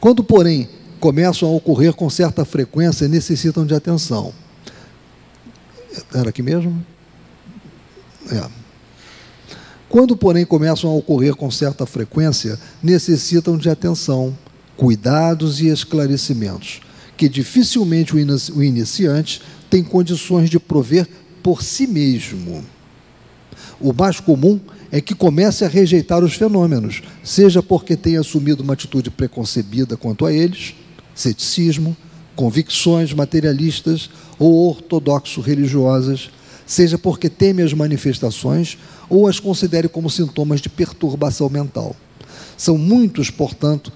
Quando, 0.00 0.24
porém, 0.24 0.68
começam 0.98 1.48
a 1.48 1.52
ocorrer 1.52 1.94
com 1.94 2.10
certa 2.10 2.44
frequência, 2.44 3.06
necessitam 3.06 3.64
de 3.64 3.76
atenção. 3.76 4.34
Era 6.12 6.30
aqui 6.30 6.42
mesmo? 6.42 6.84
É. 8.32 8.44
Quando, 9.88 10.16
porém, 10.16 10.44
começam 10.44 10.90
a 10.90 10.94
ocorrer 10.94 11.36
com 11.36 11.48
certa 11.48 11.86
frequência, 11.86 12.58
necessitam 12.82 13.56
de 13.56 13.70
atenção, 13.70 14.36
cuidados 14.76 15.60
e 15.60 15.68
esclarecimentos, 15.68 16.80
que 17.16 17.28
dificilmente 17.28 18.16
o 18.16 18.62
iniciante 18.64 19.40
tem 19.70 19.84
condições 19.84 20.50
de 20.50 20.58
prover 20.58 21.08
por 21.40 21.62
si 21.62 21.86
mesmo. 21.86 22.64
O 23.80 23.92
mais 23.92 24.18
comum 24.18 24.58
é 24.90 25.00
que 25.00 25.14
comece 25.14 25.64
a 25.64 25.68
rejeitar 25.68 26.24
os 26.24 26.34
fenômenos, 26.34 27.02
seja 27.22 27.62
porque 27.62 27.96
tenha 27.96 28.20
assumido 28.20 28.62
uma 28.62 28.72
atitude 28.72 29.10
preconcebida 29.10 29.96
quanto 29.96 30.26
a 30.26 30.32
eles, 30.32 30.74
ceticismo, 31.14 31.96
convicções 32.34 33.12
materialistas 33.12 34.10
ou 34.38 34.68
ortodoxo-religiosas, 34.68 36.30
seja 36.66 36.98
porque 36.98 37.28
teme 37.28 37.62
as 37.62 37.72
manifestações 37.72 38.78
ou 39.08 39.26
as 39.26 39.40
considere 39.40 39.88
como 39.88 40.10
sintomas 40.10 40.60
de 40.60 40.68
perturbação 40.68 41.48
mental. 41.48 41.94
São 42.56 42.76
muitos, 42.76 43.30
portanto, 43.30 43.92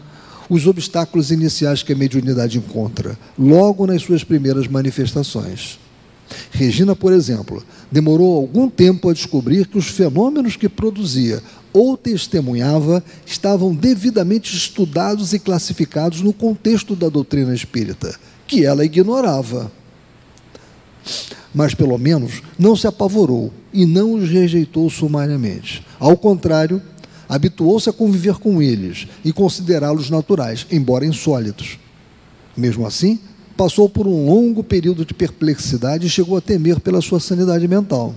os 0.48 0.66
obstáculos 0.66 1.30
iniciais 1.30 1.82
que 1.82 1.92
a 1.92 1.96
mediunidade 1.96 2.58
encontra, 2.58 3.18
logo 3.38 3.86
nas 3.86 4.02
suas 4.02 4.22
primeiras 4.22 4.68
manifestações. 4.68 5.78
Regina, 6.50 6.94
por 6.94 7.12
exemplo, 7.12 7.62
demorou 7.90 8.36
algum 8.36 8.68
tempo 8.68 9.08
a 9.08 9.12
descobrir 9.12 9.66
que 9.66 9.78
os 9.78 9.88
fenômenos 9.88 10.56
que 10.56 10.68
produzia 10.68 11.42
ou 11.72 11.96
testemunhava 11.96 13.02
estavam 13.24 13.74
devidamente 13.74 14.54
estudados 14.56 15.32
e 15.32 15.38
classificados 15.38 16.20
no 16.20 16.32
contexto 16.32 16.94
da 16.94 17.08
doutrina 17.08 17.54
espírita, 17.54 18.14
que 18.46 18.64
ela 18.64 18.84
ignorava. 18.84 19.72
Mas, 21.54 21.74
pelo 21.74 21.98
menos, 21.98 22.42
não 22.58 22.76
se 22.76 22.86
apavorou 22.86 23.52
e 23.72 23.84
não 23.86 24.14
os 24.14 24.28
rejeitou 24.28 24.88
sumariamente. 24.88 25.84
Ao 25.98 26.16
contrário, 26.16 26.80
habituou-se 27.28 27.88
a 27.88 27.92
conviver 27.92 28.34
com 28.34 28.60
eles 28.60 29.06
e 29.24 29.32
considerá-los 29.32 30.10
naturais, 30.10 30.66
embora 30.70 31.06
insólitos. 31.06 31.78
Mesmo 32.56 32.86
assim, 32.86 33.18
passou 33.62 33.88
por 33.88 34.08
um 34.08 34.26
longo 34.26 34.64
período 34.64 35.04
de 35.04 35.14
perplexidade 35.14 36.04
e 36.04 36.10
chegou 36.10 36.36
a 36.36 36.40
temer 36.40 36.80
pela 36.80 37.00
sua 37.00 37.20
sanidade 37.20 37.68
mental. 37.68 38.12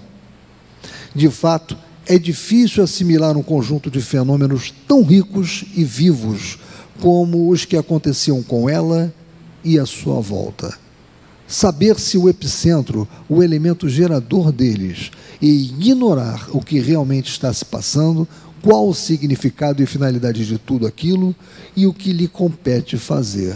De 1.13 1.29
fato, 1.29 1.77
é 2.07 2.17
difícil 2.17 2.83
assimilar 2.83 3.37
um 3.37 3.43
conjunto 3.43 3.91
de 3.91 4.01
fenômenos 4.01 4.73
tão 4.87 5.03
ricos 5.03 5.63
e 5.75 5.83
vivos 5.83 6.57
como 6.99 7.51
os 7.51 7.63
que 7.63 7.77
aconteciam 7.77 8.41
com 8.41 8.67
ela 8.67 9.13
e 9.63 9.77
à 9.77 9.85
sua 9.85 10.19
volta. 10.19 10.75
Saber 11.47 11.99
se 11.99 12.17
o 12.17 12.27
epicentro, 12.27 13.07
o 13.29 13.43
elemento 13.43 13.87
gerador 13.87 14.51
deles, 14.51 15.11
e 15.39 15.67
ignorar 15.67 16.47
o 16.53 16.59
que 16.59 16.79
realmente 16.79 17.29
está 17.29 17.53
se 17.53 17.63
passando, 17.63 18.27
qual 18.63 18.89
o 18.89 18.95
significado 18.95 19.83
e 19.83 19.85
finalidade 19.85 20.43
de 20.43 20.57
tudo 20.57 20.87
aquilo 20.87 21.35
e 21.75 21.85
o 21.85 21.93
que 21.93 22.11
lhe 22.11 22.27
compete 22.27 22.97
fazer. 22.97 23.55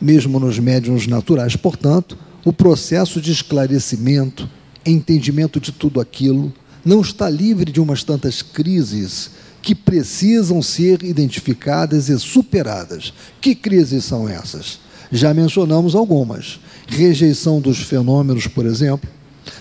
Mesmo 0.00 0.38
nos 0.38 0.58
médiums 0.58 1.06
naturais, 1.06 1.56
portanto, 1.56 2.16
o 2.44 2.52
processo 2.52 3.20
de 3.20 3.32
esclarecimento, 3.32 4.48
entendimento 4.86 5.60
de 5.60 5.72
tudo 5.72 6.00
aquilo, 6.00 6.52
não 6.84 7.00
está 7.00 7.28
livre 7.28 7.70
de 7.70 7.80
umas 7.80 8.02
tantas 8.02 8.40
crises 8.40 9.30
que 9.60 9.74
precisam 9.74 10.62
ser 10.62 11.02
identificadas 11.02 12.08
e 12.08 12.18
superadas. 12.18 13.12
Que 13.40 13.54
crises 13.54 14.04
são 14.04 14.28
essas? 14.28 14.78
Já 15.10 15.34
mencionamos 15.34 15.94
algumas. 15.94 16.60
Rejeição 16.86 17.60
dos 17.60 17.78
fenômenos, 17.78 18.46
por 18.46 18.64
exemplo, 18.64 19.10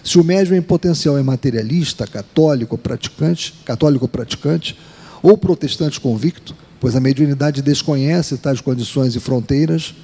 se 0.03 0.19
o 0.19 0.23
médium 0.23 0.55
em 0.55 0.61
potencial 0.61 1.17
é 1.17 1.23
materialista, 1.23 2.05
católico, 2.05 2.77
praticante, 2.77 3.53
católico 3.65 4.07
praticante 4.07 4.77
ou 5.21 5.37
protestante 5.37 5.99
convicto, 5.99 6.55
pois 6.79 6.95
a 6.95 6.99
mediunidade 6.99 7.61
desconhece 7.61 8.37
tais 8.37 8.61
condições 8.61 9.15
e 9.15 9.19
fronteiras, 9.19 9.95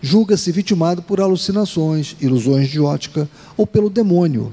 julga-se 0.00 0.50
vitimado 0.52 1.02
por 1.02 1.20
alucinações, 1.20 2.16
ilusões 2.20 2.68
de 2.68 2.80
ótica 2.80 3.28
ou 3.56 3.66
pelo 3.66 3.90
demônio, 3.90 4.52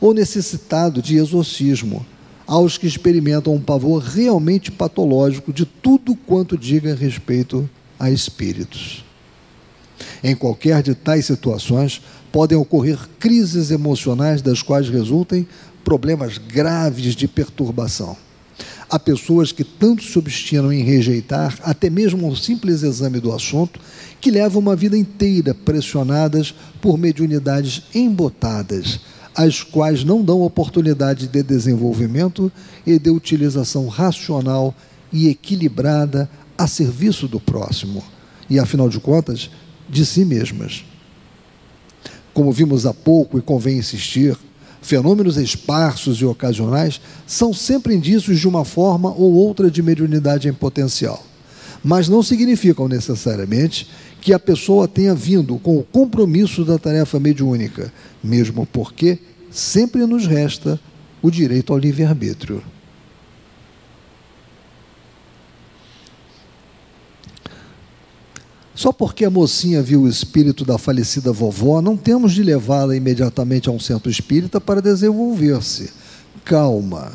ou 0.00 0.14
necessitado 0.14 1.02
de 1.02 1.16
exorcismo, 1.16 2.04
aos 2.46 2.78
que 2.78 2.86
experimentam 2.86 3.54
um 3.54 3.60
pavor 3.60 4.02
realmente 4.02 4.70
patológico 4.70 5.52
de 5.52 5.66
tudo 5.66 6.16
quanto 6.16 6.56
diga 6.56 6.94
respeito 6.94 7.68
a 7.98 8.10
espíritos. 8.10 9.04
Em 10.22 10.34
qualquer 10.34 10.82
de 10.82 10.94
tais 10.94 11.26
situações, 11.26 12.00
podem 12.32 12.56
ocorrer 12.56 12.98
crises 13.18 13.70
emocionais 13.70 14.40
das 14.40 14.62
quais 14.62 14.88
resultem 14.88 15.46
problemas 15.84 16.38
graves 16.38 17.14
de 17.14 17.26
perturbação. 17.28 18.16
Há 18.90 18.98
pessoas 18.98 19.52
que 19.52 19.64
tanto 19.64 20.02
se 20.02 20.18
obstinam 20.18 20.72
em 20.72 20.82
rejeitar 20.82 21.58
até 21.62 21.90
mesmo 21.90 22.26
um 22.26 22.34
simples 22.34 22.82
exame 22.82 23.20
do 23.20 23.32
assunto, 23.32 23.78
que 24.18 24.30
levam 24.30 24.62
uma 24.62 24.74
vida 24.74 24.96
inteira 24.96 25.52
pressionadas 25.52 26.54
por 26.80 26.96
mediunidades 26.96 27.82
embotadas, 27.94 29.00
as 29.34 29.62
quais 29.62 30.04
não 30.04 30.24
dão 30.24 30.40
oportunidade 30.40 31.28
de 31.28 31.42
desenvolvimento 31.42 32.50
e 32.86 32.98
de 32.98 33.10
utilização 33.10 33.88
racional 33.88 34.74
e 35.12 35.28
equilibrada 35.28 36.28
a 36.56 36.66
serviço 36.66 37.28
do 37.28 37.38
próximo 37.38 38.02
e, 38.48 38.58
afinal 38.58 38.88
de 38.88 38.98
contas, 38.98 39.50
de 39.88 40.04
si 40.04 40.24
mesmas. 40.24 40.84
como 42.32 42.52
vimos 42.52 42.86
há 42.86 42.94
pouco 42.94 43.36
e 43.36 43.42
convém 43.42 43.78
insistir, 43.78 44.36
fenômenos 44.88 45.36
esparsos 45.36 46.16
e 46.22 46.24
ocasionais 46.24 46.98
são 47.26 47.52
sempre 47.52 47.94
indícios 47.94 48.40
de 48.40 48.48
uma 48.48 48.64
forma 48.64 49.10
ou 49.10 49.34
outra 49.34 49.70
de 49.70 49.82
mediunidade 49.82 50.48
em 50.48 50.52
potencial, 50.54 51.22
mas 51.84 52.08
não 52.08 52.22
significam 52.22 52.88
necessariamente 52.88 53.86
que 54.18 54.32
a 54.32 54.38
pessoa 54.38 54.88
tenha 54.88 55.14
vindo 55.14 55.58
com 55.58 55.76
o 55.76 55.82
compromisso 55.82 56.64
da 56.64 56.78
tarefa 56.78 57.20
mediúnica, 57.20 57.92
mesmo 58.24 58.64
porque 58.64 59.18
sempre 59.50 60.06
nos 60.06 60.26
resta 60.26 60.80
o 61.20 61.30
direito 61.30 61.70
ao 61.70 61.78
livre-arbítrio. 61.78 62.62
Só 68.78 68.92
porque 68.92 69.24
a 69.24 69.30
mocinha 69.30 69.82
viu 69.82 70.02
o 70.02 70.08
espírito 70.08 70.64
da 70.64 70.78
falecida 70.78 71.32
vovó, 71.32 71.82
não 71.82 71.96
temos 71.96 72.32
de 72.32 72.44
levá-la 72.44 72.94
imediatamente 72.94 73.68
a 73.68 73.72
um 73.72 73.80
centro 73.80 74.08
espírita 74.08 74.60
para 74.60 74.80
desenvolver-se. 74.80 75.90
Calma. 76.44 77.10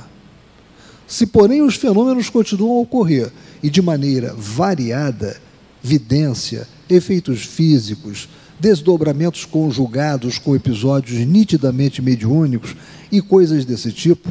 Se, 1.07 1.26
porém, 1.26 1.61
os 1.61 1.76
fenômenos 1.76 2.30
continuam 2.30 2.80
a 2.80 2.82
ocorrer 2.82 3.32
e 3.64 3.70
de 3.70 3.82
maneira 3.82 4.36
variada 4.38 5.38
vidência, 5.82 6.68
efeitos 6.89 7.45
físicos, 7.45 8.28
desdobramentos 8.59 9.45
conjugados 9.45 10.38
com 10.38 10.57
episódios 10.57 11.26
nitidamente 11.26 12.01
mediúnicos 12.01 12.76
e 13.09 13.22
coisas 13.22 13.64
desse 13.64 13.93
tipo, 13.93 14.30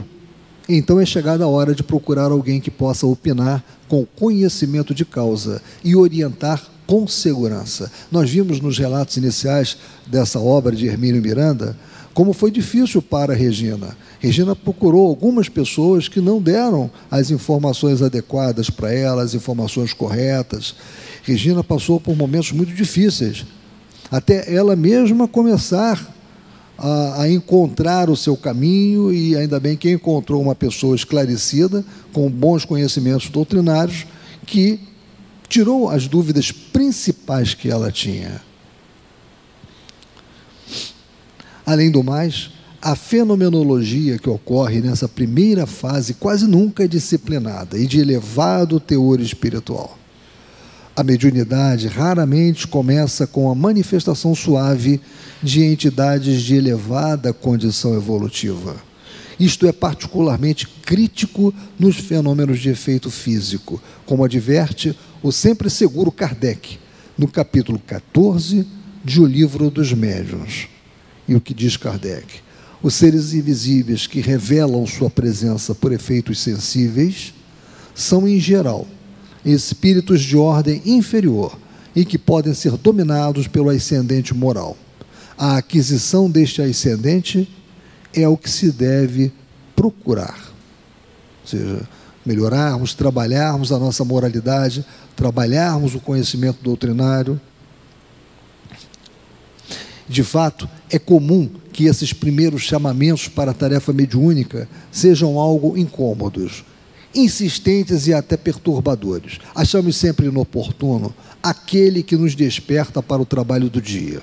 então 0.69 1.01
é 1.01 1.07
chegada 1.07 1.45
a 1.45 1.49
hora 1.49 1.75
de 1.75 1.83
procurar 1.83 2.31
alguém 2.31 2.61
que 2.61 2.71
possa 2.71 3.07
opinar 3.07 3.65
com 3.89 4.05
conhecimento 4.05 4.95
de 4.95 5.07
causa 5.07 5.63
e 5.83 5.97
orientar 5.97 6.72
com 6.87 7.07
segurança. 7.07 7.91
Nós 8.11 8.31
vimos 8.31 8.61
nos 8.61 8.79
relatos 8.79 9.17
iniciais 9.17 9.77
dessa 10.07 10.39
obra 10.39 10.75
de 10.75 10.87
Hermínio 10.87 11.23
Miranda 11.23 11.77
como 12.15 12.33
foi 12.33 12.51
difícil 12.51 13.01
para 13.01 13.35
Regina. 13.35 13.97
Regina 14.21 14.55
procurou 14.55 15.07
algumas 15.07 15.49
pessoas 15.49 16.09
que 16.09 16.21
não 16.21 16.41
deram 16.41 16.91
as 17.11 17.31
informações 17.31 18.03
adequadas 18.03 18.69
para 18.69 18.93
ela, 18.93 19.23
as 19.23 19.35
informações 19.35 19.93
corretas. 19.93 20.75
Regina 21.23 21.65
passou 21.65 21.99
por 21.99 22.17
momentos 22.17 22.53
muito 22.53 22.73
difíceis, 22.75 23.47
até 24.11 24.55
ela 24.55 24.77
mesma 24.77 25.27
começar 25.27 26.15
a, 26.77 27.23
a, 27.23 27.31
encontrar 27.31 28.11
o 28.11 28.17
seu 28.17 28.37
caminho, 28.37 29.13
e 29.13 29.37
ainda 29.37 29.59
bem 29.59 29.77
que 29.77 29.91
encontrou 29.91 30.43
uma 30.43 30.55
pessoa 30.55 30.97
esclarecida, 30.97 31.85
com 32.13 32.29
bons 32.31 32.65
conhecimentos 32.65 33.31
doutrinários, 33.31 34.07
que 34.45 34.81
tirou 35.53 35.91
as 35.91 36.09
dúvidas 36.09 36.51
principais 36.51 37.53
que 37.53 37.71
ela 37.71 37.93
tinha. 37.93 38.41
Além 41.67 41.91
do 41.91 42.03
mais, 42.03 42.51
a 42.81 42.97
fenomenologia 42.97 44.19
que 44.19 44.31
ocorre 44.31 44.81
nessa 44.81 45.07
primeira 45.07 45.67
fase 45.67 46.15
quase 46.15 46.47
nunca 46.47 46.85
é 46.85 46.89
disciplinada 46.89 47.77
e 47.77 47.87
de 47.87 48.01
elevado 48.01 48.81
teor 48.81 49.21
espiritual. 49.21 49.99
A 50.97 51.05
mediunidade 51.05 51.87
raramente 51.87 52.67
começa 52.67 53.27
com 53.27 53.51
a 53.51 53.55
manifestação 53.55 54.35
suave 54.35 55.03
de 55.43 55.63
entidades 55.63 56.41
de 56.41 56.55
elevada 56.55 57.31
condição 57.31 57.95
evolutiva. 57.95 58.75
Isto 59.39 59.67
é 59.67 59.73
particularmente 59.73 60.67
crítico 60.67 61.53
nos 61.79 61.97
fenômenos 61.97 62.59
de 62.59 62.71
efeito 62.71 63.11
físico, 63.11 63.83
como 64.07 64.25
adverte 64.25 64.97
o 65.23 65.31
sempre 65.31 65.71
seguro 65.71 66.11
Kardec, 66.11 66.79
no 67.17 67.29
capítulo 67.29 67.79
14 67.79 68.67
de 69.05 69.21
O 69.21 69.27
Livro 69.27 69.71
dos 69.71 69.93
Médiuns. 69.93 70.69
E 71.29 71.37
o 71.37 71.41
que 71.41 71.55
diz 71.55 71.77
Kardec? 71.77 72.41
Os 72.83 72.95
seres 72.95 73.33
invisíveis 73.33 74.09
que 74.09 74.21
revelam 74.21 74.85
sua 74.87 75.09
presença 75.09 75.75
por 75.75 75.93
efeitos 75.93 76.41
sensíveis 76.41 77.33
são, 77.95 78.27
em 78.27 78.41
geral, 78.41 78.87
espíritos 79.45 80.21
de 80.23 80.37
ordem 80.37 80.83
inferior 80.85 81.57
e 81.95 82.05
que 82.05 82.19
podem 82.19 82.55
ser 82.55 82.77
dominados 82.77 83.47
pelo 83.47 83.71
ascendente 83.71 84.35
moral. 84.35 84.77
A 85.39 85.59
aquisição 85.59 86.29
deste 86.29 86.61
ascendente 86.61 87.49
é 88.13 88.27
o 88.27 88.37
que 88.37 88.51
se 88.51 88.73
deve 88.73 89.33
procurar. 89.77 90.53
Ou 91.43 91.49
seja, 91.49 91.89
melhorarmos, 92.25 92.95
trabalharmos 92.95 93.73
a 93.73 93.79
nossa 93.79 94.05
moralidade, 94.05 94.85
trabalharmos 95.17 95.95
o 95.95 96.01
conhecimento 96.01 96.59
doutrinário. 96.63 97.41
De 100.09 100.23
fato, 100.23 100.69
é 100.91 100.99
comum 100.99 101.49
que 101.73 101.87
esses 101.87 102.13
primeiros 102.13 102.63
chamamentos 102.63 103.29
para 103.29 103.53
a 103.53 103.55
tarefa 103.55 103.93
mediúnica 103.93 104.69
sejam 104.91 105.39
algo 105.39 105.77
incômodos, 105.77 106.65
insistentes 107.15 108.07
e 108.07 108.13
até 108.13 108.37
perturbadores. 108.37 109.39
Achamos 109.55 109.97
sempre 109.97 110.27
inoportuno 110.27 111.15
aquele 111.43 112.03
que 112.03 112.17
nos 112.17 112.35
desperta 112.35 113.03
para 113.03 113.23
o 113.23 113.27
trabalho 113.27 113.71
do 113.71 113.81
dia. 113.81 114.21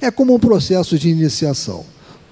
É 0.00 0.10
como 0.10 0.34
um 0.34 0.38
processo 0.38 0.98
de 0.98 1.08
iniciação. 1.08 1.84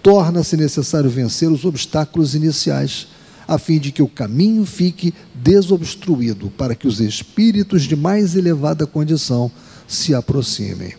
Torna-se 0.02 0.56
necessário 0.56 1.10
vencer 1.10 1.50
os 1.50 1.64
obstáculos 1.64 2.34
iniciais 2.34 3.06
a 3.50 3.58
fim 3.58 3.80
de 3.80 3.90
que 3.90 4.00
o 4.00 4.06
caminho 4.06 4.64
fique 4.64 5.12
desobstruído, 5.34 6.50
para 6.50 6.72
que 6.72 6.86
os 6.86 7.00
espíritos 7.00 7.82
de 7.82 7.96
mais 7.96 8.36
elevada 8.36 8.86
condição 8.86 9.50
se 9.88 10.14
aproximem. 10.14 10.94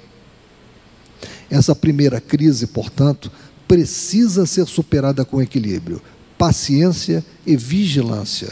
Essa 1.49 1.74
primeira 1.74 2.20
crise, 2.20 2.68
portanto, 2.68 3.32
precisa 3.70 4.45
ser 4.45 4.68
superada 4.68 5.24
com 5.24 5.41
equilíbrio, 5.41 6.02
paciência 6.38 7.24
e 7.47 7.56
vigilância. 7.56 8.52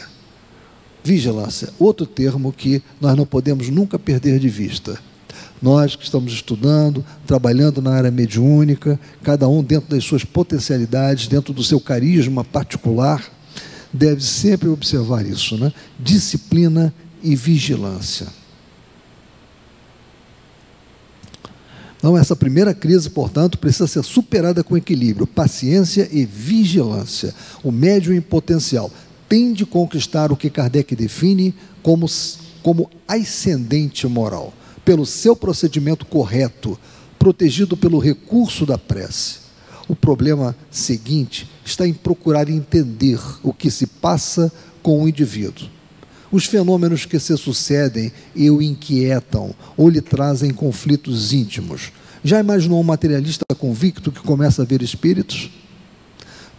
Vigilância, 1.04 1.68
outro 1.78 2.06
termo 2.06 2.54
que 2.54 2.82
nós 2.98 3.14
não 3.14 3.26
podemos 3.26 3.68
nunca 3.68 3.98
perder 3.98 4.38
de 4.38 4.48
vista. 4.48 4.98
Nós 5.60 5.94
que 5.94 6.04
estamos 6.04 6.32
estudando, 6.32 7.04
trabalhando 7.26 7.82
na 7.82 7.92
área 7.92 8.10
mediúnica, 8.10 8.98
cada 9.22 9.46
um 9.46 9.62
dentro 9.62 9.90
das 9.90 10.04
suas 10.04 10.24
potencialidades, 10.24 11.28
dentro 11.28 11.52
do 11.52 11.62
seu 11.62 11.78
carisma 11.78 12.42
particular, 12.42 13.39
deve 13.92 14.22
sempre 14.22 14.68
observar 14.68 15.26
isso, 15.26 15.56
né? 15.56 15.72
Disciplina 15.98 16.92
e 17.22 17.34
vigilância. 17.34 18.28
Então, 22.00 22.16
essa 22.16 22.34
primeira 22.34 22.72
crise, 22.72 23.10
portanto, 23.10 23.58
precisa 23.58 23.86
ser 23.86 24.02
superada 24.02 24.64
com 24.64 24.74
equilíbrio, 24.74 25.26
paciência 25.26 26.08
e 26.10 26.24
vigilância. 26.24 27.34
O 27.62 27.70
médium 27.70 28.14
em 28.14 28.22
potencial 28.22 28.90
tem 29.28 29.52
de 29.52 29.66
conquistar 29.66 30.32
o 30.32 30.36
que 30.36 30.48
Kardec 30.48 30.96
define 30.96 31.54
como, 31.82 32.06
como 32.62 32.90
ascendente 33.06 34.06
moral, 34.06 34.54
pelo 34.82 35.04
seu 35.04 35.36
procedimento 35.36 36.06
correto, 36.06 36.78
protegido 37.18 37.76
pelo 37.76 37.98
recurso 37.98 38.64
da 38.64 38.78
prece. 38.78 39.39
O 39.90 39.96
problema 39.96 40.54
seguinte 40.70 41.50
está 41.64 41.84
em 41.84 41.92
procurar 41.92 42.48
entender 42.48 43.18
o 43.42 43.52
que 43.52 43.72
se 43.72 43.88
passa 43.88 44.52
com 44.84 45.02
o 45.02 45.08
indivíduo. 45.08 45.66
Os 46.30 46.44
fenômenos 46.44 47.04
que 47.04 47.18
se 47.18 47.36
sucedem 47.36 48.12
e 48.32 48.48
o 48.52 48.62
inquietam 48.62 49.52
ou 49.76 49.88
lhe 49.88 50.00
trazem 50.00 50.52
conflitos 50.54 51.32
íntimos. 51.32 51.90
Já 52.22 52.38
imaginou 52.38 52.78
um 52.78 52.84
materialista 52.84 53.44
convicto 53.58 54.12
que 54.12 54.20
começa 54.20 54.62
a 54.62 54.64
ver 54.64 54.80
espíritos? 54.80 55.50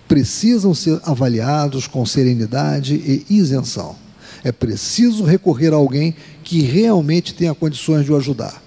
Precisam 0.09 0.73
ser 0.73 0.99
avaliados 1.05 1.87
com 1.87 2.05
serenidade 2.05 2.95
e 2.95 3.25
isenção. 3.29 3.95
É 4.43 4.51
preciso 4.51 5.23
recorrer 5.23 5.71
a 5.71 5.77
alguém 5.77 6.13
que 6.43 6.63
realmente 6.63 7.33
tenha 7.33 7.55
condições 7.55 8.03
de 8.03 8.11
o 8.11 8.17
ajudar. 8.17 8.61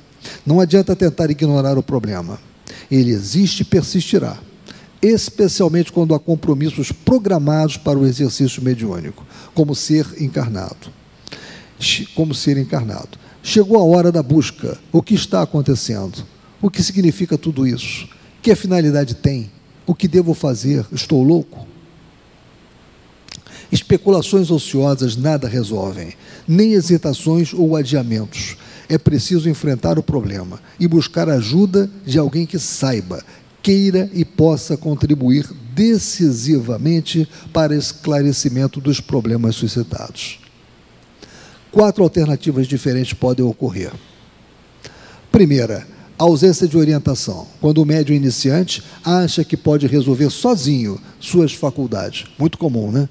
Não 0.46 0.58
adianta 0.58 0.96
tentar 0.96 1.30
ignorar 1.30 1.76
o 1.76 1.82
problema. 1.82 2.40
Ele 2.90 3.10
existe 3.10 3.60
e 3.60 3.64
persistirá 3.66 4.38
especialmente 5.08 5.92
quando 5.92 6.14
há 6.14 6.18
compromissos 6.18 6.90
programados 6.90 7.76
para 7.76 7.98
o 7.98 8.06
exercício 8.06 8.62
mediúnico, 8.62 9.26
como 9.54 9.74
ser 9.74 10.06
encarnado. 10.20 10.92
Como 12.14 12.34
ser 12.34 12.56
encarnado. 12.56 13.18
Chegou 13.42 13.78
a 13.78 13.84
hora 13.84 14.10
da 14.10 14.22
busca. 14.22 14.78
O 14.90 15.02
que 15.02 15.14
está 15.14 15.42
acontecendo? 15.42 16.24
O 16.62 16.70
que 16.70 16.82
significa 16.82 17.36
tudo 17.36 17.66
isso? 17.66 18.08
Que 18.40 18.54
finalidade 18.54 19.14
tem? 19.14 19.50
O 19.86 19.94
que 19.94 20.08
devo 20.08 20.32
fazer? 20.32 20.86
Estou 20.90 21.22
louco? 21.22 21.66
Especulações 23.70 24.50
ociosas 24.50 25.16
nada 25.16 25.48
resolvem, 25.48 26.14
nem 26.46 26.72
hesitações 26.72 27.52
ou 27.52 27.76
adiamentos. 27.76 28.56
É 28.88 28.96
preciso 28.96 29.48
enfrentar 29.48 29.98
o 29.98 30.02
problema 30.02 30.60
e 30.78 30.86
buscar 30.86 31.28
ajuda 31.28 31.90
de 32.06 32.18
alguém 32.18 32.46
que 32.46 32.58
saiba, 32.58 33.24
queira 33.64 34.10
e 34.12 34.26
possa 34.26 34.76
contribuir 34.76 35.48
decisivamente 35.74 37.26
para 37.50 37.74
esclarecimento 37.74 38.78
dos 38.78 39.00
problemas 39.00 39.56
suscitados. 39.56 40.38
Quatro 41.72 42.04
alternativas 42.04 42.66
diferentes 42.66 43.14
podem 43.14 43.42
ocorrer. 43.42 43.90
Primeira, 45.32 45.86
ausência 46.18 46.68
de 46.68 46.76
orientação. 46.76 47.46
Quando 47.58 47.78
o 47.78 47.86
médium 47.86 48.14
iniciante 48.14 48.82
acha 49.02 49.42
que 49.42 49.56
pode 49.56 49.86
resolver 49.86 50.28
sozinho 50.28 51.00
suas 51.18 51.54
faculdades. 51.54 52.26
Muito 52.38 52.58
comum, 52.58 52.92
né? 52.92 53.08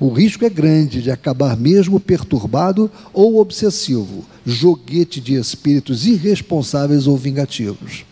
O 0.00 0.12
risco 0.12 0.44
é 0.44 0.50
grande 0.50 1.00
de 1.00 1.12
acabar 1.12 1.56
mesmo 1.56 2.00
perturbado 2.00 2.90
ou 3.12 3.38
obsessivo, 3.38 4.26
joguete 4.44 5.20
de 5.20 5.34
espíritos 5.34 6.04
irresponsáveis 6.06 7.06
ou 7.06 7.16
vingativos. 7.16 8.04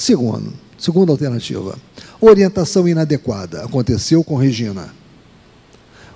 Segundo, 0.00 0.50
segunda 0.78 1.12
alternativa, 1.12 1.78
orientação 2.18 2.88
inadequada. 2.88 3.62
Aconteceu 3.62 4.24
com 4.24 4.34
Regina 4.34 4.94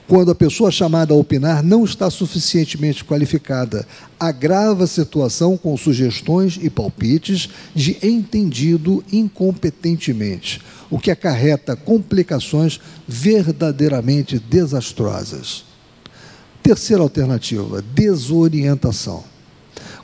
quando 0.08 0.30
a 0.30 0.34
pessoa 0.34 0.70
chamada 0.70 1.12
a 1.12 1.16
opinar 1.18 1.62
não 1.62 1.84
está 1.84 2.08
suficientemente 2.08 3.04
qualificada. 3.04 3.86
Agrava 4.18 4.84
a 4.84 4.86
situação 4.86 5.58
com 5.58 5.76
sugestões 5.76 6.58
e 6.62 6.70
palpites 6.70 7.50
de 7.74 7.98
entendido 8.02 9.04
incompetentemente, 9.12 10.62
o 10.90 10.98
que 10.98 11.10
acarreta 11.10 11.76
complicações 11.76 12.80
verdadeiramente 13.06 14.38
desastrosas. 14.38 15.62
Terceira 16.62 17.02
alternativa: 17.02 17.84
desorientação. 17.94 19.24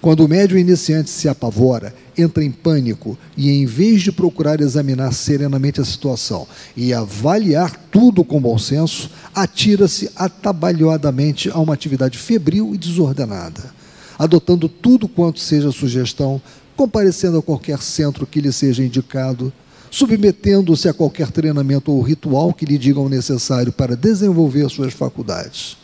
Quando 0.03 0.27
o 0.27 0.29
médium 0.29 0.59
iniciante 0.59 1.09
se 1.09 1.31
apavora, 1.31 1.95
entra 2.17 2.45
em 2.45 2.51
pânico 2.51 3.19
e, 3.37 3.51
em 3.51 3.67
vez 3.67 4.03
de 4.03 4.13
procurar 4.13 4.61
examinar 4.61 5.13
serenamente 5.13 5.81
a 5.81 5.85
situação 5.85 6.47
e 6.77 6.93
avaliar 6.93 7.77
tudo 7.91 8.25
com 8.25 8.41
bom 8.41 8.59
senso, 8.59 9.11
atira-se 9.35 10.11
atabalhoadamente 10.15 11.51
a 11.51 11.59
uma 11.59 11.75
atividade 11.75 12.19
febril 12.19 12.75
e 12.75 12.79
desordenada, 12.79 13.73
adotando 14.19 14.69
tudo 14.69 15.09
quanto 15.09 15.41
seja 15.41 15.73
sugestão, 15.73 16.41
comparecendo 16.77 17.39
a 17.39 17.43
qualquer 17.43 17.81
centro 17.81 18.27
que 18.27 18.41
lhe 18.41 18.53
seja 18.53 18.85
indicado, 18.85 19.53
submetendo-se 19.91 20.89
a 20.89 20.95
qualquer 20.95 21.31
treinamento 21.31 21.91
ou 21.91 22.03
ritual 22.03 22.53
que 22.53 22.67
lhe 22.67 22.79
digam 22.79 23.09
necessário 23.09 23.73
para 23.73 23.97
desenvolver 23.97 24.69
suas 24.71 24.93
faculdades. 24.93 25.77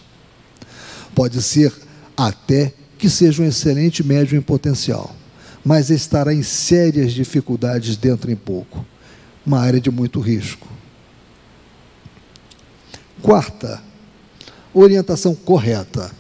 Pode 1.15 1.43
ser 1.43 1.73
até 2.17 2.73
que 2.99 3.09
seja 3.09 3.43
um 3.43 3.47
excelente 3.47 4.05
médium 4.05 4.39
em 4.39 4.43
potencial 4.43 5.16
mas 5.67 5.91
estará 5.91 6.33
em 6.33 6.45
sérias 6.45 7.13
dificuldades 7.13 7.97
dentro 7.97 8.31
em 8.31 8.37
pouco. 8.37 8.87
Uma 9.45 9.59
área 9.59 9.81
de 9.81 9.91
muito 9.91 10.21
risco. 10.21 10.69
Quarta, 13.21 13.83
orientação 14.73 15.35
correta. 15.35 16.13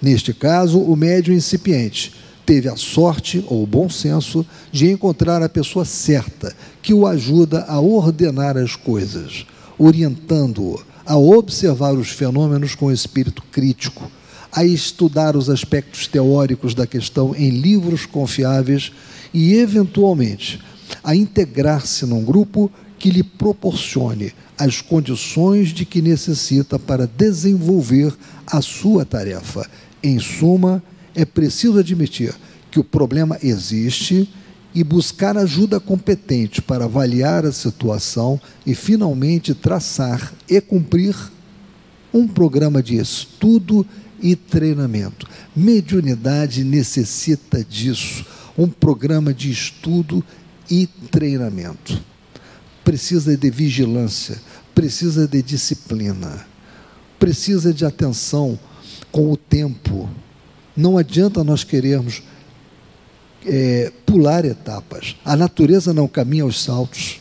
Neste 0.00 0.32
caso, 0.32 0.80
o 0.80 0.96
médium 0.96 1.34
incipiente 1.34 2.14
teve 2.46 2.66
a 2.66 2.76
sorte 2.76 3.44
ou 3.46 3.62
o 3.62 3.66
bom 3.66 3.90
senso 3.90 4.46
de 4.72 4.90
encontrar 4.90 5.42
a 5.42 5.50
pessoa 5.50 5.84
certa 5.84 6.56
que 6.80 6.94
o 6.94 7.06
ajuda 7.06 7.66
a 7.68 7.78
ordenar 7.78 8.56
as 8.56 8.74
coisas, 8.74 9.44
orientando-o 9.76 10.82
a 11.04 11.18
observar 11.18 11.92
os 11.92 12.08
fenômenos 12.08 12.74
com 12.74 12.90
espírito 12.90 13.42
crítico, 13.52 14.10
a 14.56 14.64
estudar 14.64 15.36
os 15.36 15.50
aspectos 15.50 16.06
teóricos 16.06 16.74
da 16.74 16.86
questão 16.86 17.36
em 17.36 17.50
livros 17.50 18.06
confiáveis 18.06 18.90
e, 19.34 19.52
eventualmente, 19.54 20.58
a 21.04 21.14
integrar-se 21.14 22.06
num 22.06 22.24
grupo 22.24 22.72
que 22.98 23.10
lhe 23.10 23.22
proporcione 23.22 24.32
as 24.56 24.80
condições 24.80 25.68
de 25.68 25.84
que 25.84 26.00
necessita 26.00 26.78
para 26.78 27.06
desenvolver 27.06 28.14
a 28.46 28.62
sua 28.62 29.04
tarefa. 29.04 29.68
Em 30.02 30.18
suma, 30.18 30.82
é 31.14 31.26
preciso 31.26 31.78
admitir 31.78 32.34
que 32.70 32.80
o 32.80 32.84
problema 32.84 33.38
existe 33.42 34.26
e 34.74 34.82
buscar 34.82 35.36
ajuda 35.36 35.78
competente 35.78 36.62
para 36.62 36.86
avaliar 36.86 37.44
a 37.44 37.52
situação 37.52 38.40
e 38.64 38.74
finalmente 38.74 39.52
traçar 39.52 40.32
e 40.48 40.58
cumprir 40.62 41.14
um 42.12 42.26
programa 42.26 42.82
de 42.82 42.96
estudo 42.96 43.86
e 44.20 44.36
treinamento. 44.36 45.26
Mediunidade 45.54 46.64
necessita 46.64 47.64
disso, 47.64 48.24
um 48.56 48.68
programa 48.68 49.32
de 49.32 49.50
estudo 49.50 50.24
e 50.70 50.86
treinamento. 50.86 52.00
Precisa 52.84 53.36
de 53.36 53.50
vigilância, 53.50 54.40
precisa 54.74 55.26
de 55.26 55.42
disciplina, 55.42 56.46
precisa 57.18 57.72
de 57.72 57.84
atenção 57.84 58.58
com 59.10 59.30
o 59.32 59.36
tempo. 59.36 60.08
Não 60.76 60.98
adianta 60.98 61.42
nós 61.42 61.64
querermos 61.64 62.22
é, 63.44 63.92
pular 64.04 64.44
etapas. 64.44 65.16
A 65.24 65.36
natureza 65.36 65.94
não 65.94 66.06
caminha 66.06 66.42
aos 66.42 66.62
saltos. 66.62 67.20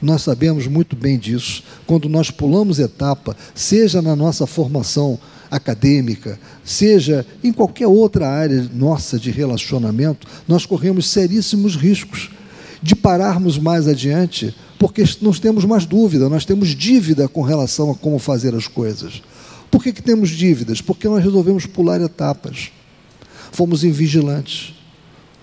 Nós 0.00 0.22
sabemos 0.22 0.66
muito 0.66 0.96
bem 0.96 1.18
disso. 1.18 1.62
Quando 1.86 2.08
nós 2.08 2.30
pulamos 2.30 2.78
etapa, 2.78 3.36
seja 3.54 4.00
na 4.00 4.16
nossa 4.16 4.46
formação 4.46 5.18
acadêmica, 5.50 6.38
seja 6.64 7.26
em 7.42 7.52
qualquer 7.52 7.86
outra 7.86 8.28
área 8.28 8.68
nossa 8.72 9.18
de 9.18 9.30
relacionamento, 9.30 10.26
nós 10.46 10.64
corremos 10.64 11.08
seríssimos 11.08 11.76
riscos 11.76 12.30
de 12.82 12.94
pararmos 12.94 13.58
mais 13.58 13.86
adiante, 13.86 14.54
porque 14.78 15.04
nós 15.20 15.38
temos 15.38 15.64
mais 15.64 15.84
dúvida, 15.84 16.28
nós 16.28 16.44
temos 16.44 16.68
dívida 16.68 17.28
com 17.28 17.42
relação 17.42 17.90
a 17.90 17.94
como 17.94 18.18
fazer 18.18 18.54
as 18.54 18.66
coisas. 18.66 19.22
Por 19.70 19.82
que, 19.82 19.92
que 19.92 20.02
temos 20.02 20.30
dívidas? 20.30 20.80
Porque 20.80 21.08
nós 21.08 21.22
resolvemos 21.22 21.66
pular 21.66 22.00
etapas, 22.00 22.70
fomos 23.52 23.84
invigilantes. 23.84 24.74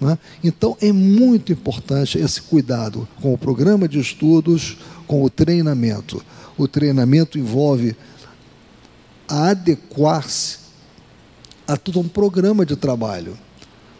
Né? 0.01 0.17
Então 0.43 0.77
é 0.81 0.91
muito 0.91 1.51
importante 1.51 2.17
esse 2.17 2.41
cuidado 2.41 3.07
com 3.21 3.33
o 3.33 3.37
programa 3.37 3.87
de 3.87 3.99
estudos, 3.99 4.77
com 5.05 5.23
o 5.23 5.29
treinamento. 5.29 6.23
O 6.57 6.67
treinamento 6.67 7.37
envolve 7.37 7.95
adequar-se 9.27 10.59
a 11.67 11.75
todo 11.75 11.99
um 11.99 12.07
programa 12.07 12.65
de 12.65 12.75
trabalho. 12.75 13.37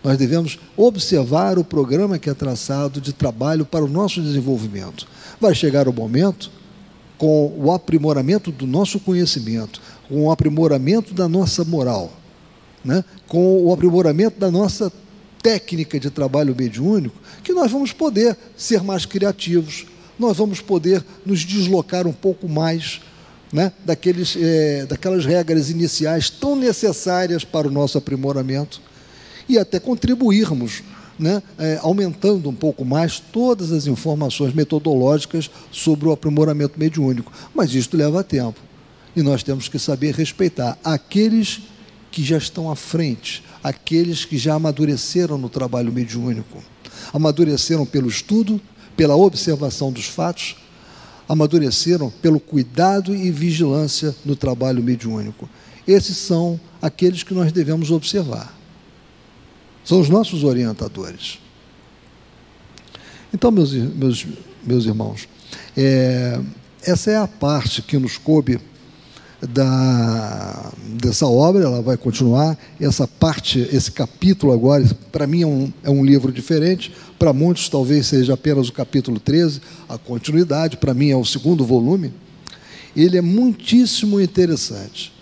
Nós 0.04 0.18
devemos 0.18 0.58
observar 0.78 1.60
o 1.60 1.64
programa 1.64 2.18
que 2.18 2.30
é 2.30 2.34
traçado 2.34 3.02
de 3.02 3.12
trabalho 3.12 3.66
para 3.66 3.84
o 3.84 3.90
nosso 3.90 4.22
desenvolvimento. 4.22 5.08
Vai 5.40 5.54
chegar 5.54 5.88
o 5.88 5.94
momento, 5.94 6.50
com 7.18 7.54
o 7.58 7.72
aprimoramento 7.72 8.52
do 8.52 8.68
nosso 8.68 9.00
conhecimento, 9.00 9.82
com 10.08 10.26
o 10.26 10.32
aprimoramento 10.32 11.14
da 11.14 11.28
nossa 11.28 11.64
moral, 11.66 12.14
né? 12.86 13.04
com 13.28 13.66
o 13.66 13.74
aprimoramento 13.74 14.40
da 14.40 14.52
nossa 14.52 14.92
técnica 15.42 16.00
de 16.00 16.10
trabalho 16.10 16.56
mediúnico, 16.56 17.20
que 17.44 17.54
nós 17.54 17.72
vamos 17.72 17.92
poder 17.92 18.38
ser 18.56 18.84
mais 18.84 19.06
criativos, 19.06 19.88
nós 20.18 20.38
vamos 20.38 20.62
poder 20.62 21.04
nos 21.26 21.42
deslocar 21.42 22.08
um 22.08 22.14
pouco 22.14 22.48
mais 22.48 23.02
né, 23.52 23.72
daqueles, 23.86 24.38
é, 24.40 24.86
daquelas 24.86 25.26
regras 25.26 25.70
iniciais 25.70 26.30
tão 26.30 26.56
necessárias 26.56 27.44
para 27.44 27.68
o 27.68 27.72
nosso 27.72 27.98
aprimoramento 27.98 28.82
e 29.48 29.58
até 29.58 29.80
contribuirmos, 29.80 30.84
né, 31.18 31.42
é, 31.58 31.80
aumentando 31.82 32.50
um 32.50 32.54
pouco 32.54 32.84
mais 32.84 33.20
todas 33.20 33.72
as 33.72 33.88
informações 33.88 34.54
metodológicas 34.54 35.50
sobre 35.72 36.08
o 36.08 36.12
aprimoramento 36.12 36.80
mediúnico. 36.80 37.32
Mas 37.56 37.74
isto 37.74 37.96
leva 37.96 38.24
tempo 38.24 38.60
e 39.16 39.22
nós 39.24 39.42
temos 39.42 39.68
que 39.68 39.80
saber 39.80 40.14
respeitar 40.14 40.78
aqueles 40.84 41.62
que 42.12 42.24
já 42.24 42.38
estão 42.38 42.70
à 42.70 42.76
frente, 42.76 43.44
aqueles 43.64 44.26
que 44.26 44.38
já 44.38 44.54
amadureceram 44.54 45.38
no 45.38 45.50
trabalho 45.50 45.92
mediúnico. 45.92 46.64
Amadureceram 47.14 47.86
pelo 47.86 48.08
estudo, 48.08 48.62
pela 48.96 49.16
observação 49.16 49.92
dos 49.92 50.06
fatos, 50.06 50.56
amadureceram 51.28 52.10
pelo 52.22 52.40
cuidado 52.40 53.16
e 53.16 53.30
vigilância 53.32 54.16
no 54.24 54.36
trabalho 54.36 54.82
mediúnico. 54.82 55.50
Esses 55.88 56.18
são 56.18 56.60
aqueles 56.82 57.24
que 57.24 57.34
nós 57.34 57.52
devemos 57.52 57.92
observar. 57.92 58.56
São 59.84 60.00
os 60.00 60.10
nossos 60.10 60.44
orientadores. 60.44 61.40
Então, 63.34 63.52
meus, 63.52 63.74
meus, 63.74 64.26
meus 64.64 64.86
irmãos, 64.86 65.28
é, 65.76 66.40
essa 66.82 67.12
é 67.12 67.18
a 67.18 67.28
parte 67.28 67.82
que 67.82 67.98
nos 67.98 68.18
coube 68.18 68.60
da, 69.42 70.72
dessa 71.00 71.28
obra, 71.28 71.64
ela 71.64 71.82
vai 71.82 71.98
continuar. 71.98 72.58
Essa 72.80 73.08
parte, 73.08 73.60
esse 73.72 73.92
capítulo 73.92 74.52
agora, 74.52 74.84
para 75.12 75.28
mim 75.28 75.42
é 75.42 75.48
um, 75.48 75.74
é 75.84 75.90
um 75.90 76.04
livro 76.04 76.32
diferente, 76.32 76.94
para 77.20 77.34
muitos 77.34 77.70
talvez 77.70 78.08
seja 78.08 78.34
apenas 78.34 78.70
o 78.70 78.74
capítulo 78.74 79.20
13, 79.20 79.62
a 79.88 79.98
continuidade, 79.98 80.78
para 80.78 80.94
mim 80.94 81.10
é 81.10 81.16
o 81.16 81.26
segundo 81.26 81.66
volume. 81.66 82.14
Ele 82.96 83.18
é 83.18 83.22
muitíssimo 83.22 84.20
interessante. 84.20 85.14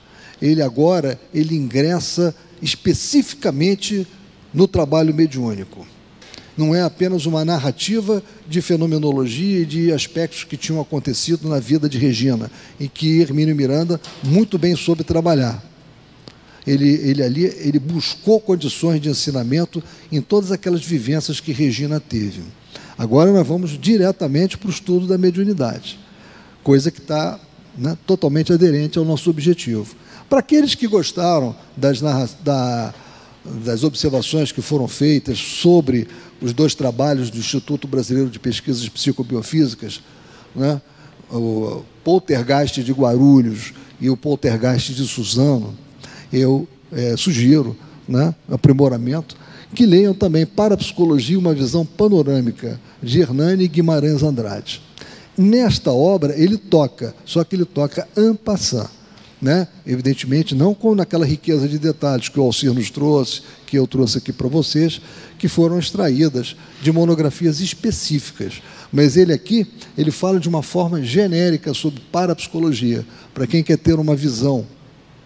Ele 0.41 0.61
agora, 0.61 1.19
ele 1.33 1.55
ingressa 1.55 2.33
especificamente 2.61 4.07
no 4.53 4.67
trabalho 4.67 5.13
mediúnico 5.13 5.85
não 6.57 6.73
é 6.73 6.81
apenas 6.81 7.25
uma 7.25 7.43
narrativa 7.43 8.23
de 8.47 8.61
fenomenologia 8.61 9.59
e 9.59 9.65
de 9.65 9.91
aspectos 9.91 10.43
que 10.43 10.57
tinham 10.57 10.79
acontecido 10.79 11.49
na 11.49 11.59
vida 11.59 11.89
de 11.89 11.97
Regina, 11.97 12.49
em 12.79 12.87
que 12.87 13.19
Hermínio 13.19 13.55
Miranda 13.55 13.99
muito 14.23 14.57
bem 14.57 14.75
soube 14.75 15.03
trabalhar. 15.03 15.63
ele, 16.65 16.89
ele 16.89 17.21
ali 17.21 17.43
ele 17.43 17.79
buscou 17.79 18.39
condições 18.39 19.01
de 19.01 19.09
ensinamento 19.09 19.83
em 20.11 20.21
todas 20.21 20.51
aquelas 20.51 20.83
vivências 20.83 21.39
que 21.39 21.51
Regina 21.51 21.99
teve. 21.99 22.41
Agora 22.97 23.31
nós 23.31 23.45
vamos 23.45 23.77
diretamente 23.77 24.57
para 24.57 24.67
o 24.67 24.71
estudo 24.71 25.05
da 25.05 25.17
mediunidade, 25.17 25.99
coisa 26.63 26.89
que 26.89 26.99
está 26.99 27.39
né, 27.77 27.97
totalmente 28.05 28.53
aderente 28.53 28.97
ao 28.97 29.05
nosso 29.05 29.29
objetivo. 29.29 29.95
Para 30.29 30.39
aqueles 30.39 30.73
que 30.75 30.87
gostaram 30.87 31.55
das, 31.75 32.01
da, 32.41 32.93
das 33.63 33.83
observações 33.83 34.51
que 34.51 34.61
foram 34.61 34.87
feitas 34.87 35.37
sobre 35.37 36.07
os 36.41 36.53
dois 36.53 36.75
trabalhos 36.75 37.29
do 37.29 37.37
Instituto 37.37 37.87
Brasileiro 37.87 38.29
de 38.29 38.39
Pesquisas 38.39 38.87
Psicobiofísicas, 38.89 40.01
né, 40.55 40.81
o 41.31 41.83
Poltergeist 42.03 42.83
de 42.83 42.91
Guarulhos 42.91 43.73
e 43.99 44.09
o 44.09 44.17
Poltergeist 44.17 44.93
de 44.93 45.07
Suzano, 45.07 45.73
eu 46.31 46.67
é, 46.91 47.15
sugiro, 47.17 47.75
né, 48.07 48.33
aprimoramento, 48.49 49.35
que 49.73 49.85
leiam 49.85 50.13
também 50.13 50.45
para 50.45 50.75
a 50.75 50.77
psicologia 50.77 51.37
uma 51.37 51.53
visão 51.53 51.85
panorâmica 51.85 52.79
de 53.01 53.19
Hernani 53.21 53.67
Guimarães 53.67 54.23
Andrade. 54.23 54.81
Nesta 55.37 55.91
obra 55.91 56.33
ele 56.37 56.57
toca, 56.57 57.13
só 57.25 57.43
que 57.43 57.55
ele 57.55 57.65
toca 57.65 58.07
en 58.15 58.35
passant, 58.35 58.89
né? 59.41 59.67
Evidentemente 59.85 60.55
não 60.55 60.73
com 60.73 60.95
naquela 60.95 61.25
riqueza 61.25 61.67
de 61.67 61.77
detalhes 61.77 62.29
que 62.29 62.39
o 62.39 62.43
Alcir 62.43 62.73
nos 62.73 62.89
trouxe, 62.89 63.41
que 63.65 63.77
eu 63.77 63.85
trouxe 63.85 64.17
aqui 64.17 64.31
para 64.31 64.47
vocês, 64.47 65.01
que 65.37 65.47
foram 65.47 65.77
extraídas 65.77 66.55
de 66.81 66.91
monografias 66.91 67.59
específicas. 67.59 68.61
Mas 68.91 69.17
ele 69.17 69.33
aqui, 69.33 69.67
ele 69.97 70.11
fala 70.11 70.39
de 70.39 70.47
uma 70.47 70.63
forma 70.63 71.03
genérica 71.03 71.73
sobre 71.73 72.01
parapsicologia, 72.11 73.05
para 73.33 73.45
quem 73.45 73.61
quer 73.61 73.77
ter 73.77 73.99
uma 73.99 74.15
visão 74.15 74.65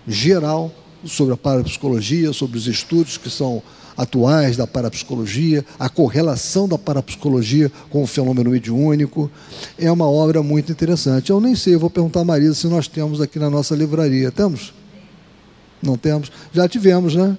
geral 0.08 0.74
sobre 1.06 1.34
a 1.34 1.38
parapsicologia, 1.38 2.34
sobre 2.34 2.58
os 2.58 2.68
estudos 2.68 3.18
que 3.18 3.30
são 3.30 3.62
atuais 4.00 4.56
da 4.56 4.66
parapsicologia, 4.66 5.66
a 5.78 5.90
correlação 5.90 6.70
da 6.70 6.78
parapsicologia 6.78 7.70
com 7.90 8.02
o 8.02 8.08
fenômeno 8.08 8.50
mediúnico. 8.50 9.30
É 9.78 9.92
uma 9.92 10.10
obra 10.10 10.42
muito 10.42 10.72
interessante. 10.72 11.32
Eu 11.32 11.42
nem 11.42 11.54
sei, 11.54 11.76
eu 11.76 11.80
vou 11.82 11.90
perguntar 11.90 12.22
a 12.22 12.24
Marisa 12.24 12.54
se 12.54 12.68
nós 12.68 12.88
temos 12.88 13.20
aqui 13.20 13.38
na 13.38 13.50
nossa 13.50 13.76
livraria. 13.76 14.32
Temos? 14.32 14.74
Não 15.84 15.98
temos? 15.98 16.32
Já 16.54 16.66
tivemos, 16.68 17.14
né? 17.14 17.38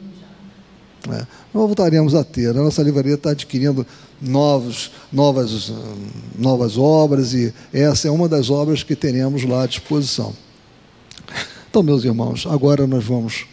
É. 1.08 1.26
Nós 1.54 1.66
voltaremos 1.66 2.14
a 2.14 2.22
ter. 2.22 2.50
A 2.50 2.62
nossa 2.62 2.82
livraria 2.82 3.14
está 3.14 3.30
adquirindo 3.30 3.86
novos, 4.20 4.90
novas, 5.10 5.72
novas 6.38 6.76
obras 6.76 7.32
e 7.32 7.54
essa 7.72 8.06
é 8.06 8.10
uma 8.10 8.28
das 8.28 8.50
obras 8.50 8.82
que 8.82 8.94
teremos 8.94 9.44
lá 9.44 9.62
à 9.62 9.66
disposição. 9.66 10.34
Então, 11.70 11.82
meus 11.82 12.04
irmãos, 12.04 12.46
agora 12.46 12.86
nós 12.86 13.04
vamos 13.04 13.46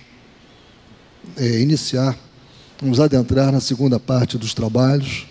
é, 1.37 1.61
iniciar, 1.61 2.17
vamos 2.81 2.99
adentrar 2.99 3.51
na 3.51 3.59
segunda 3.59 3.99
parte 3.99 4.37
dos 4.37 4.53
trabalhos. 4.53 5.25